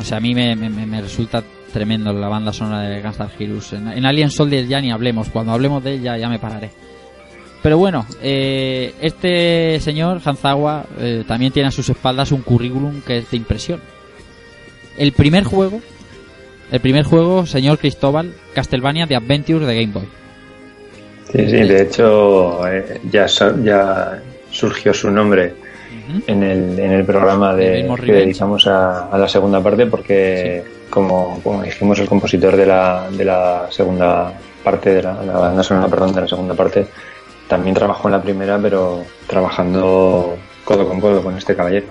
[0.00, 1.42] O sea, a mí me, me- me- resulta
[1.72, 3.72] tremendo la banda sonora de Gunstar Heroes.
[3.72, 5.28] En, en Alien Soldier ya ni hablemos.
[5.28, 6.70] Cuando hablemos de ella ya me pararé.
[7.62, 13.18] Pero bueno, eh, este señor, Hanzawa, eh, también tiene a sus espaldas un currículum que
[13.18, 13.80] es de impresión.
[14.96, 15.80] El primer juego,
[16.70, 20.08] el primer juego, señor Cristóbal, Castlevania de Adventures de Game Boy.
[21.32, 25.54] Sí, sí, de hecho eh, ya, ya surgió su nombre
[26.26, 31.40] En el, en el programa de, que dedicamos a, a la segunda parte porque, como,
[31.42, 34.32] como dijimos, el compositor de la, de la segunda
[34.64, 36.86] parte, de la, banda sonora, perdón, de la segunda parte,
[37.46, 41.86] también trabajó en la primera, pero trabajando codo con codo con este caballero.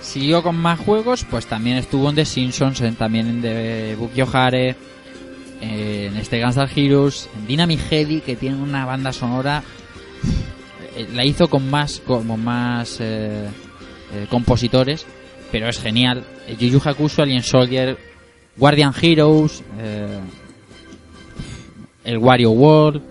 [0.00, 4.22] Siguió con más juegos, pues también estuvo en The Simpsons, en- también en The Buki
[4.22, 4.74] Ohare,
[5.60, 9.62] en este Gunstar Heroes, en Dynamic Heady, que tiene una banda sonora,
[11.14, 13.46] la hizo con más, como más eh,
[14.14, 15.06] eh, compositores,
[15.50, 16.24] pero es genial.
[16.46, 17.96] Eh, Yu Yu Hakusho, Alien Soldier,
[18.56, 20.20] Guardian Heroes, eh,
[22.04, 23.02] el Wario World,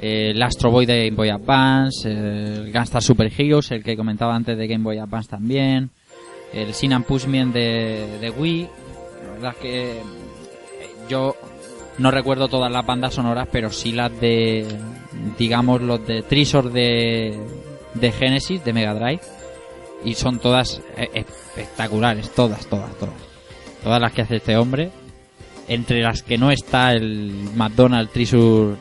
[0.00, 3.96] eh, el Astro Boy de Game Boy Advance, eh, el Gunstar Super Heroes, el que
[3.96, 5.90] comentaba antes de Game Boy Advance también,
[6.52, 8.68] el Sin and Push Me de, de Wii.
[9.26, 10.02] La verdad es que eh,
[11.08, 11.36] yo
[11.98, 14.66] no recuerdo todas las bandas sonoras, pero sí las de,
[15.38, 17.38] digamos, los de Trisor de,
[17.94, 19.20] de Genesis, de Mega Drive.
[20.04, 23.14] Y son todas eh, espectaculares, todas, todas, todas.
[23.82, 24.90] Todas las que hace este hombre.
[25.66, 28.76] Entre las que no está el McDonald's Trisur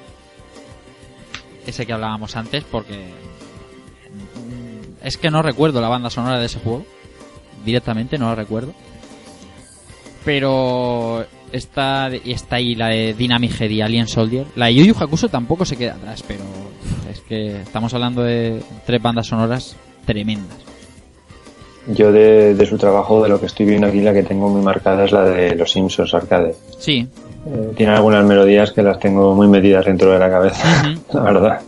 [1.66, 6.60] ese que hablábamos antes porque mm, es que no recuerdo la banda sonora de ese
[6.60, 6.86] juego
[7.66, 8.74] directamente no la recuerdo
[10.26, 14.96] pero está está ahí la de Dynamic Head y Alien Soldier la de Yu Yu
[15.00, 16.44] Hakusho tampoco se queda atrás pero
[17.10, 20.58] es que estamos hablando de tres bandas sonoras tremendas
[21.88, 24.62] yo de, de su trabajo, de lo que estoy viendo aquí, la que tengo muy
[24.62, 26.56] marcada es la de Los Simpsons Arcade.
[26.80, 27.08] Sí.
[27.46, 31.62] Eh, tiene algunas melodías que las tengo muy metidas dentro de la cabeza, la verdad.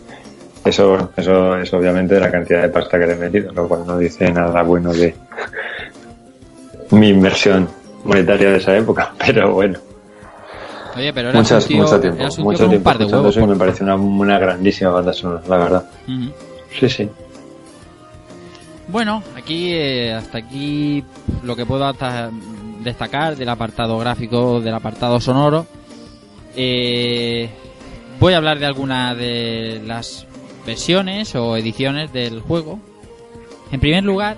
[0.64, 3.86] Eso, eso es obviamente de la cantidad de pasta que le he metido, lo cual
[3.86, 5.14] no dice nada bueno de
[6.92, 7.68] mi inversión
[8.06, 9.78] monetaria de esa época, pero bueno.
[10.96, 13.16] Oye, pero eras Muchas, un tío, mucho tiempo, un mucho un tiempo par de escuchando
[13.18, 13.36] huevos.
[13.36, 15.90] eso por- me parece una, una grandísima banda sonora, la verdad.
[16.08, 16.32] Ujú.
[16.80, 17.08] Sí, sí.
[18.88, 21.04] Bueno, aquí eh, hasta aquí
[21.42, 22.30] lo que puedo hasta
[22.82, 25.66] destacar del apartado gráfico, del apartado sonoro.
[26.54, 27.50] Eh,
[28.20, 30.26] voy a hablar de alguna de las
[30.64, 32.78] versiones o ediciones del juego.
[33.72, 34.36] En primer lugar,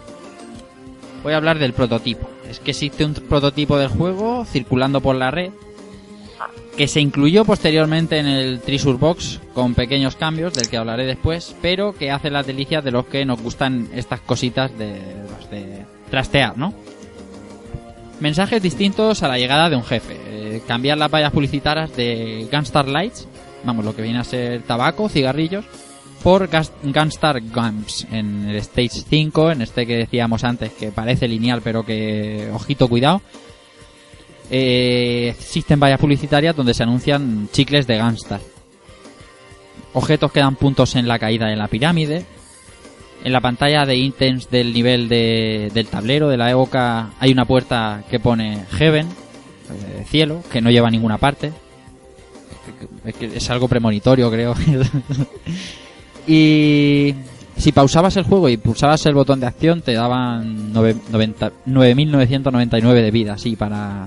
[1.23, 2.28] voy a hablar del prototipo.
[2.48, 5.50] Es que existe un prototipo del juego circulando por la red
[6.78, 11.56] que se incluyó posteriormente en el Treasure Box con pequeños cambios del que hablaré después,
[11.60, 15.00] pero que hace las delicias de los que nos gustan estas cositas de,
[16.08, 16.72] trastear, ¿no?
[18.20, 20.16] Mensajes distintos a la llegada de un jefe.
[20.28, 23.26] Eh, cambiar las vallas publicitarias de Gunstar Lights,
[23.64, 25.64] vamos, lo que viene a ser tabaco, cigarrillos,
[26.23, 26.49] por
[26.82, 31.85] Gunstar Gums en el Stage 5, en este que decíamos antes que parece lineal pero
[31.85, 33.23] que, ojito, cuidado.
[34.51, 38.40] Eh, existen vallas publicitarias donde se anuncian chicles de Gunstar.
[39.95, 42.24] Objetos que dan puntos en la caída de la pirámide.
[43.24, 47.45] En la pantalla de ítems del nivel de- del tablero de la época hay una
[47.47, 51.53] puerta que pone Heaven, eh, cielo, que no lleva a ninguna parte.
[53.20, 54.55] Es algo premonitorio, creo.
[56.28, 57.14] y
[57.56, 62.94] si pausabas el juego y pulsabas el botón de acción, te daban nove- noventa- 9.999
[63.02, 64.06] de vida, sí, para,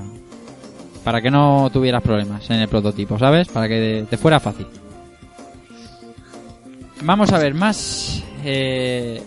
[1.04, 3.48] para que no tuvieras problemas en el prototipo, ¿sabes?
[3.50, 4.68] Para que te fuera fácil.
[7.04, 9.22] Vamos a ver más eh,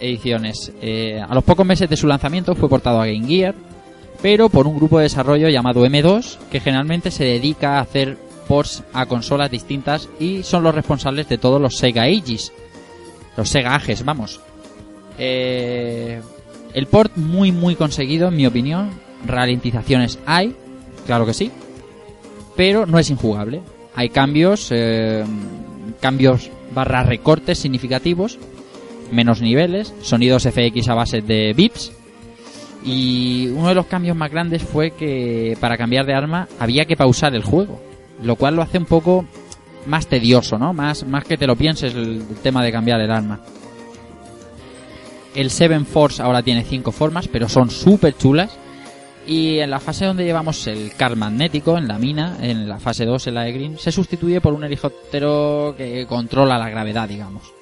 [0.00, 0.72] ediciones.
[0.80, 3.54] Eh, a los pocos meses de su lanzamiento fue portado a Game Gear,
[4.22, 8.16] pero por un grupo de desarrollo llamado M2, que generalmente se dedica a hacer
[8.46, 12.52] ports a consolas distintas y son los responsables de todos los Sega Ages.
[13.36, 14.40] Los Sega Ages, vamos.
[15.18, 16.20] Eh,
[16.72, 18.90] el port muy muy conseguido, en mi opinión.
[19.26, 20.54] Ralentizaciones hay,
[21.06, 21.50] claro que sí,
[22.54, 23.62] pero no es injugable.
[23.94, 25.24] Hay cambios, eh,
[26.00, 28.38] cambios barra recortes significativos,
[29.10, 31.92] menos niveles, sonidos FX a base de bips.
[32.84, 36.96] Y uno de los cambios más grandes fue que para cambiar de arma había que
[36.96, 37.80] pausar el juego,
[38.22, 39.24] lo cual lo hace un poco
[39.86, 40.72] más tedioso, ¿no?
[40.72, 43.40] Más, más que te lo pienses el, tema de cambiar el arma.
[45.34, 48.56] El Seven Force ahora tiene cinco formas, pero son súper chulas.
[49.26, 53.04] Y en la fase donde llevamos el car magnético, en la mina, en la fase
[53.04, 57.56] 2, en la de se sustituye por un helicóptero que controla la gravedad, digamos.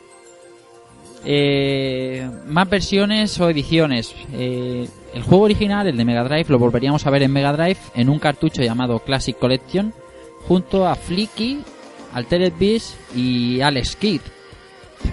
[1.24, 4.14] Eh, más versiones o ediciones.
[4.35, 7.78] Eh, el juego original, el de Mega Drive, lo volveríamos a ver en Mega Drive
[7.94, 9.94] en un cartucho llamado Classic Collection,
[10.47, 11.61] junto a Flicky,
[12.12, 14.21] Altered Beast y Alex Kidd.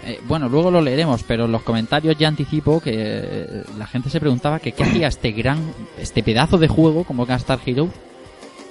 [0.06, 4.10] Eh, bueno, luego lo leeremos, pero en los comentarios ya anticipo que eh, la gente
[4.10, 7.90] se preguntaba que qué hacía este gran, este pedazo de juego como Gunstar Hero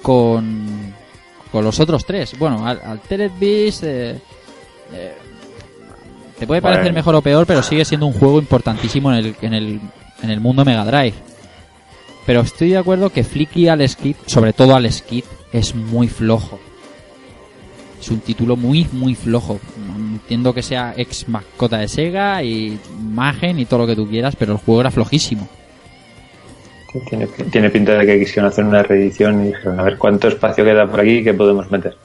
[0.01, 0.93] con,
[1.51, 2.37] con los otros tres.
[2.39, 4.19] Bueno, Al- Altered Beast eh,
[4.93, 5.13] eh,
[6.39, 6.95] te puede parecer Bueno.
[6.95, 9.79] mejor o peor, pero sigue siendo un juego importantísimo en el, en el,
[10.23, 11.13] en el mundo Mega Drive.
[12.25, 16.59] Pero estoy de acuerdo que Flicky Alex Kidd, sobre todo Alex Kidd, es muy flojo.
[17.99, 19.59] Es un título muy, muy flojo.
[20.13, 24.35] Entiendo que sea ex mascota de Sega y imagen y todo lo que tú quieras,
[24.35, 25.47] pero el juego era flojísimo.
[27.07, 30.65] Tiene, tiene pinta de que quisieron hacer una reedición y dijeron, a ver cuánto espacio
[30.65, 31.95] queda por aquí que podemos meter.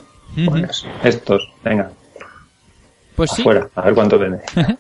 [0.44, 1.90] Pues estos, venga,
[3.16, 4.40] Pues sí, afuera, a ver cuánto vende.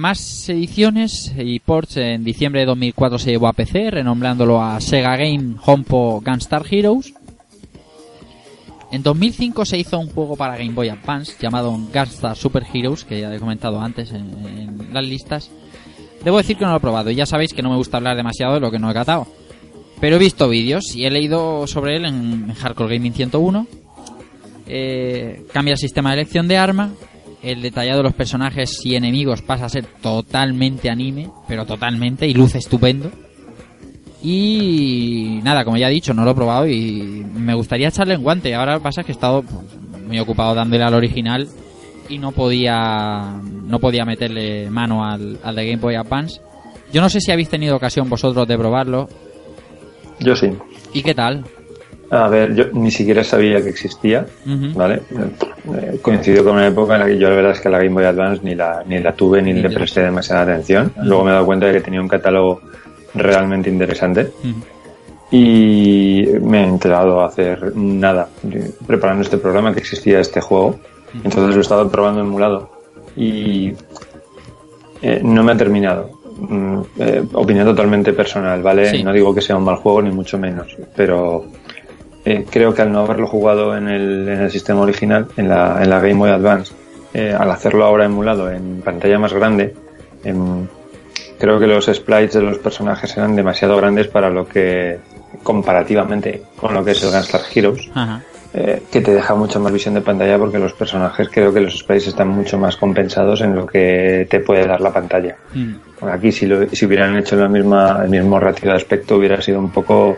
[0.00, 1.98] más ediciones y ports.
[1.98, 7.12] En diciembre de 2004 se llevó a PC, renombrándolo a Sega Game Hompo Gunstar Heroes.
[8.90, 13.20] En 2005 se hizo un juego para Game Boy Advance llamado Gunstar Super Heroes, que
[13.20, 15.50] ya he comentado antes en, las listas.
[16.24, 18.16] Debo decir que no lo he probado y ya sabéis que no me gusta hablar
[18.16, 19.28] demasiado de lo que no he catado.
[20.00, 23.66] Pero he visto vídeos y he leído sobre él en, en Hardcore Gaming 101.
[24.66, 26.90] Eh, cambia el sistema de elección de arma.
[27.42, 32.34] El detallado de los personajes y enemigos pasa a ser totalmente anime, pero totalmente, y
[32.34, 33.10] luce estupendo.
[34.22, 38.22] Y nada, como ya he dicho, no lo he probado y me gustaría echarle en
[38.22, 38.54] guante.
[38.54, 41.48] Ahora pasa que he estado pues, muy ocupado dándole al original
[42.08, 46.40] y no podía no podía meterle mano al, al de Game Boy Advance.
[46.92, 49.08] Yo no sé si habéis tenido ocasión vosotros de probarlo.
[50.18, 50.50] Yo sí.
[50.92, 51.44] ¿Y qué tal?
[52.10, 54.72] A ver, yo ni siquiera sabía que existía, Ujú.
[54.74, 55.02] ¿vale?
[55.76, 57.94] Eh, coincidió con una época en la que yo la verdad es que la Game
[57.94, 60.92] Boy Advance ni la, ni la tuve ni le presté demasiada atención.
[61.04, 62.60] Luego me he dado cuenta de que tenía un catálogo
[63.14, 64.32] realmente interesante
[65.30, 68.28] y me he enterado hacer nada,
[68.86, 70.80] preparando este programa, que existía este juego.
[71.14, 72.70] Entonces lo he estado probando emulado
[73.16, 73.72] y
[75.02, 76.10] eh, no me ha terminado.
[76.40, 78.90] Mm, eh, opinión totalmente personal, ¿vale?
[78.90, 79.02] Sí.
[79.02, 81.44] No digo que sea un mal juego ni mucho menos, pero
[82.24, 85.78] eh, creo que al no haberlo jugado en el, en el sistema original, en la,
[85.82, 86.74] en la Game Boy Advance,
[87.14, 89.74] eh, al hacerlo ahora emulado en pantalla más grande,
[90.24, 90.66] em,
[91.38, 94.98] creo que los sprites de los personajes eran demasiado grandes para lo que
[95.42, 98.22] comparativamente con lo que es el Gunstar Heroes, Ajá.
[98.54, 101.78] eh, que te deja mucha más visión de pantalla porque los personajes creo que los
[101.78, 105.36] sprites están mucho más compensados en lo que te puede dar la pantalla.
[105.54, 105.74] Mm.
[106.10, 109.58] Aquí si, lo- si hubieran hecho la misma, el mismo ratio de aspecto hubiera sido
[109.58, 110.16] un poco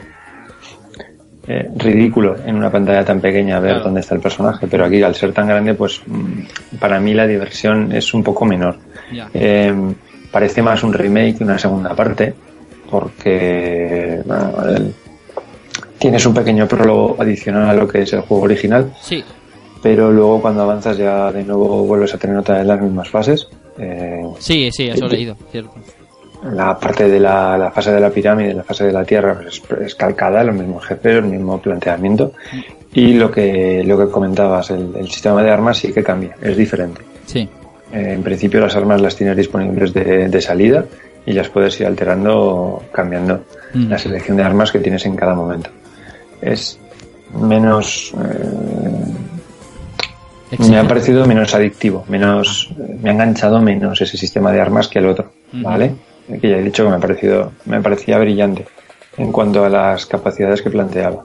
[1.48, 3.84] eh, ridículo en una pantalla tan pequeña ver Claro.
[3.84, 7.26] dónde está el personaje, pero aquí al ser tan grande pues mm, para mí la
[7.26, 8.76] diversión es un poco menor.
[9.34, 9.74] Eh,
[10.30, 12.32] parece más un remake que una segunda parte
[12.90, 14.94] porque bueno, el-
[15.98, 19.22] tienes un pequeño prólogo adicional a lo que es el juego original Sí.
[19.82, 23.48] pero luego cuando avanzas ya de nuevo vuelves a tener otra vez las mismas fases.
[23.78, 25.72] Eh, Sí, sí, eso he leído, cierto.
[26.50, 29.62] La parte de la, la fase de la pirámide, la fase de la tierra es,
[29.84, 32.32] es calcada, los mismos jefes, el mismo planteamiento.
[32.94, 36.56] Y lo que, lo que comentabas, el, el sistema de armas sí que cambia, es
[36.56, 37.00] diferente.
[37.26, 37.48] Sí.
[37.92, 40.84] Eh, en principio las armas las tienes disponibles de, de salida
[41.24, 43.44] y las puedes ir alterando, cambiando
[43.74, 43.88] Mm.
[43.88, 45.70] la selección de armas que tienes en cada momento.
[46.42, 46.78] Es
[47.40, 48.12] menos...
[48.18, 52.68] eh, me ha parecido menos adictivo, menos,
[53.00, 55.62] me ha enganchado menos ese sistema de armas que el otro, Ujú.
[55.62, 55.94] ¿vale?
[56.40, 58.66] Que ya he dicho que me ha parecido, me parecía brillante
[59.16, 61.24] en cuanto a las capacidades que planteaba.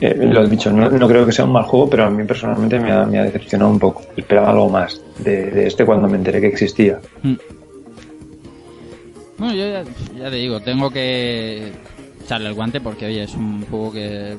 [0.00, 2.24] Eh, lo he dicho, no, no creo que sea un mal juego, pero a mí
[2.24, 4.02] personalmente me ha, decepcionado un poco.
[4.16, 7.00] Esperaba algo más de, de este cuando me enteré que existía.
[7.22, 7.34] Mm.
[9.38, 9.84] Bueno, yo ya,
[10.16, 11.72] ya te digo, tengo que
[12.24, 14.36] echarle el guante porque, oye, es un juego que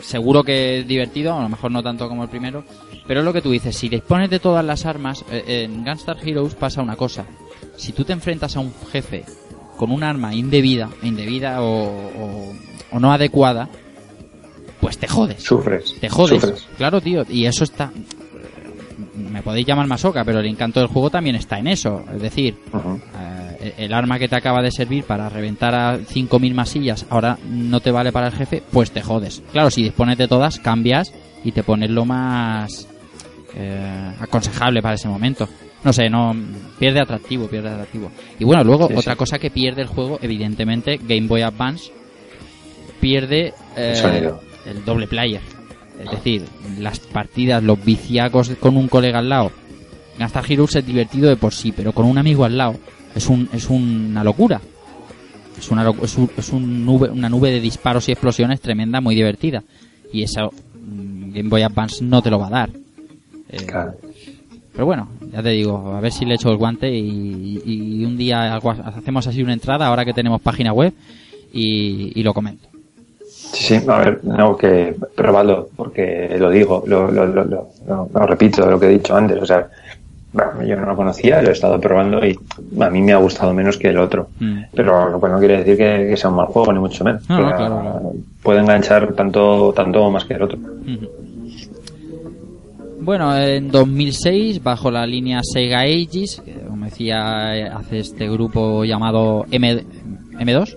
[0.00, 2.64] seguro que es divertido, a lo mejor no tanto como el primero,
[3.06, 6.16] pero es lo que tú dices, si dispones de todas las armas, eh, en Gunstar
[6.22, 7.24] Heroes pasa una cosa.
[7.76, 9.24] Si tú te enfrentas a un jefe
[9.76, 12.52] con un arma indebida, indebida o, o-
[12.92, 13.68] o no adecuada,
[14.80, 15.42] pues te jodes.
[15.42, 15.96] Sufres.
[16.00, 16.40] Te jodes.
[16.40, 16.68] Sufres.
[16.76, 17.24] Claro, tío.
[17.28, 17.90] Y eso está.
[19.16, 22.04] Me podéis llamar masoca, pero el encanto del juego también está en eso.
[22.14, 22.56] Es decir,
[23.60, 27.80] eh, el arma que te acaba de servir para reventar a 5.000 masillas ahora no
[27.80, 29.42] te vale para el jefe, pues te jodes.
[29.52, 31.12] Claro, si dispones de todas, cambias
[31.44, 32.86] y te pones lo más
[33.54, 35.48] eh, aconsejable para ese momento.
[35.84, 36.34] No sé, no
[36.78, 38.10] pierde atractivo, pierde atractivo.
[38.38, 39.18] Y bueno, luego Sí, otra sí.
[39.18, 41.90] cosa que pierde el juego, evidentemente, Game Boy Advance
[43.00, 44.30] pierde eh,
[44.66, 45.40] El doble player.
[46.02, 46.44] Es decir,
[46.78, 49.50] las partidas, los viciacos con un colega al lado.
[50.18, 52.76] Gastar Heroes es divertido de por sí, pero con un amigo al lado
[53.14, 54.60] es un es una locura.
[55.58, 59.14] Es una es, un- es un nube, una nube de disparos y explosiones tremenda, muy
[59.14, 59.62] divertida.
[60.12, 62.70] Y eso mm, Game Boy Advance no te lo va a dar.
[63.48, 63.94] Eh, Claro.
[64.72, 68.16] Pero bueno, ya te digo, a ver si le echo el guante y, y un
[68.16, 70.92] día algo- hacemos así una entrada, ahora que tenemos página web,
[71.52, 72.68] y, y lo comento.
[73.28, 78.08] Sí, sí, a ver, no, que probadlo, porque lo digo, lo, lo, lo, lo- lo-
[78.12, 79.68] lo repito, lo que he dicho antes, o sea,
[80.32, 82.38] bueno, yo no lo conocía, lo he estado probando y
[82.80, 84.28] a mí me ha gustado menos que el otro.
[84.40, 84.60] Mm.
[84.74, 87.28] Pero lo cual no quiere decir que, que sea un mal juego, ni mucho menos.
[87.28, 88.12] No, claro, claro.
[88.42, 90.58] Puede enganchar tanto, tanto o más que el otro.
[93.04, 99.44] Bueno, en 2006, bajo la línea Sega Aegis, como decía, eh, hace este grupo llamado
[99.50, 99.84] M,
[100.38, 100.76] M2,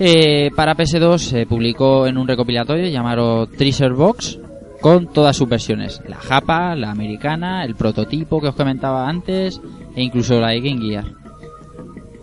[0.00, 4.38] eh, para PS2 se publicó en un recopilatorio llamado Treasure Box
[4.80, 9.60] con todas sus versiones, la japa, la americana, el prototipo que os comentaba antes
[9.94, 11.04] e incluso la de Game Gear.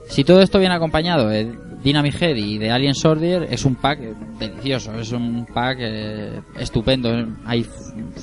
[0.07, 1.53] Si todo esto viene acompañado de
[1.83, 3.99] Dynamic Head y de Alien Soldier, es un pack
[4.39, 7.09] delicioso, es un pack eh, estupendo.
[7.45, 7.65] Hay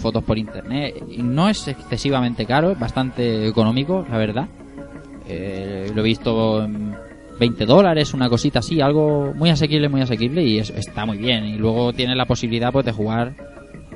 [0.00, 4.48] fotos por internet y no es excesivamente caro, es bastante económico, la verdad.
[5.28, 6.94] Eh, lo he visto en
[7.38, 11.44] 20 dólares, una cosita así, algo muy asequible, muy asequible y es- está muy bien.
[11.44, 13.34] Y luego tiene la posibilidad pues de jugar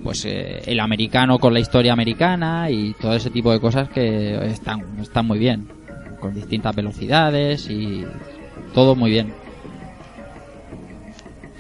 [0.03, 4.35] pues eh, el americano con la historia americana y todo ese tipo de cosas que
[4.47, 5.69] están, están muy bien,
[6.21, 8.05] con distintas velocidades y
[8.75, 9.33] todo muy bien.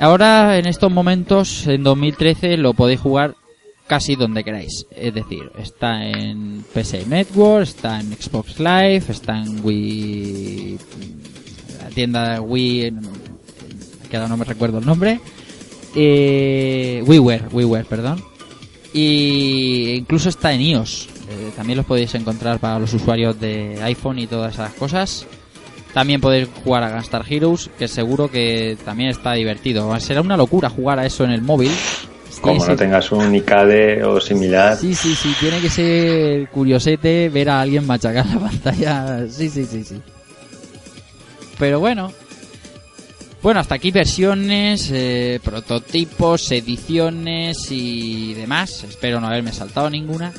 [0.02, 3.36] Ahora, en estos momentos, en 2013, lo podéis jugar
[3.86, 4.84] casi donde queráis.
[4.90, 10.78] Es decir, está en PC Network, está en Xbox Live, está en Wii...
[11.84, 12.94] La tienda de Wii...
[14.10, 15.20] que ahora no me recuerdo el nombre.
[15.94, 18.24] Eh, WiiWare, WiiWare, perdón.
[18.92, 21.10] Y incluso está en iOS.
[21.30, 25.28] Eh, también los podéis encontrar para los usuarios de iPhone y todas esas cosas.
[25.93, 29.98] También podéis jugar a Gunstar Heroes, que seguro que también está divertido.
[30.01, 31.70] Será una locura jugar a eso en el móvil.
[32.40, 32.78] Como Sí, no sí.
[32.78, 34.77] tengas un ICADE o similar.
[34.78, 39.27] Sí, sí, sí, tiene que ser curiosete ver a alguien machacar la pantalla.
[39.28, 40.01] Sí, sí, sí, sí.
[41.59, 42.10] Pero bueno.
[43.43, 48.85] Bueno, hasta aquí versiones, eh, prototipos, ediciones y demás.
[48.89, 50.32] Espero no haberme saltado ninguna.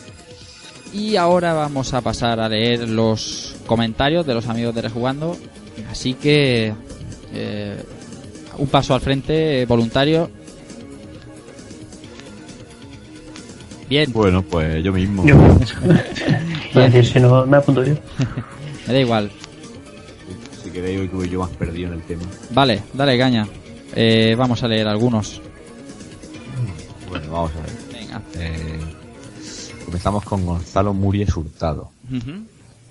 [0.93, 5.35] Y ahora vamos a pasar a leer los comentarios de los amigos de Rejugando.
[5.89, 6.73] Así que
[7.33, 7.83] eh,
[8.57, 10.29] un paso al frente, eh, voluntario.
[13.89, 15.25] Bien, Bueno, pues yo mismo.
[15.25, 15.35] Yo.
[15.37, 15.57] Voy
[16.83, 17.95] a decir, si no, me apunto yo.
[18.87, 19.31] me da igual.
[20.63, 22.23] Si queréis, hoy que voy yo más perdido en el tema.
[22.51, 23.47] Vale, dale caña.
[23.95, 25.41] Eh, vamos a leer algunos.
[27.09, 28.01] Bueno, vamos a ver.
[28.01, 28.21] Venga.
[28.37, 28.79] Eh,
[29.93, 31.91] comenzamos con Gonzalo Muries Hurtado.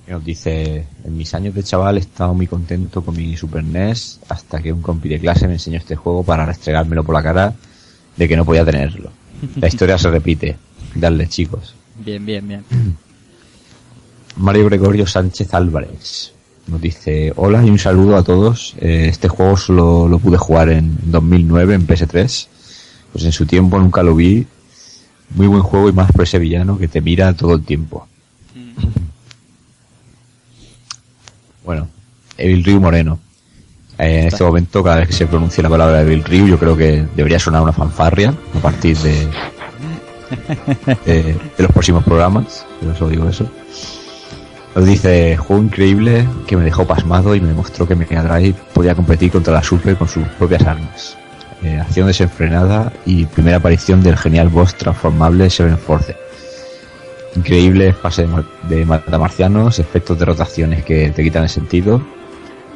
[0.07, 3.65] que nos dice, en mis años de chaval he estado muy contento con mi Super
[3.65, 7.23] NES hasta que un compi de clase me enseñó este juego para restregármelo por la
[7.25, 7.55] cara
[8.17, 9.11] de que no podía tenerlo.
[9.57, 10.57] La historia se repite.
[10.95, 11.75] Darle chicos.
[11.99, 12.65] Bien, bien, bien.
[14.37, 16.33] Mario Gregorio Sánchez Álvarez
[16.69, 18.77] nos dice, hola y un saludo a todos.
[18.79, 22.47] Eh, este juego solo lo pude jugar en 2009 en PS3.
[23.11, 24.47] Pues en su tiempo nunca lo vi.
[25.35, 26.27] Muy buen juego y más por
[26.79, 28.07] que te mira todo el tiempo.
[31.65, 31.89] Bueno,
[32.37, 33.19] Evil Ryu Moreno.
[33.99, 36.77] Eh, en este momento, cada vez que se pronuncie la palabra Evil Ryu, yo creo
[36.77, 39.29] que debería sonar una fanfarria a partir de,
[41.07, 42.67] de, de los próximos programas.
[42.81, 43.49] Pero solo digo eso.
[44.75, 48.95] Nos dice, juego increíble que me dejó pasmado y me demostró que Mega Drive podía
[48.95, 51.17] competir contra la Super con sus propias armas.
[51.63, 56.17] Eh, acción desenfrenada y primera aparición del genial boss transformable Seven Force.
[57.37, 62.03] Increíble fase de, de matamarcianos, efectos de rotaciones que te quitan el sentido,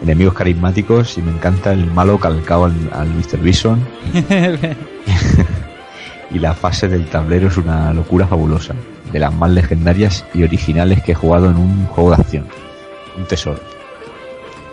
[0.03, 3.39] enemigos carismáticos y me encanta el malo calcado al, al Mr.
[3.41, 3.85] Bison.
[6.31, 8.75] y la fase del tablero es una locura fabulosa,
[9.11, 12.47] de las más legendarias y originales que he jugado en un juego de acción.
[13.17, 13.76] Un tesoro.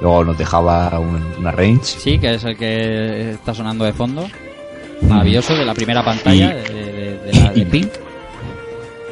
[0.04, 4.28] Luego nos dejaba un- una range Sí, que es el que está sonando de fondo.
[5.08, 7.90] Maravilloso, de la primera pantalla Y- de, de- de la de Pink.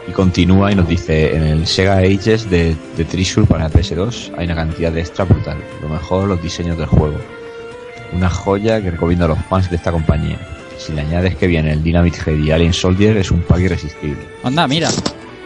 [0.07, 4.45] y continúa y nos dice en el Sega Ages de, de Treasure para PS2 hay
[4.45, 5.57] una cantidad de extra brutal.
[5.81, 7.17] Lo mejor los diseños del juego.
[8.13, 10.37] Una joya que recomiendo a los fans de esta compañía.
[10.77, 14.17] Si le añades que viene el Dynamite Head y Alien Soldier es un pack irresistible.
[14.43, 14.89] Anda, mira.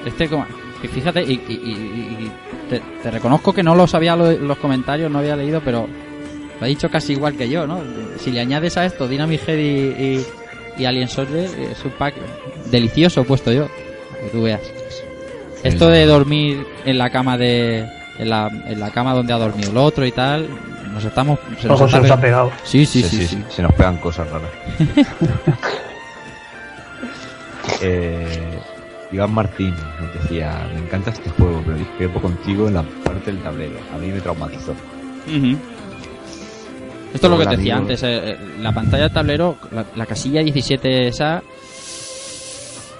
[0.06, 0.46] Este como...
[0.88, 2.32] Que fíjate, y, y- y- y
[2.70, 5.88] te, te reconozco que no lo sabía lo- los comentarios, no había leído, pero
[6.60, 7.80] lo ha dicho casi igual que yo, ¿no?
[8.20, 10.26] Si le añades a esto Dynamic Head y, y,
[10.78, 12.16] y Alien Soldier, es un pack
[12.72, 13.68] delicioso puesto yo.
[13.68, 14.62] para Que tú veas.
[15.64, 17.88] Esto de dormir en la cama de...
[18.18, 20.48] En la, en la cama donde ha dormido el otro y tal,
[20.94, 21.38] nos estamos...
[21.60, 22.50] Se nos Ojo, se nos ha pe- pegado.
[22.64, 23.44] Sí, sí, sí, sí.
[23.50, 24.50] Se nos pegan cosas raras.
[27.82, 28.58] eh,
[29.16, 33.42] Iván Martín nos decía, me encanta este juego, pero discrepo contigo en la parte del
[33.42, 33.78] tablero.
[33.94, 34.76] A mí me traumatizó.
[37.14, 37.92] Esto es lo que te decía Amigo.
[37.92, 41.42] antes, eh, eh, la pantalla del tablero, la, la casilla 17 esa,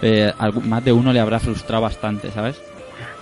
[0.02, 0.32] eh,
[0.64, 2.62] más de uno le habrá frustrado bastante, ¿sabes?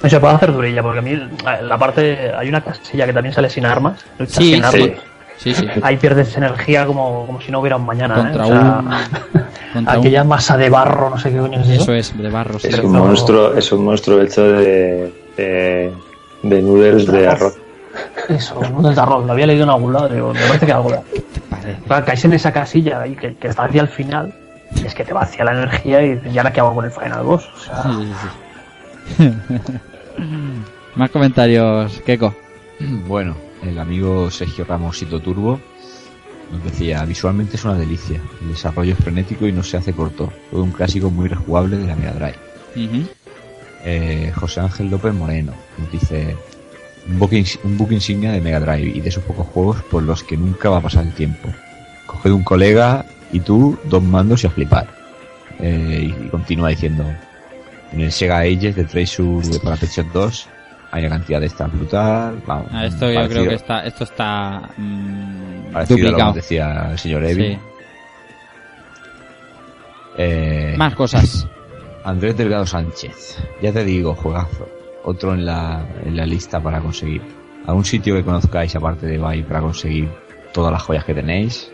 [0.04, 1.20] No se puede hacer durilla, porque a mí
[1.64, 2.32] la parte.
[2.38, 4.06] Hay una casilla que también sale sin armas.
[4.28, 4.82] Sí, sin sí.
[4.84, 5.04] armas.
[5.44, 5.68] Sí, sí.
[5.84, 8.16] Ahí pierdes energía como, como si no hubiera un mañana.
[8.16, 8.46] Contra ¿eh?
[8.46, 9.44] O sea, un-
[9.74, 11.82] contra aquella un- masa de barro, no sé qué coño es eso.
[11.84, 12.68] Eso es, de barro, sí.
[12.70, 15.94] Es un monstruo, es un monstruo hecho de, de,
[16.44, 17.58] de noodles de arroz.
[18.30, 19.26] Eso, un del arroz.
[19.26, 20.10] Lo había leído en algún lado.
[20.10, 20.90] digo, me parece que algo.
[21.14, 21.78] ¿Qué te parece?
[21.86, 24.34] Claro, caes en esa casilla ahí que, que está hacia el final.
[24.76, 26.92] y Es que te vacía la energía y dices, ¿y ahora qué hago con el
[26.92, 27.48] final boss?
[27.54, 28.14] O sea, Sí,
[29.18, 29.30] sí, sí.
[30.96, 32.34] Más comentarios, Keiko.
[33.08, 35.60] Bueno, el amigo Sergio Ramosito Turbo
[36.52, 40.32] nos decía, visualmente es una delicia, el desarrollo es frenético y no se hace corto,
[40.52, 43.06] fue un clásico muy rejugable de la Mega Drive.
[43.86, 46.38] Eh, José Ángel López Moreno nos dice,
[47.08, 50.70] un buque insignia de Mega Drive y de esos pocos juegos por los que nunca
[50.70, 51.50] va a pasar el tiempo.
[52.06, 54.88] Coged un colega y tú dos mandos y a flipar.
[55.60, 57.06] Eh, y, y continúa diciendo,
[57.92, 60.50] en el Sega Ages de Treasure de PlayStation 2
[60.96, 62.42] hay una cantidad de extras brutal.
[62.46, 66.34] Vamos, Ah, esto yo creo que está, esto está mm, parecido a lo que duplicado.
[66.34, 67.54] decía el señor Evil.
[67.56, 67.60] Sí.
[70.18, 71.48] Eh, Más cosas.
[72.04, 73.38] Andrés Delgado Sánchez.
[73.62, 74.68] Ya te digo, juegazo.
[75.04, 77.22] Otro en la, en la lista para conseguir.
[77.66, 80.10] ¿Algún sitio que conozcáis aparte de Bay para conseguir
[80.54, 81.70] todas las joyas que tenéis?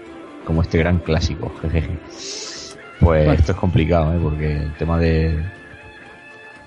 [0.45, 1.99] como este gran clásico, jejeje.
[2.07, 3.33] Pues Bueno.
[3.33, 4.19] esto es complicado, ¿eh?
[4.23, 5.45] porque el tema de...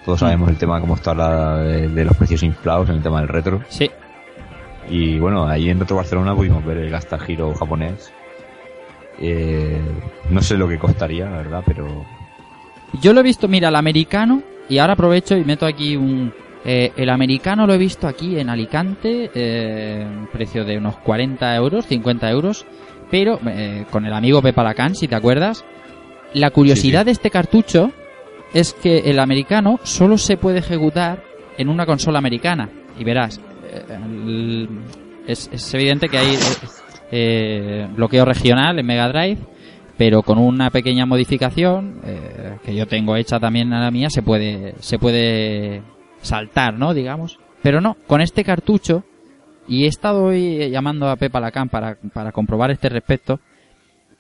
[0.05, 3.21] Todos sabemos el tema cómo está ahora de, de los precios inflados en el tema
[3.21, 3.63] del retro.
[3.69, 3.91] Sí,
[4.89, 8.13] Y bueno, ahí en Retro Barcelona pudimos ver el Gasta Hero japonés.
[9.21, 9.81] Eh,
[10.31, 12.05] no sé lo que costaría, la verdad, pero
[13.01, 16.33] Yo lo he visto, mira, el americano, y ahora aprovecho y meto aquí un...
[16.65, 21.55] eh, el americano lo he visto aquí en Alicante, eh, un precio de unos 40
[21.57, 22.67] euros, 50 euros,
[23.11, 25.65] pero eh, con el amigo Pepalacán, si te acuerdas,
[26.35, 27.07] la curiosidad Sí, sí.
[27.07, 27.93] de este cartucho
[28.55, 31.23] es que el americano solo se puede ejecutar
[31.57, 32.69] en una consola americana.
[32.99, 34.67] Y verás, eh,
[35.27, 36.39] es, es evidente que hay eh,
[37.11, 39.39] eh, bloqueo regional en Mega Drive,
[39.97, 44.23] pero con una pequeña modificación eh, que yo tengo hecha también a la mía se
[44.23, 45.83] puede se puede
[46.21, 46.95] saltar, ¿no?
[46.95, 47.39] Digamos.
[47.63, 49.05] Pero no, con este cartucho
[49.69, 53.41] y he estado hoy llamando a Pepa Lacan para, para comprobar este respecto.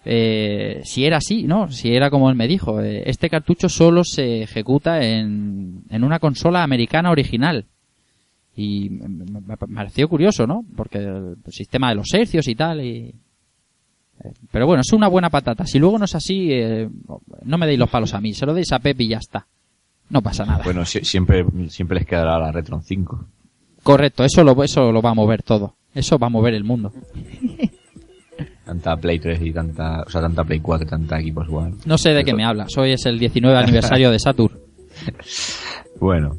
[0.05, 1.71] Eh, si era así, ¿no?
[1.71, 6.19] Si era como él me dijo, eh, este cartucho solo se ejecuta en, en una
[6.19, 7.67] consola americana original.
[8.57, 10.65] Y me, me- me pareció curioso, ¿no?
[10.77, 13.15] Porque el sistema de los hercios y tal, y,
[14.51, 15.67] pero bueno, es una buena patata.
[15.67, 16.89] Si luego no es así, eh,
[17.45, 19.47] no me deis los palos a mí, se lo deis a Pep y ya está.
[20.11, 20.63] No pasa nada.
[20.65, 23.25] bueno, si- siempre, siempre les quedará la Retron 5.
[23.83, 25.75] Correcto, eso lo, eso lo va a mover todo.
[25.95, 26.93] Eso va a mover el mundo.
[28.73, 31.75] Tanta Play 3 y tanta, o sea, tanta Play 4 y tanta Xbox One.
[31.85, 32.75] No sé de qué me hablas.
[32.79, 34.59] Hoy es el 19 aniversario de Saturn.
[36.01, 36.37] Bueno,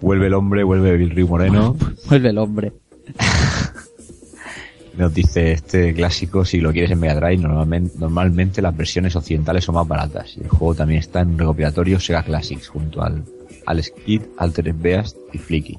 [0.00, 1.76] vuelve el hombre, vuelve Bill Ryu Moreno.
[2.08, 2.72] Vuelve el hombre.
[4.96, 9.62] Nos dice este clásico, si lo quieres en Mega Drive, normalmente, normalmente las versiones occidentales
[9.62, 10.36] son más baratas.
[10.36, 13.22] Y el juego también está en un recopilatorio Sega Classics junto al,
[13.66, 15.78] al Skid, Altered Beast y Flicky.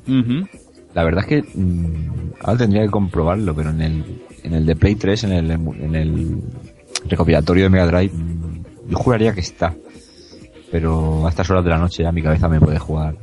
[0.93, 4.03] La verdad es que mm, ahora tendría que comprobarlo, pero en el,
[4.43, 6.41] en el de Play 3, en el, en el
[7.07, 8.13] recopilatorio de Mega Drive,
[8.87, 9.75] yo juraría que está.
[10.71, 13.15] Pero a estas horas de la noche ya mi cabeza me puede jugar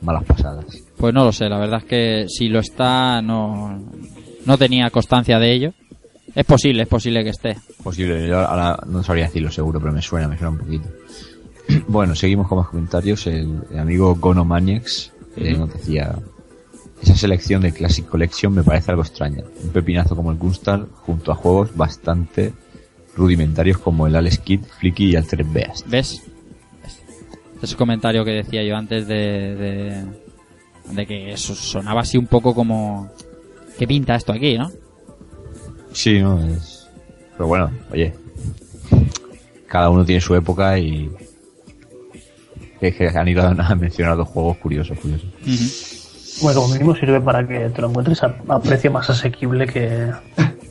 [0.00, 0.64] malas pasadas.
[0.96, 3.82] Pues no lo sé, la verdad es que si lo está, no,
[4.44, 5.72] no tenía constancia de ello.
[6.34, 7.56] Es posible, es posible que esté.
[7.82, 10.88] Posible, yo ahora no sabría decirlo seguro, pero me suena, me suena un poquito.
[11.88, 13.26] bueno, seguimos con más comentarios.
[13.26, 16.14] El, el amigo Gonomaniacs eh, nos decía:
[17.02, 19.44] Esa selección de Classic Collection me parece algo extraña.
[19.62, 22.52] Un pepinazo como el Gunstar, junto a juegos bastante
[23.16, 25.86] rudimentarios como el Alex Kid, Flicky y Altered Beast.
[25.88, 26.22] ¿Ves?
[27.62, 29.14] Ese comentario que decía yo antes de,
[29.56, 30.04] de,
[30.92, 33.10] de que eso sonaba así un poco como...
[33.78, 34.70] ¿Qué pinta esto aquí, no?
[35.92, 36.88] Sí, no es.
[37.32, 38.12] Pero bueno, oye,
[39.68, 41.08] cada uno tiene su época y.
[42.80, 45.28] Es que han ido a mencionar dos juegos curiosos, curiosos.
[46.42, 50.10] Bueno, como mínimo sirve para que te lo encuentres a, a precio más asequible que,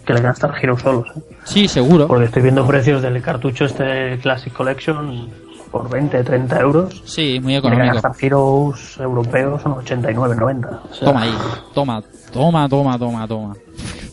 [0.06, 1.08] que el Gunstar Hero solos.
[1.16, 1.22] ¿eh?
[1.44, 2.08] Sí, seguro.
[2.08, 5.30] Porque estoy viendo precios del cartucho este Classic Collection
[5.72, 7.02] por 20, 30 euros.
[7.06, 7.92] Sí, muy Y el económico.
[7.92, 10.70] Gunstar Heroes europeos son 89, 90.
[10.70, 11.34] O sea, Toma ahí,
[11.74, 13.56] toma, toma, toma, toma, toma.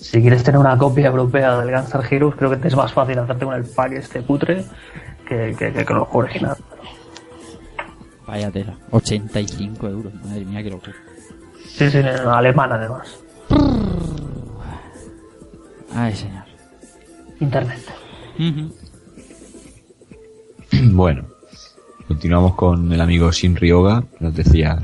[0.00, 3.18] Si quieres tener una copia europea del Gunstar Heroes, creo que te es más fácil
[3.18, 4.64] hacerte con el pack este cutre
[5.28, 6.56] que, que, que con el juego original.
[8.26, 8.74] Vaya tela.
[8.90, 10.12] 85 euros.
[10.24, 10.94] Madre mía, qué locura.
[11.76, 13.18] Sí, sí, en alemán además.
[15.92, 16.44] Ay, señor.
[17.40, 17.80] Internet.
[20.90, 21.24] Bueno,
[22.08, 24.76] continuamos con el amigo Shin Ryoga, que nos decía,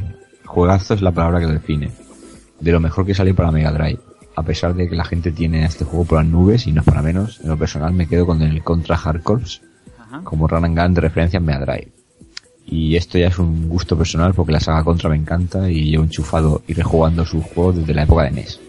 [0.45, 1.91] juegazo es la palabra que lo define,
[2.61, 3.99] de lo mejor que salió para Mega Drive.
[4.37, 6.83] A pesar de que la gente tiene a este juego por las nubes y no
[6.83, 9.63] es para menos, en lo personal me quedo con el Contra Hard Corps
[9.99, 10.21] Ajá.
[10.23, 11.91] como run and gun de referencia en Mega Drive.
[12.71, 16.05] Y esto ya es un gusto personal porque la saga Contra me encanta y llevo
[16.05, 18.61] enchufado y rejugando sus juegos desde la época de NES.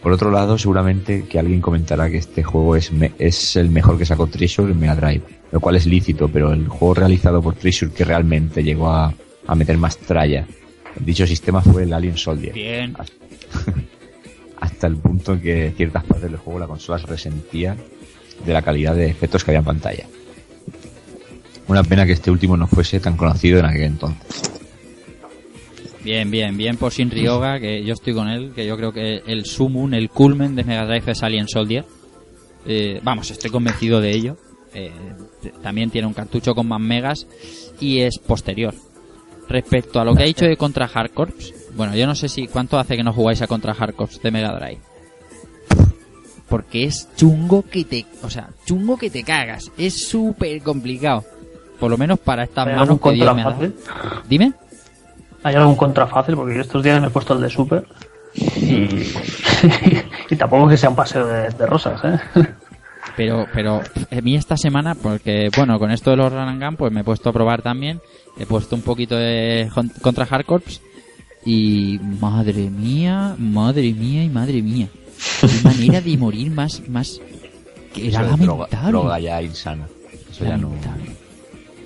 [0.00, 3.98] Por otro lado, seguramente que alguien comentará que este juego es, me- es el mejor
[3.98, 5.22] que sacó Treasure en Mega Drive,
[5.52, 9.12] lo cual es lícito, pero el juego realizado por Treasure que realmente llegó a,
[9.46, 10.46] a meter más tralla
[10.98, 12.94] en dicho sistema fue el Alien Soldier, Bien.
[14.60, 17.76] hasta el punto en que ciertas partes del juego la consola se resentía
[18.44, 20.06] de la calidad de efectos que había en pantalla.
[21.68, 24.52] Una pena que este último no fuese tan conocido en aquel entonces.
[26.04, 29.22] Bien, bien, bien por Shin Ryoga, que yo estoy con él, que yo creo que
[29.24, 31.84] el sumum, el culmen de Mega Drive es Alien Soldier.
[32.66, 34.36] Eh, vamos, estoy convencido de ello.
[34.74, 34.90] Eh,
[35.62, 37.26] también tiene un cartucho con más megas
[37.78, 38.74] y es posterior.
[39.48, 42.48] Respecto a lo que ha dicho de Contra Hard Corps, bueno, yo no sé si
[42.48, 44.80] cuánto hace que no jugáis a Contra Hard Corps de Mega Drive.
[46.48, 49.70] Porque es chungo que te, o sea, chungo que te cagas.
[49.78, 51.24] Es súper complicado.
[51.82, 53.56] Por lo menos para estas ¿Hay manos algún que Dios contra me ha dado.
[53.56, 53.74] fácil?
[54.28, 54.52] Dime.
[55.42, 56.36] ¿Hay algún contra fácil?
[56.36, 57.84] Porque yo estos días me he puesto el de Super
[58.36, 58.88] y,
[60.30, 62.20] y tampoco que sea un paseo de, de rosas, ¿eh?
[63.16, 67.00] Pero, pero a mí esta semana, porque bueno, con esto de los Gun, pues me
[67.00, 68.00] he puesto a probar también.
[68.38, 69.68] He puesto un poquito de
[70.02, 70.80] contra Hardcorps
[71.44, 74.86] y madre mía, madre mía y madre mía.
[75.40, 77.20] Qué manera de morir más, más
[77.92, 78.90] que era droga, lamentable.
[78.92, 79.88] droga ya insana.
[80.30, 80.70] Eso ya no.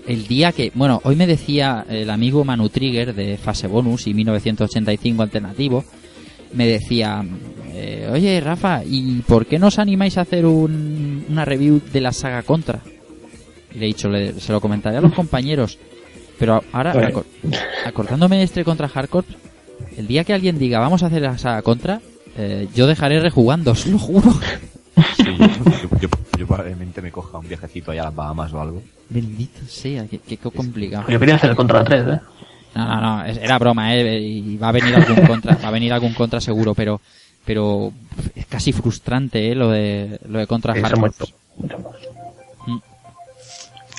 [0.07, 4.15] El día que, bueno, hoy me decía el amigo Manu Trigger de Fase Bonus y
[4.15, 5.85] 1985 Alternativo,
[6.53, 7.25] me decía,
[7.73, 12.01] eh, oye Rafa, ¿y por qué no os animáis a hacer un- una review de
[12.01, 12.81] la saga Contra?
[13.75, 15.77] Y le he dicho, le- se lo comentaré a los compañeros,
[16.39, 16.93] pero ahora,
[17.85, 19.27] acordándome de este Contra Hardcore,
[19.97, 22.01] el día que alguien diga, vamos a hacer la saga Contra,
[22.39, 24.31] eh, yo dejaré rejugando, os lo juro.
[25.17, 25.25] Sí,
[26.57, 28.83] probablemente me coja un viajecito allá a las Bahamas o algo.
[29.09, 31.09] Bendito sea, qué, qué complicado.
[31.09, 32.21] Yo quería hacer el contra 3, ¿eh?
[32.75, 34.21] No, no, no, era broma, ¿eh?
[34.21, 37.01] Y va a venir algún contra, va a venir algún contra seguro, pero,
[37.45, 37.93] pero
[38.35, 39.55] es casi frustrante, ¿eh?
[39.55, 41.01] Lo de, lo de contra Sí, se ha Hardcore.
[41.01, 41.27] muerto.
[41.57, 42.83] Mucho más.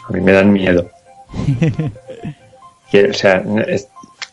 [0.09, 0.89] A mí me dan miedo.
[2.91, 3.88] Quiero- o sea, es-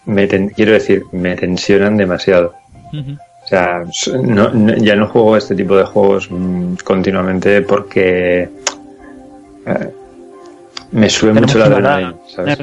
[0.06, 2.54] me ten- quiero decir, me tensionan demasiado.
[2.92, 3.16] Ujú.
[3.44, 3.84] O sea,
[4.22, 8.48] no- no- ya no juego este tipo de juegos mm, continuamente porque
[9.66, 9.88] eh,
[10.92, 12.14] me sube mucho la adrenalina.
[12.28, 12.58] ¿sabes?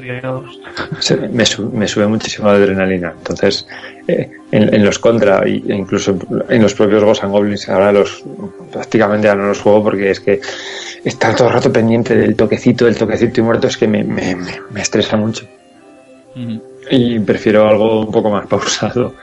[1.32, 3.14] me, su- me sube muchísimo la adrenalina.
[3.18, 3.68] Entonces,
[4.08, 6.18] eh, en, en los contra e incluso
[6.50, 8.24] en los propios Ghosts and Goblins, ahora los
[8.72, 10.40] prácticamente ya no los juego porque es que
[11.04, 14.36] estar todo el rato pendiente del toquecito, del toquecito y muerto es que me, me,
[14.82, 15.46] estresa mucho.
[16.90, 19.14] Y prefiero algo un poco más pausado.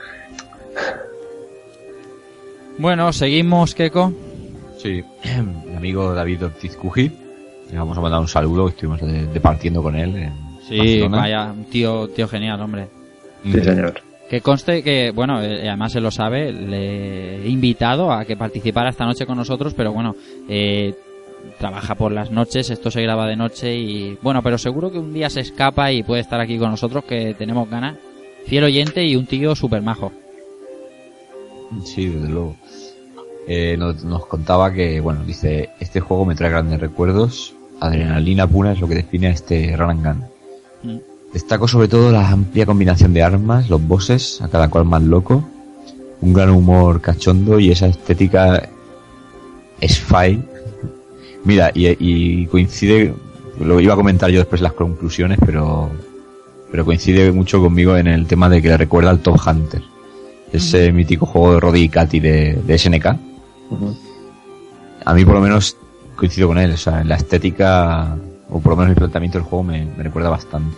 [2.79, 4.13] Bueno, seguimos, Keko.
[4.77, 5.03] Sí,
[5.69, 7.11] mi amigo David Ortiz Cuji.
[7.71, 10.15] Le vamos a mandar un saludo, estuvimos de- departiendo con él.
[10.15, 10.33] En
[10.67, 11.17] Sí, Barcelona.
[11.17, 12.87] vaya, un tío, tío genial, hombre.
[13.43, 14.01] Sí, señor.
[14.29, 18.89] Que conste que, bueno, eh, además se lo sabe, le he invitado a que participara
[18.91, 20.15] esta noche con nosotros, pero bueno,
[20.47, 20.93] eh,
[21.57, 25.13] trabaja por las noches, esto se graba de noche y, bueno, pero seguro que un
[25.13, 27.97] día se escapa y puede estar aquí con nosotros, que tenemos ganas.
[28.45, 30.11] Fiel oyente y un tío súper majo.
[31.83, 32.55] Sí, desde luego.
[33.47, 38.73] Eh, nos, nos contaba que, bueno, dice, este juego me trae grandes recuerdos, adrenalina pura
[38.73, 40.25] es lo que define a este run and gun.
[40.83, 40.99] Mm.
[41.33, 45.43] Destaco sobre todo la amplia combinación de armas, los bosses, a cada cual más loco,
[46.21, 48.69] un gran humor cachondo y esa estética
[49.79, 50.43] es fine.
[51.43, 53.13] Mira, y, y coincide,
[53.59, 55.89] lo iba a comentar yo después de las conclusiones, pero,
[56.71, 59.81] pero coincide mucho conmigo en el tema de que le recuerda al Top Hunter,
[60.51, 63.05] ese mítico juego de Roddy y Cathy de, de SNK.
[65.05, 65.77] A mí por lo menos
[66.15, 68.17] coincido con él, o sea, en la estética,
[68.49, 70.77] o por lo menos el planteamiento del juego me, me recuerda bastante.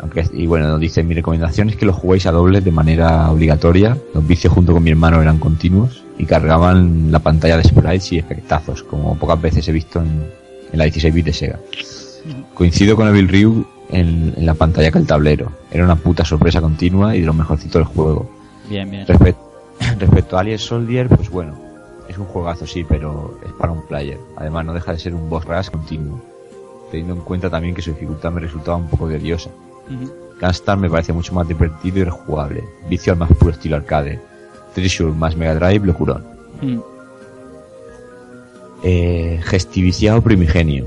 [0.00, 3.30] Aunque, y bueno, nos dice, mi recomendación es que lo juguéis a doble de manera
[3.30, 3.96] obligatoria.
[4.14, 8.18] Los vicios junto con mi hermano eran continuos y cargaban la pantalla de sprites y
[8.18, 10.24] efectazos, como pocas veces he visto en,
[10.72, 11.58] en la 16 bit de Sega.
[12.54, 15.52] Coincido con Evil Ryu en, en la pantalla que el tablero.
[15.70, 18.28] Era una puta sorpresa continua y de lo mejorcito del juego.
[18.68, 19.06] Bien, bien.
[19.98, 21.54] Respecto a Alien Soldier, pues bueno,
[22.08, 24.18] es un juegazo sí, pero es para un player.
[24.36, 26.20] Además no deja de ser un boss rush continuo,
[26.90, 29.04] teniendo en cuenta también que su dificultad me resultaba un poco.
[29.06, 30.12] Ujú.
[30.40, 32.64] Gunstar me parece mucho más divertido y rejugable.
[32.88, 34.20] Vicio al más puro estilo arcade.
[34.74, 36.24] Treasure más Mega Drive, locurón.
[38.82, 40.86] Eh, gestiviciado primigenio.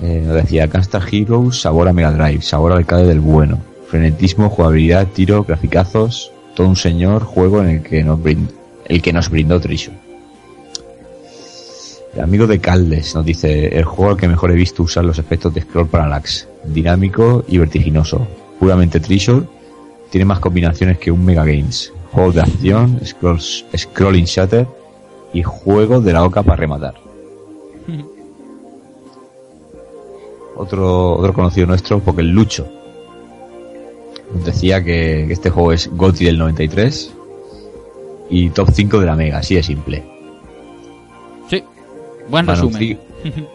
[0.00, 3.58] Eh, nos decía Gunstar Heroes, sabor a Mega Drive, sabor al arcade del bueno.
[3.88, 8.52] Frenetismo, jugabilidad, tiro, graficazos, todo un señor juego en el que nos brindó,
[8.84, 9.96] el que nos brindó Treasure.
[12.14, 15.18] El amigo de Caldes nos dice el juego al que mejor he visto usar los
[15.18, 18.26] efectos de scroll parallax, dinámico y vertiginoso,
[18.58, 19.46] puramente Treasure,
[20.10, 24.66] tiene más combinaciones que un Mega Games, juego de acción, scrolls, scrolling shutter
[25.32, 26.94] y juego de la oca para rematar.
[30.58, 32.66] Otro, otro conocido nuestro, porque el Lucho,
[34.34, 37.14] nos decía que, que este juego es GOTY del 93
[38.30, 40.04] y top 5 de la Mega, así de simple.
[41.48, 41.62] Sí,
[42.28, 42.98] buen Manu resumen.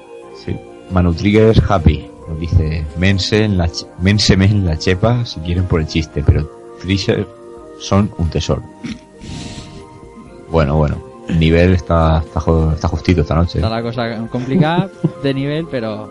[0.43, 0.57] Sí.
[0.91, 2.09] Manu Triggers Happy.
[2.27, 3.69] Nos dice, mense, en la
[4.01, 6.49] ménseme en la chepa si quieren por el chiste, pero
[6.81, 7.25] Treasure
[7.79, 8.63] son un tesoro.
[10.49, 10.97] Bueno, bueno.
[11.29, 12.39] El nivel está, está,
[12.73, 13.59] está justito esta noche.
[13.59, 14.89] Está la cosa complicada
[15.21, 16.09] de nivel, pero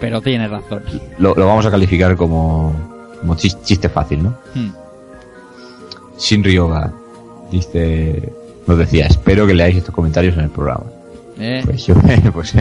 [0.00, 0.82] pero tiene razón.
[1.18, 2.74] Lo, lo vamos a calificar como,
[3.20, 4.36] como chis- chiste fácil, ¿no?
[4.54, 4.70] Hmm.
[6.18, 6.92] Shin Ryoga
[7.50, 8.32] dice,
[8.66, 10.84] nos decía, espero que leáis estos comentarios en el programa.
[11.38, 11.94] Eh, Pues yo,
[12.32, 12.54] pues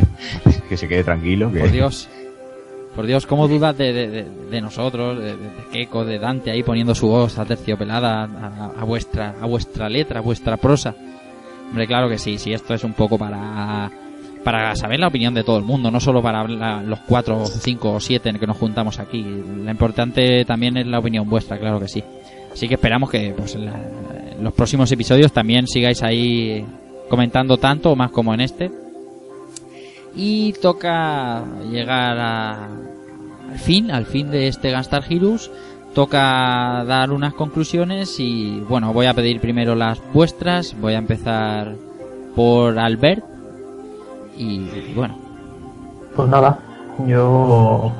[0.70, 1.52] que se quede tranquilo.
[1.52, 2.08] Que, por Dios.
[2.96, 6.96] Por Dios, cómo dudas de, de, nosotros, de, de, de Keiko, de Dante ahí poniendo
[6.96, 10.96] su voz aterciopelada a, a vuestra a vuestra letra, a vuestra prosa.
[11.70, 13.92] Hombre, claro que sí, sí, esto es un poco para
[14.48, 17.92] para saber la opinión de todo el mundo, no solo para la- los cuatro, cinco
[17.96, 19.22] o siete en que nos juntamos aquí.
[19.22, 22.02] Lo importante también es la opinión vuestra, claro que sí.
[22.54, 23.74] Así que esperamos que pues, en, la-
[24.38, 26.66] en los próximos episodios también sigáis ahí
[27.10, 28.72] comentando tanto o más como en este.
[30.16, 32.70] Y toca llegar a-
[33.52, 35.52] al fin, al fin de este Gunstar Heroes.
[35.94, 40.74] Toca dar unas conclusiones y bueno, voy a pedir primero las vuestras.
[40.80, 41.76] Voy a empezar
[42.34, 43.26] por Albert.
[44.38, 45.16] Y bueno,
[46.16, 46.58] Pues nada,
[47.06, 47.92] yo,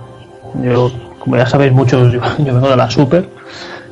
[0.64, 3.30] yo como ya sabéis muchos, yo, yo vengo de la Super,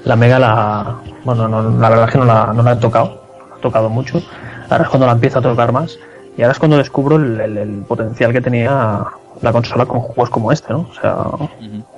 [0.04, 3.22] la Mega la, bueno, no, la verdad es que no la, no la he tocado,
[3.40, 4.22] no la he tocado mucho,
[4.70, 5.98] ahora es cuando la empiezo a tocar más,
[6.38, 9.04] y ahora es cuando descubro el, el- el potencial que tenía
[9.42, 10.88] la consola con juegos como este, ¿no?
[10.90, 11.16] O sea,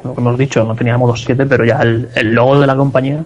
[0.04, 2.76] lo que hemos dicho, no tenía modo 7, pero ya el, el logo de la
[2.76, 3.24] compañía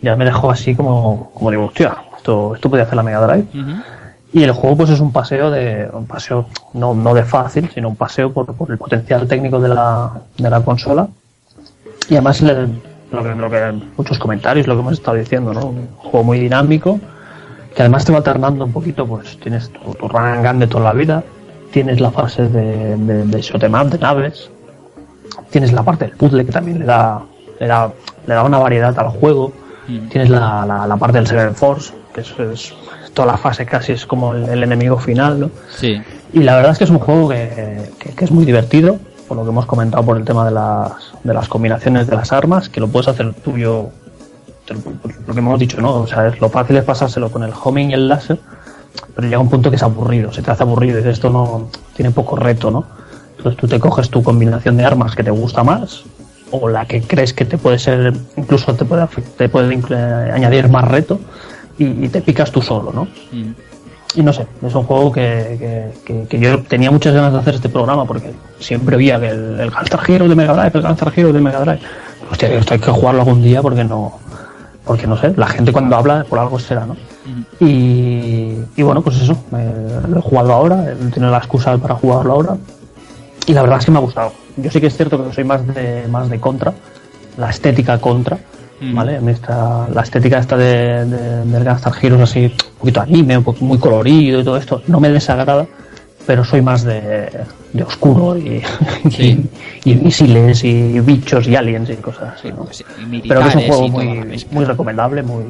[0.00, 3.46] ya me dejó así como, como digo, hostia, esto, esto podía hacer la Mega Drive.
[4.32, 7.88] Y el juego pues es un paseo de un paseo no, no de fácil, sino
[7.90, 11.06] un paseo por, por el potencial técnico de la, de la consola.
[12.08, 12.68] Y además le-
[13.12, 15.66] lo que, lo que muchos comentarios, lo que hemos estado diciendo, ¿no?
[15.66, 16.98] Un juego muy dinámico,
[17.74, 20.66] que además te va alternando un poquito, pues tienes tu, tu run and gun de
[20.66, 21.22] toda la vida,
[21.70, 24.50] tienes la fase de, de, de 'em up, de naves,
[25.50, 27.20] tienes la parte del puzzle que también le da,
[27.60, 27.90] le da,
[28.26, 29.52] le da una variedad al juego,
[30.08, 32.74] tienes la, la, la parte del Seven Force, que es, es-
[33.14, 35.50] toda la fase casi es como el, el enemigo final, ¿no?
[35.76, 36.00] sí.
[36.34, 38.98] Y la verdad es que es un juego que, que- que es muy divertido,
[39.28, 42.32] por lo que hemos comentado por el tema de las, de las combinaciones de las
[42.32, 43.90] armas, que lo puedes hacer tuyo,
[44.66, 44.80] te lo,
[45.26, 45.94] lo que hemos dicho, ¿no?
[45.96, 48.38] O sea, es, lo fácil es pasárselo con el homing y el láser,
[49.14, 52.10] pero llega un punto que es aburrido, se te hace aburrido y esto no tiene
[52.12, 52.84] poco reto, ¿no?
[53.36, 56.04] Entonces tú te coges tu combinación de armas que te gusta más,
[56.50, 59.06] o la que crees que te puede ser, incluso te puede,
[59.36, 61.18] te puede inclu- añadir más reto,
[61.78, 63.04] y, y te picas tú solo, ¿no?
[63.32, 63.52] Mm.
[64.14, 67.38] Y no sé, es un juego que, que, que- que yo tenía muchas ganas de
[67.38, 70.82] hacer este programa porque siempre veía que el, el Gunstar Hero de Mega Drive, el
[70.86, 71.80] Gunstar Hero de Mega Drive.
[72.30, 74.18] Hostia, esto hay que jugarlo algún día porque no,
[74.84, 76.96] porque no sé, la gente cuando habla por algo será, ¿no?
[77.60, 81.94] Y, y bueno, pues eso, me- lo he jugado ahora, he tenido la excusa para
[81.94, 82.56] jugarlo ahora
[83.46, 84.32] y la verdad es que me ha gustado.
[84.56, 86.74] Yo sí que es cierto que soy más de, más de contra,
[87.38, 88.38] la estética contra,
[88.82, 89.16] ¿vale?
[89.16, 93.38] A mí esta- la estética esta de, de, del Gunstar Heroes así, un poquito anime,
[93.38, 95.66] un poco muy colorido y todo esto, no me desagrada,
[96.26, 97.28] pero soy más de,
[97.72, 98.62] de oscuro y,
[99.10, 99.44] Sí.
[99.84, 102.64] y, y misiles y bichos y aliens y cosas así, ¿no?
[102.64, 102.84] Pues,
[103.28, 105.44] pero que es un juego muy, muy recomendable, muy,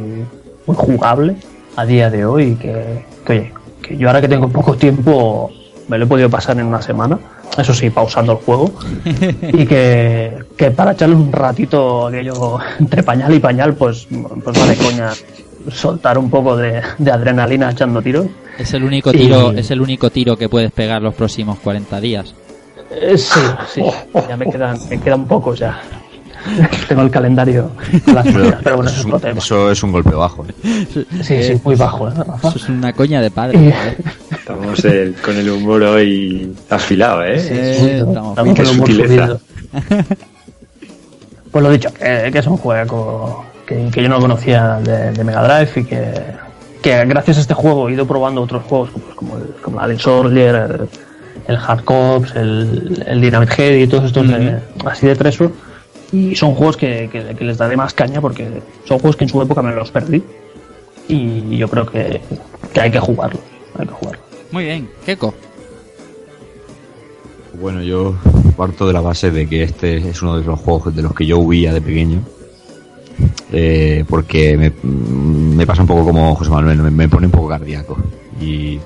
[0.66, 1.36] muy jugable
[1.76, 3.52] a día de hoy y que, que, oye,
[3.82, 5.50] que yo ahora que tengo poco tiempo
[5.92, 7.18] me lo he podido pasar en una semana,
[7.58, 8.72] eso sí, pausando el juego,
[9.42, 14.08] y que, que para echarle un ratito aquello entre pañal y pañal, pues,
[14.42, 15.10] pues vale coña
[15.70, 18.24] soltar un poco de, de adrenalina echando tiros.
[18.58, 22.00] Es el único tiro, Y- es el único tiro que puedes pegar los próximos 40
[22.00, 22.34] días.
[22.90, 23.82] Eh, sí, sí,
[24.28, 25.78] ya me quedan, me quedan pocos ya.
[26.88, 27.70] Tengo el calendario
[28.04, 29.38] con las fechas, pero bueno, eso es un, tema.
[29.38, 30.44] eso es un golpe bajo.
[30.46, 30.86] ¿eh?
[31.22, 32.48] Sí, sí, muy bajo, ¿eh, Rafa?
[32.48, 33.58] Eso es una coña de padre.
[33.58, 33.96] Y- ¿eh?
[34.30, 37.36] Estamos el- con el humor hoy afilado, ¿eh?
[37.38, 39.38] Eh, estamos con el humor sutileza.
[41.50, 45.22] Pues lo dicho, que, que es un juego que, que yo no conocía de, de
[45.24, 46.14] Mega Drive y que,
[46.80, 49.84] que gracias a este juego he ido probando otros juegos como, como, el, como el
[49.84, 50.88] Alien Soldier, el,
[51.48, 55.50] el Hard Cops, el, el Dynamite Head y todos estos de- así de Treasure.
[56.12, 58.46] Y son juegos que, que- que les daré más caña porque
[58.84, 60.22] son juegos que en su época me los perdí.
[61.08, 62.20] Y yo creo que,
[62.72, 63.42] que hay que jugarlos.
[63.78, 64.24] Hay que jugarlos.
[64.52, 65.34] Muy bien, Keko.
[67.60, 68.14] Bueno, yo
[68.56, 71.26] parto de la base de que este es uno de los juegos de los que
[71.26, 72.20] yo huía de pequeño.
[73.52, 77.48] Eh, porque me, me pasa un poco como José Manuel, me, me pone un poco
[77.48, 77.96] cardíaco.
[78.40, 78.78] Y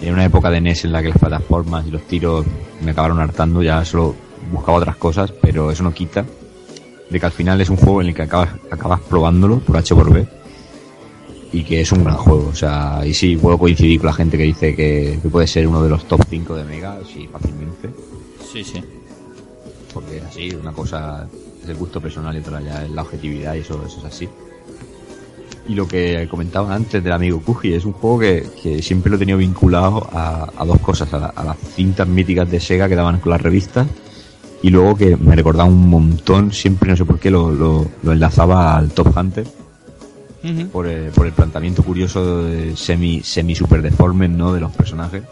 [0.00, 2.44] en una época de NES en la que las plataformas y los tiros
[2.82, 4.14] me acabaron hartando, ya solo
[4.52, 6.24] buscaba otras cosas, pero eso no quita
[7.10, 9.94] de que al final es un juego en el que acabas, acabas probándolo por H
[9.94, 10.26] por B
[11.52, 12.48] y que es un gran juego.
[12.48, 15.66] O sea, y sí, puedo coincidir con la gente que dice que, que puede ser
[15.68, 17.90] uno de los top 5 de Mega, sí, fácilmente.
[18.52, 18.82] Sí, sí.
[19.92, 21.28] Porque es así, una cosa
[21.62, 24.28] es el gusto personal y otra ya es la objetividad y eso, eso es así.
[25.68, 29.16] Y lo que comentaban antes del amigo Kuji, es un juego que, que siempre lo
[29.16, 32.88] he tenido vinculado a, a dos cosas, a, la- a las cintas míticas de Sega
[32.88, 33.86] que daban con las revistas
[34.64, 38.12] y luego que me recordaba un montón, siempre no sé por qué lo, lo, lo
[38.12, 39.46] enlazaba al Top Hunter.
[40.72, 44.54] Por el, por el planteamiento curioso de semi, semi super deforme ¿no?
[44.54, 45.22] de los personajes.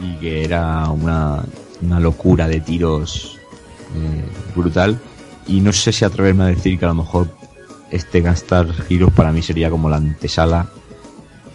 [0.00, 1.42] Y que era una,
[1.82, 3.36] una locura de tiros
[3.96, 4.24] eh,
[4.54, 5.00] brutal.
[5.48, 7.26] Y no sé si atreverme a decir que a lo mejor
[7.90, 10.68] este Gunstar Heroes para mí sería como la antesala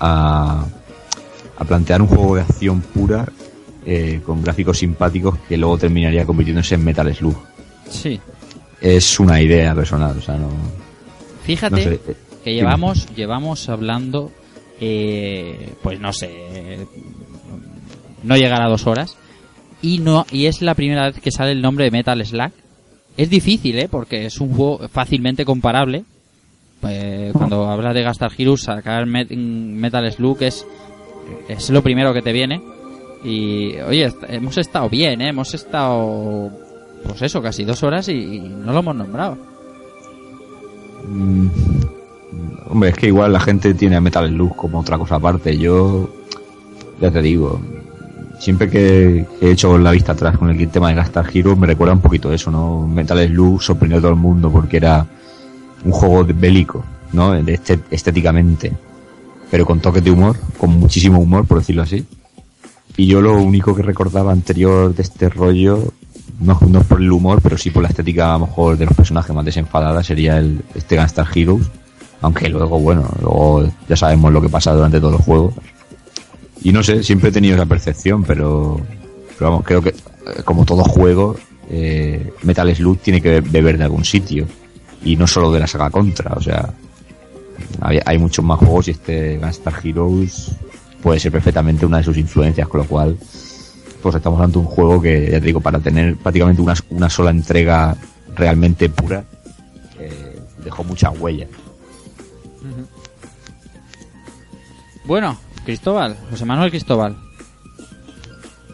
[0.02, 0.66] a,
[1.58, 3.26] a plantear un juego de acción pura
[3.86, 7.36] eh, con gráficos simpáticos que luego terminaría convirtiéndose en Metal Slug.
[7.90, 8.20] Sí.
[8.82, 10.50] Es una idea personal, o sea, no.
[11.44, 14.32] Fíjate No sé, eh, que llevamos, llevamos hablando,
[14.80, 16.30] eh, pues no sé,
[18.24, 19.16] no llegará a dos horas.
[19.82, 22.52] Y no, y es la primera vez que sale el nombre de Metal Slug.
[23.18, 23.88] Es difícil, ¿eh?
[23.92, 26.04] Porque es un juego fácilmente comparable.
[26.88, 30.66] Eh, cuando hablas de Gastar Heroes, sacar Met- Metal Slug es,
[31.48, 32.62] es lo primero que te viene.
[33.24, 35.30] Y, oye, hemos estado bien, ¿eh?
[35.30, 36.52] Hemos estado,
[37.08, 39.38] pues eso, casi dos horas y, no lo hemos nombrado.
[41.08, 41.48] Mm,
[42.70, 45.58] hombre, es que igual la gente tiene a Metal Slug como otra cosa aparte.
[45.58, 46.10] Yo,
[47.00, 47.62] ya te digo,
[48.40, 51.94] siempre que he hecho la vista atrás con el tema de Gastar Hero, me recuerda
[51.94, 52.86] un poquito eso, ¿no?
[52.88, 55.06] Metal Slug sorprendió a todo el mundo porque era
[55.86, 56.84] un juego bélico,
[57.14, 57.34] ¿no?
[57.36, 58.74] Este- estéticamente,
[59.50, 62.06] pero con toques de humor, con muchísimo humor, por decirlo así.
[62.96, 65.94] Y yo lo único que recordaba anterior de este rollo,
[66.40, 68.96] no, no por el humor, pero sí por la estética a lo mejor de los
[68.96, 71.68] personajes más desenfadada, sería el este Gunstar Heroes.
[72.22, 75.54] Aunque luego, bueno, luego ya sabemos lo que pasa durante todo el juego.
[76.64, 78.80] Y no sé, siempre he tenido esa percepción, pero,
[79.38, 81.36] pero vamos, creo que eh, como todo juego,
[81.70, 84.48] eh, Metal Slug tiene que beber de algún sitio.
[85.04, 86.74] Y no solo de la saga Contra, o sea,
[87.82, 90.52] hay, hay muchos más juegos y este Gunstar Heroes
[91.04, 93.18] puede ser perfectamente una de sus influencias, con lo cual,
[94.02, 97.30] pues estamos ante un juego que, ya te digo, para tener prácticamente una, una sola
[97.30, 97.96] entrega
[98.34, 99.26] realmente pura,
[100.00, 101.50] eh, dejó muchas huellas.
[105.04, 107.18] Bueno, Cristóbal, José Manuel Cristóbal.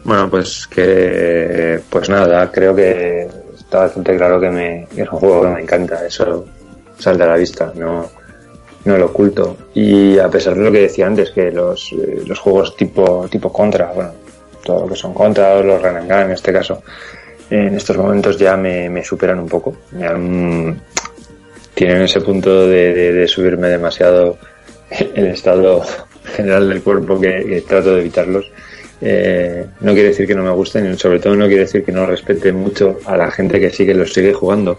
[0.04, 3.28] Bueno, pues que, pues nada, creo que
[3.58, 6.46] está bastante claro que, me, que es un juego que me encanta, eso
[6.96, 8.08] sale a la vista, no,
[8.84, 9.56] no lo oculto.
[9.74, 13.52] Y a pesar de lo que decía antes, que los, eh, los juegos tipo, tipo
[13.52, 14.12] contra, bueno,
[14.64, 16.82] todo lo que son contra, los gun en este caso,
[17.50, 19.76] en estos momentos ya me, me superan un poco.
[19.92, 20.80] Me han-
[21.74, 24.36] tienen ese punto de, subirme demasiado
[25.14, 25.82] el estado
[26.36, 28.50] general del cuerpo que, trato de evitarlos.
[29.02, 32.04] Eh, no quiere decir que no me gusten sobre todo no quiere decir que no
[32.04, 34.78] respete mucho a la gente que sí que los sigue jugando.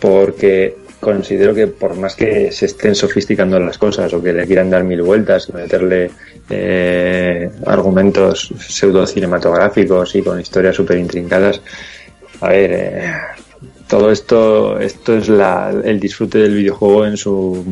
[0.00, 4.70] Porque considero que por más que se estén sofisticando las cosas o que le quieran
[4.70, 6.12] dar mil vueltas meterle
[6.48, 11.60] eh, argumentos pseudo cinematográficos y con historias súper intrincadas,
[12.40, 13.12] a ver, eh,
[13.88, 17.64] todo esto, esto es la, el disfrute del videojuego en su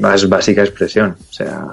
[0.00, 1.16] más básica expresión.
[1.28, 1.66] O sea,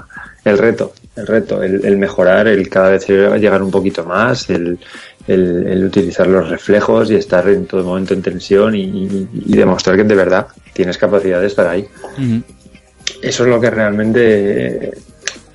[0.43, 4.79] el reto, el reto, el, el mejorar, el cada vez llegar un poquito más, el,
[5.27, 9.55] el, el utilizar los reflejos y estar en todo momento en tensión y, y- y
[9.55, 11.87] demostrar que de verdad tienes capacidad de estar ahí.
[13.21, 14.93] Eso es lo que realmente eh,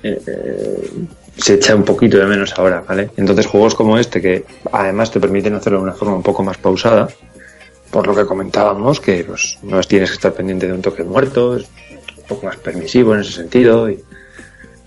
[0.03, 0.89] eh,
[1.37, 3.11] se echa un poquito de menos ahora, ¿vale?
[3.17, 6.57] Entonces juegos como este que además te permiten hacerlo de una forma un poco más
[6.57, 7.07] pausada,
[7.91, 11.55] por lo que comentábamos, que pues, no tienes que estar pendiente de un toque muerto,
[11.57, 11.63] es
[12.17, 13.99] un poco más permisivo en ese sentido y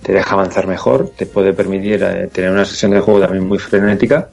[0.03, 3.59] te deja avanzar mejor, te puede permitir eh, tener una sesión de juego también muy
[3.59, 4.29] frenética,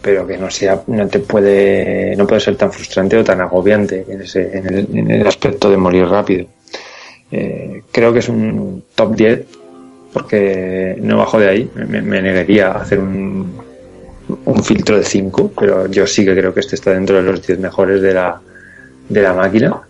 [0.00, 4.04] pero que no sea, no te puede, no puede ser tan frustrante o tan agobiante
[4.08, 6.46] en ese, en el, en el aspecto de morir rápido.
[7.30, 9.44] Eh, creo que es un top 10
[10.12, 13.52] porque no bajo de ahí, me, me negaría a hacer un,
[14.44, 17.46] un filtro de 5, pero yo sí que creo que este está dentro de los
[17.46, 18.40] 10 mejores de la,
[19.08, 19.80] de la máquina.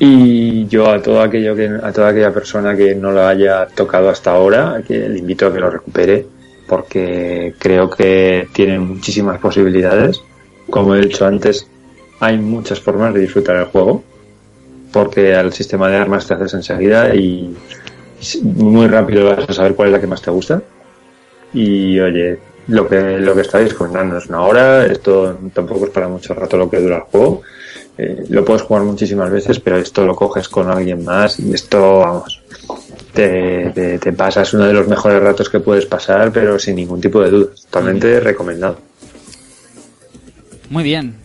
[0.00, 4.08] Y yo a todo aquello que, a toda aquella persona que no lo haya tocado
[4.08, 6.26] hasta ahora, que le invito a que lo recupere,
[6.68, 10.22] porque creo que tiene muchísimas posibilidades.
[10.70, 11.66] Como he dicho antes,
[12.20, 14.04] hay muchas formas de disfrutar el juego,
[14.92, 17.56] porque al sistema de armas te haces enseguida y
[18.42, 20.62] muy rápido vas a saber cuál es la que más te gusta.
[21.54, 22.38] Y oye,
[22.68, 26.56] lo que, lo que estáis comentando es una hora, esto tampoco es para mucho rato
[26.56, 27.42] lo que dura el juego.
[27.98, 31.98] Eh, lo puedes jugar muchísimas veces, pero esto lo coges con alguien más y esto,
[31.98, 32.40] vamos,
[33.12, 37.00] te, te, te pasas uno de los mejores ratos que puedes pasar, pero sin ningún
[37.00, 37.48] tipo de duda.
[37.64, 38.78] Totalmente recomendado.
[40.70, 41.16] Muy bien.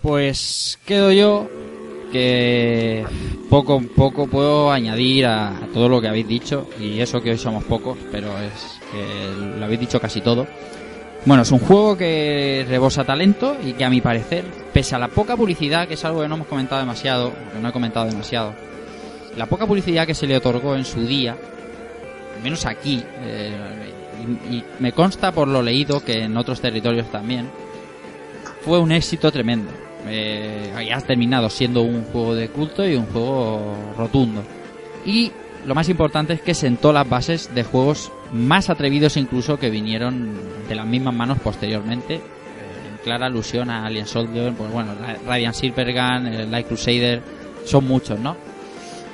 [0.00, 1.48] Pues quedo yo
[2.10, 3.04] que
[3.50, 7.38] poco poco puedo añadir a, a todo lo que habéis dicho y eso que hoy
[7.38, 10.46] somos pocos, pero es que lo habéis dicho casi todo.
[11.26, 15.08] Bueno, es un juego que rebosa talento y que a mi parecer, pese a la
[15.08, 18.54] poca publicidad, que es algo que no hemos comentado demasiado, que no he comentado demasiado,
[19.36, 21.36] la poca publicidad que se le otorgó en su día,
[22.36, 23.52] al menos aquí, eh,
[24.50, 27.48] y, me consta por lo leído que en otros territorios también,
[28.62, 29.70] fue un éxito tremendo.
[30.06, 30.72] Eh,
[31.06, 34.42] terminado siendo un juego de culto y un juego rotundo.
[35.04, 35.32] Y
[35.66, 40.32] lo más importante es que sentó las bases de juegos más atrevidos incluso que vinieron
[40.68, 42.20] de las mismas manos posteriormente.
[43.08, 47.22] Eh, clara alusión a Alien Soldier, pues bueno, Ra- Radiant Silvergun, el Light Crusader,
[47.64, 48.36] son muchos, ¿no?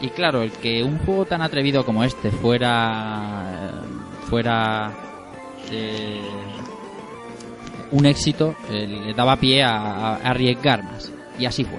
[0.03, 4.93] Y claro, el que un juego tan atrevido como este fuera eh, fuera
[5.71, 6.21] eh,
[7.93, 11.13] un éxito, eh, le daba pie a, arriesgar más.
[11.39, 11.79] Y así fue.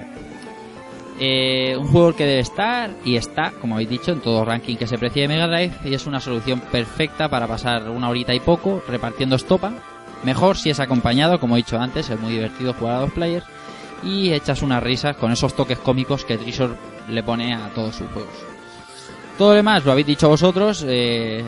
[1.18, 4.86] Eh, un juego que debe estar y está, como habéis dicho, en todo ranking que
[4.86, 8.40] se precie de Mega Drive y es una solución perfecta para pasar una horita y
[8.40, 9.72] poco repartiendo estopa.
[10.24, 13.46] Mejor si es acompañado, como he dicho antes, es muy divertido jugar a dos players
[14.02, 16.74] y echas unas risas con esos toques cómicos que Treasure
[17.08, 18.34] le pone a todos sus juegos.
[19.38, 21.44] Todo lo demás lo habéis dicho vosotros, eh,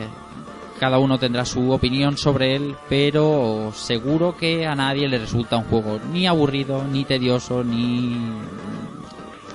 [0.79, 5.65] cada uno tendrá su opinión sobre él, pero seguro que a nadie le resulta un
[5.65, 8.17] juego ni aburrido, ni tedioso, ni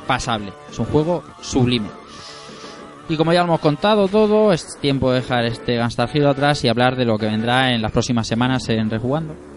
[0.07, 0.53] pasable.
[0.71, 1.89] Es un juego sublime.
[3.09, 6.65] Y como ya lo hemos contado todo, es tiempo de dejar este Gunstar Hero atrás
[6.65, 9.54] y hablar de lo que vendrá en las próximas semanas en Rejugando.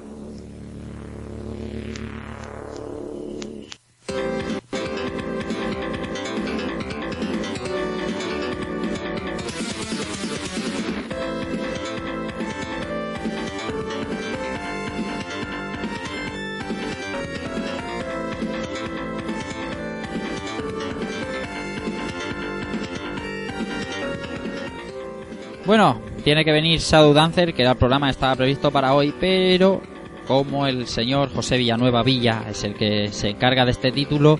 [25.68, 29.82] Bueno, tiene que venir Shadow Dancer, que era el programa estaba previsto para hoy, pero
[30.26, 34.40] como el señor José Villanueva Villa es el que se encarga de este título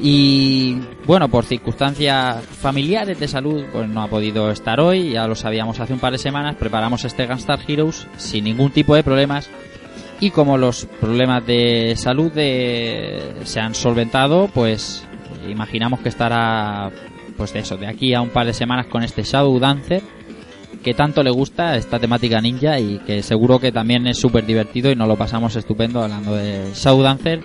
[0.00, 5.34] y bueno, por circunstancias familiares de salud, pues no ha podido estar hoy, ya lo
[5.36, 9.48] sabíamos hace un par de semanas, preparamos este Gunstar Heroes sin ningún tipo de problemas
[10.20, 15.06] y como los problemas de salud de- se han solventado, pues
[15.48, 16.90] imaginamos que estará
[17.36, 20.02] pues de eso, de aquí a un par de semanas con este Shadow Dancer
[20.82, 24.90] que tanto le gusta esta temática ninja y que seguro que también es súper divertido
[24.90, 27.44] y nos lo pasamos estupendo hablando de Shadow Dancer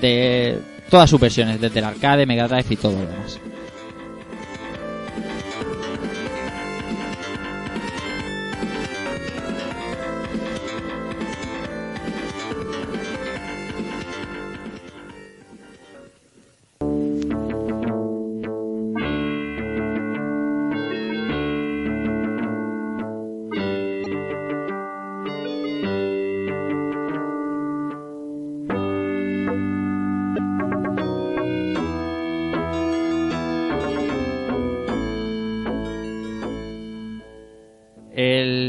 [0.00, 0.58] de
[0.90, 3.40] todas sus versiones, desde el arcade, Mega Drive y todo lo demás.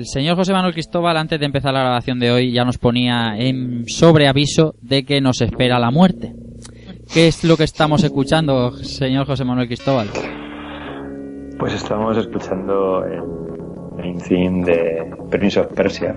[0.07, 3.88] Señor José Manuel Cristóbal, antes de empezar la grabación de hoy, ya nos ponía en
[3.88, 6.34] sobreaviso de que nos espera la muerte.
[7.13, 10.07] ¿Qué es lo que estamos escuchando, señor José Manuel Cristóbal?
[11.57, 13.21] Pues estamos escuchando el
[13.97, 16.15] main theme de Prince of Persia.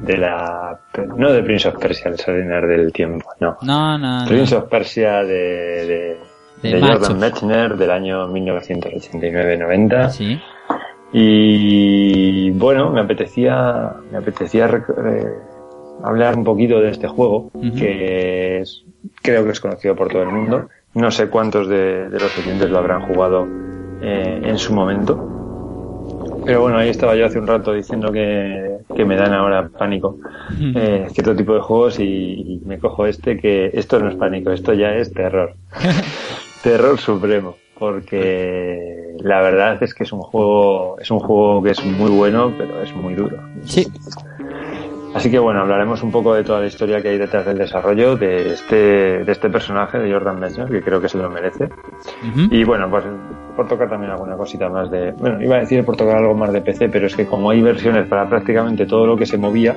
[0.00, 0.80] De la.
[1.16, 3.58] No de Prince of Persia, el Salinar del Tiempo, no.
[3.62, 4.26] No, no, no.
[4.26, 6.16] Prince of Persia de, de,
[6.62, 6.80] De de.
[6.80, 10.08] Jordan Mechner del año 1989-90.
[10.08, 10.40] Sí.
[11.12, 15.26] Y bueno, me apetecía, me apetecía eh,
[16.02, 18.84] hablar un poquito de este juego, que es,
[19.20, 20.68] creo que es conocido por todo el mundo.
[20.94, 23.46] No sé cuántos de, de los oyentes lo habrán jugado
[24.02, 25.42] eh, en su momento.
[26.44, 30.18] Pero bueno, ahí estaba yo hace un rato diciendo que, que me dan ahora pánico
[30.74, 34.50] eh, cierto tipo de juegos y, y me cojo este que esto no es pánico,
[34.50, 35.54] esto ya es terror.
[36.62, 41.84] terror supremo, porque la verdad es que es un juego, es un juego que es
[41.84, 43.38] muy bueno, pero es muy duro.
[43.64, 43.88] Sí.
[45.14, 48.14] Así que bueno, hablaremos un poco de toda la historia que hay detrás del desarrollo
[48.14, 51.68] de este, de este personaje de Jordan Mechner, que creo que se lo merece.
[52.52, 53.04] Y bueno, pues
[53.56, 55.10] por tocar también alguna cosita más de...
[55.18, 57.60] Bueno, iba a decir por tocar algo más de PC, pero es que como hay
[57.62, 59.76] versiones para prácticamente todo lo que se movía,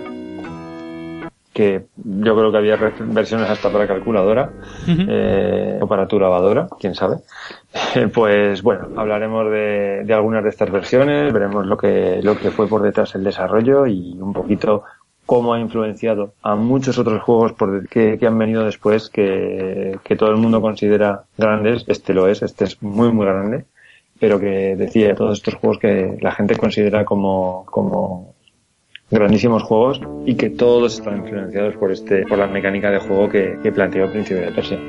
[1.55, 4.51] que yo creo que había versiones hasta para calculadora
[4.89, 7.19] eh, o para tu lavadora, quién sabe.
[8.13, 12.67] pues bueno, hablaremos de, de algunas de estas versiones, veremos lo que, lo que fue
[12.67, 14.83] por detrás el desarrollo y un poquito
[15.25, 20.17] cómo ha influenciado a muchos otros juegos por, que, que han venido después que, que
[20.17, 21.85] todo el mundo considera grandes.
[21.87, 23.63] Este lo es, este es muy muy grande,
[24.19, 28.34] pero que decía todos estos juegos que la gente considera como, como
[29.09, 33.57] grandísimos juegos y que todos están influenciados por este, por la mecánica de juego que,
[33.61, 34.79] que planteó Príncipe de Persia.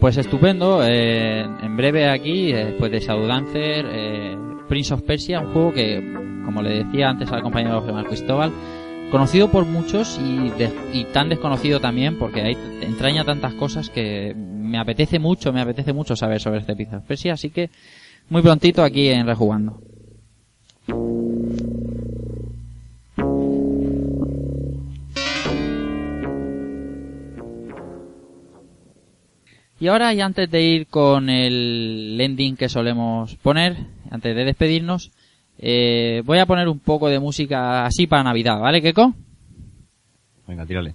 [0.00, 0.84] Pues estupendo.
[0.84, 4.36] eh, en breve aquí, eh, después de Shadow Dancer, eh,
[4.68, 6.12] Prince of Persia, un juego que,
[6.44, 8.52] como le decía antes al compañero Manuel Cristóbal,
[9.10, 15.18] conocido por muchos y, tan desconocido también, porque hay, entraña tantas cosas que me apetece
[15.18, 17.70] mucho, me apetece mucho saber sobre este of Persia, así que
[18.28, 19.80] muy prontito aquí en Rejugando.
[29.84, 33.76] Y ahora, y antes de ir con el ending que solemos poner,
[34.10, 35.10] antes de despedirnos,
[35.58, 39.12] eh, voy a poner un poco de música así para Navidad, ¿vale, Keko?
[40.46, 40.94] Venga, tírale.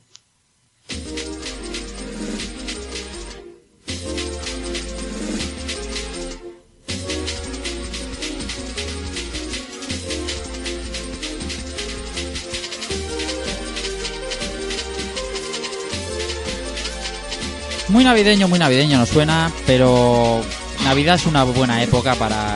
[17.99, 20.41] Muy navideño, muy navideño nos suena, pero
[20.85, 22.55] Navidad es una buena época para...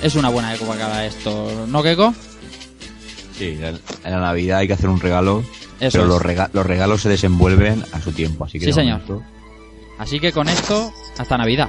[0.00, 2.14] Es una buena época para esto, ¿no, Keko?
[3.36, 3.80] Sí, en
[4.12, 5.42] la Navidad hay que hacer un regalo,
[5.80, 9.00] Eso pero los, rega- los regalos se desenvuelven a su tiempo, así que Sí, señor.
[9.00, 9.24] momento-
[9.98, 11.68] Así que con esto, hasta Navidad.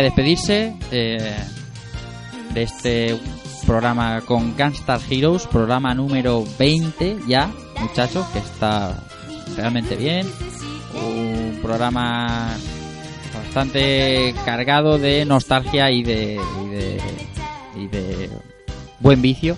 [0.00, 1.36] De despedirse eh,
[2.54, 3.18] de este
[3.66, 8.98] programa con Gunstar Heroes, programa número 20 ya, muchachos, que está
[9.56, 10.26] realmente bien.
[10.94, 12.56] Un programa
[13.34, 17.00] bastante cargado de nostalgia y de, y de,
[17.76, 18.30] y de
[19.00, 19.56] buen vicio.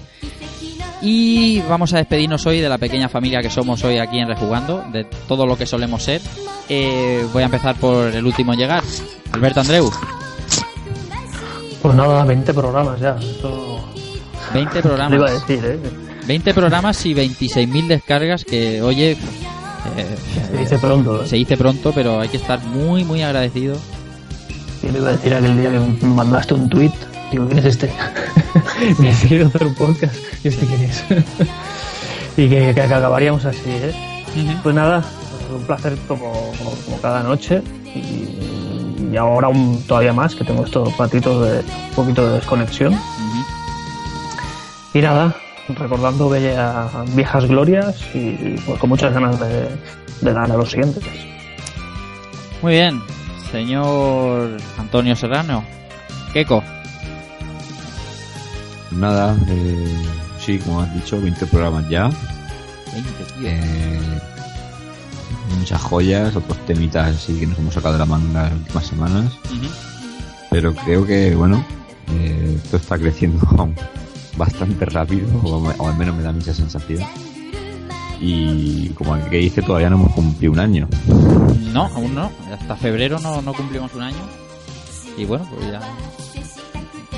[1.03, 4.85] Y vamos a despedirnos hoy de la pequeña familia que somos hoy aquí en Rejugando,
[4.93, 6.21] de todo lo que solemos ser.
[6.69, 8.83] Eh, voy a empezar por el último en llegar,
[9.33, 9.91] Alberto Andreu.
[11.83, 13.17] Pues nada, 20 programas ya.
[13.21, 13.81] Esto
[14.55, 15.49] 20 lo iba a programas.
[15.49, 15.79] decir, ¿eh?
[16.27, 19.17] 20 programas y 26.000 descargas que, oye, eh,
[20.51, 21.27] Se dice pronto, ¿eh?
[21.27, 23.77] se dice pronto, pero hay que estar muy, muy agradecido.
[24.83, 26.93] Y le iba a decir aquel día que me mandaste un tweet.
[27.33, 27.93] Digo, ¿quién es este?
[28.99, 30.15] me dice quiero hacer un podcast.
[30.45, 31.05] ¿Y este quién es?
[32.37, 33.93] y que, que acabaríamos así, ¿eh?
[34.63, 35.03] Pues nada,
[35.55, 37.63] un placer como, como, como cada noche.
[37.95, 38.62] Y,
[39.13, 42.99] y ahora aún todavía más, que tengo estos ratitos de un poquito de desconexión.
[44.95, 45.35] Y nada,
[45.69, 49.69] recordando bella- viejas glorias y pues, con muchas ganas de,
[50.21, 51.03] de dar a los siguientes.
[52.61, 53.01] Muy bien,
[53.51, 55.65] señor Antonio Serrano.
[56.33, 56.63] Keko.
[58.91, 60.03] Nada, eh,
[60.39, 62.11] sí, como has dicho, 20 programas ya.
[62.93, 63.49] 20, tío.
[63.49, 64.21] Eh,
[65.63, 69.33] muchas joyas, otros temitas así que nos hemos sacado de la manga las últimas semanas.
[70.51, 71.65] Pero creo que, bueno,
[72.11, 73.41] eh, esto está creciendo
[74.37, 77.01] bastante rápido, o, o al menos me da mucha sensación.
[78.21, 80.89] Y como el que dice, todavía no hemos cumplido un año.
[81.73, 82.31] No, aún no.
[82.53, 84.17] Hasta febrero no, no cumplimos un año.
[85.17, 85.81] Y bueno, pues ya.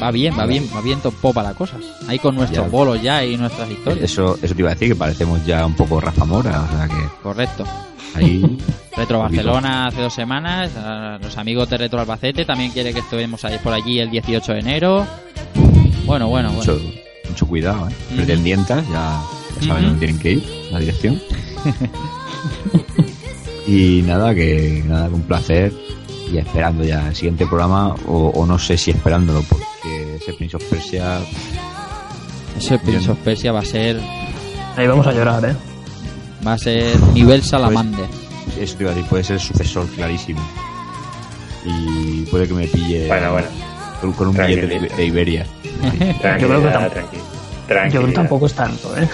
[0.03, 1.77] Va bien, va bien, va bien popa la cosa.
[2.09, 2.71] Ahí con nuestros Ya.
[2.71, 4.05] bolos ya y nuestras historias.
[4.11, 6.89] Eso, eso te iba a decir, que parecemos ya un poco Rafa Mora, o sea
[6.89, 7.65] que Correcto.
[8.15, 8.43] Ahí...
[8.97, 9.19] Retro.
[9.19, 10.71] Barcelona hace dos semanas.
[10.77, 14.53] a los amigos de Retro Albacete también quiere que estuvimos ahí por allí el 18
[14.53, 15.07] de enero.
[16.07, 16.53] Bueno, bueno, bueno.
[16.53, 16.81] mucho,
[17.29, 17.93] mucho cuidado, ¿eh?
[18.15, 19.21] Pretendientas, ya,
[19.61, 21.21] ya saben dónde tienen que ir, la dirección.
[23.67, 25.73] y nada, que nada, un placer.
[26.33, 30.57] Y esperando ya el siguiente programa, o, o no sé si esperándolo, porque ese Prince
[30.57, 31.21] of Persia
[32.57, 34.01] Ese Prince of Persia va a ser.
[34.77, 35.55] Ahí vamos a llorar, ¿eh?
[36.47, 38.07] Va a ser nivel Salamander.
[38.61, 40.41] Eso te iba a decir, puede ser el sucesor clarísimo.
[41.65, 43.47] Y puede que me pille Bueno, bueno.
[44.01, 44.67] con, con un billete
[44.97, 45.47] de, Iberia.
[45.65, 45.91] Yo
[46.49, 46.91] creo que tam- tranquilidad.
[47.03, 47.91] Yo Tranquilidad.
[47.91, 49.09] creo que tampoco es tanto, ¿eh?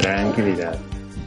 [0.00, 0.78] Tranquilidad.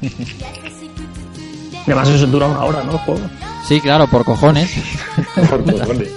[0.02, 2.98] Y además eso dura una hora, ¿no?
[3.00, 3.22] Juego.
[3.68, 4.72] Sí, claro, por cojones.
[5.50, 6.10] Por cojones.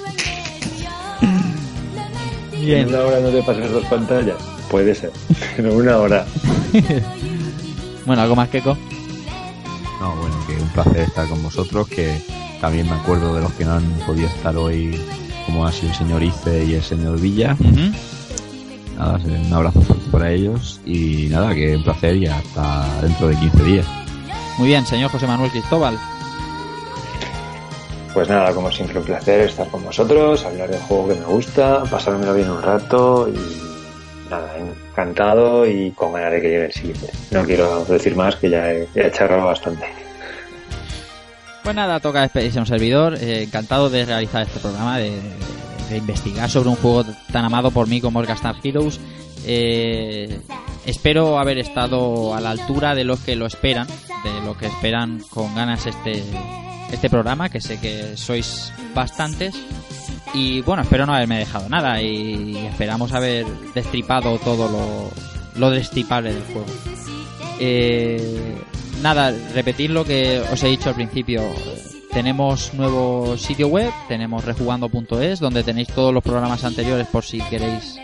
[2.52, 4.36] ¿En una hora no te pasas dos pantallas?
[4.70, 5.10] Puede ser.
[5.56, 6.24] Pero una hora.
[8.06, 8.76] Bueno, algo más Keko.
[10.00, 12.20] No, bueno, que un placer estar con vosotros, que
[12.60, 15.00] también me acuerdo de los que no han podido estar hoy,
[15.46, 17.56] como ha sido el señor Ice y el señor Villa.
[17.58, 17.94] Ujú.
[18.98, 23.36] Nada, un abrazo fuerte para ellos y nada, que un placer y hasta dentro de
[23.36, 23.86] 15 días.
[24.58, 25.98] Muy bien, señor José Manuel Cristóbal.
[28.12, 31.82] Pues nada, como siempre, un placer estar con vosotros, hablar del juego que me gusta,
[31.90, 33.73] pasármelo bien un rato y
[34.34, 37.10] nada, encantado y con ganas de que llegue el siguiente.
[37.30, 39.86] No quiero decir más, que ya he, he charlado bastante.
[41.62, 43.16] Pues nada, toca despedirse un servidor.
[43.20, 45.18] Eh, encantado de realizar este programa, de,
[45.88, 49.00] de investigar sobre un juego tan amado por mí como el Star Heroes.
[49.46, 50.40] Eh,
[50.86, 55.20] espero haber estado a la altura de los que lo esperan, de lo que esperan
[55.30, 56.22] con ganas este,
[56.92, 59.54] este programa, que sé que sois bastantes.
[60.34, 65.10] Y bueno, espero no haberme dejado nada y esperamos haber destripado todo lo,
[65.60, 66.66] lo destripable del juego.
[67.60, 68.56] Eh,
[69.00, 71.42] nada, repetir lo que os he dicho al principio.
[72.12, 77.98] Tenemos nuevo sitio web, tenemos rejugando.es, donde tenéis todos los programas anteriores por si queréis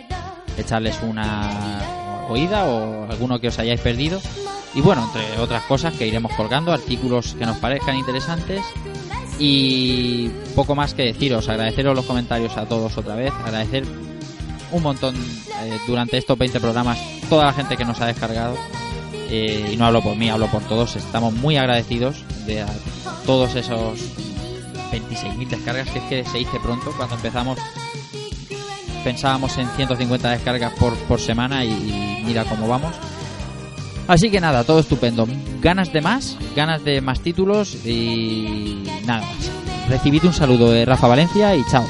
[0.56, 1.82] echarles una
[2.28, 4.20] oída o alguno que os hayáis perdido.
[4.74, 8.62] Y bueno, entre otras cosas que iremos colgando, artículos que nos parezcan interesantes
[9.40, 13.84] y poco más que deciros, agradeceros los comentarios a todos otra vez, agradecer
[14.70, 16.98] un montón eh, durante estos 20 programas
[17.28, 18.56] toda la gente que nos ha descargado.
[19.32, 20.96] Eh, y no hablo por mí, hablo por todos.
[20.96, 22.68] Estamos muy agradecidos de a
[23.24, 23.98] todos esos
[24.92, 26.92] 26.000 descargas que es que se hice pronto.
[26.96, 27.58] Cuando empezamos
[29.04, 32.94] pensábamos en 150 descargas por, por semana y, y mira cómo vamos.
[34.08, 35.26] Así que nada, todo estupendo.
[35.60, 39.50] Ganas de más, ganas de más títulos y nada más.
[39.88, 41.84] Recibid un saludo de Rafa Valencia y chao.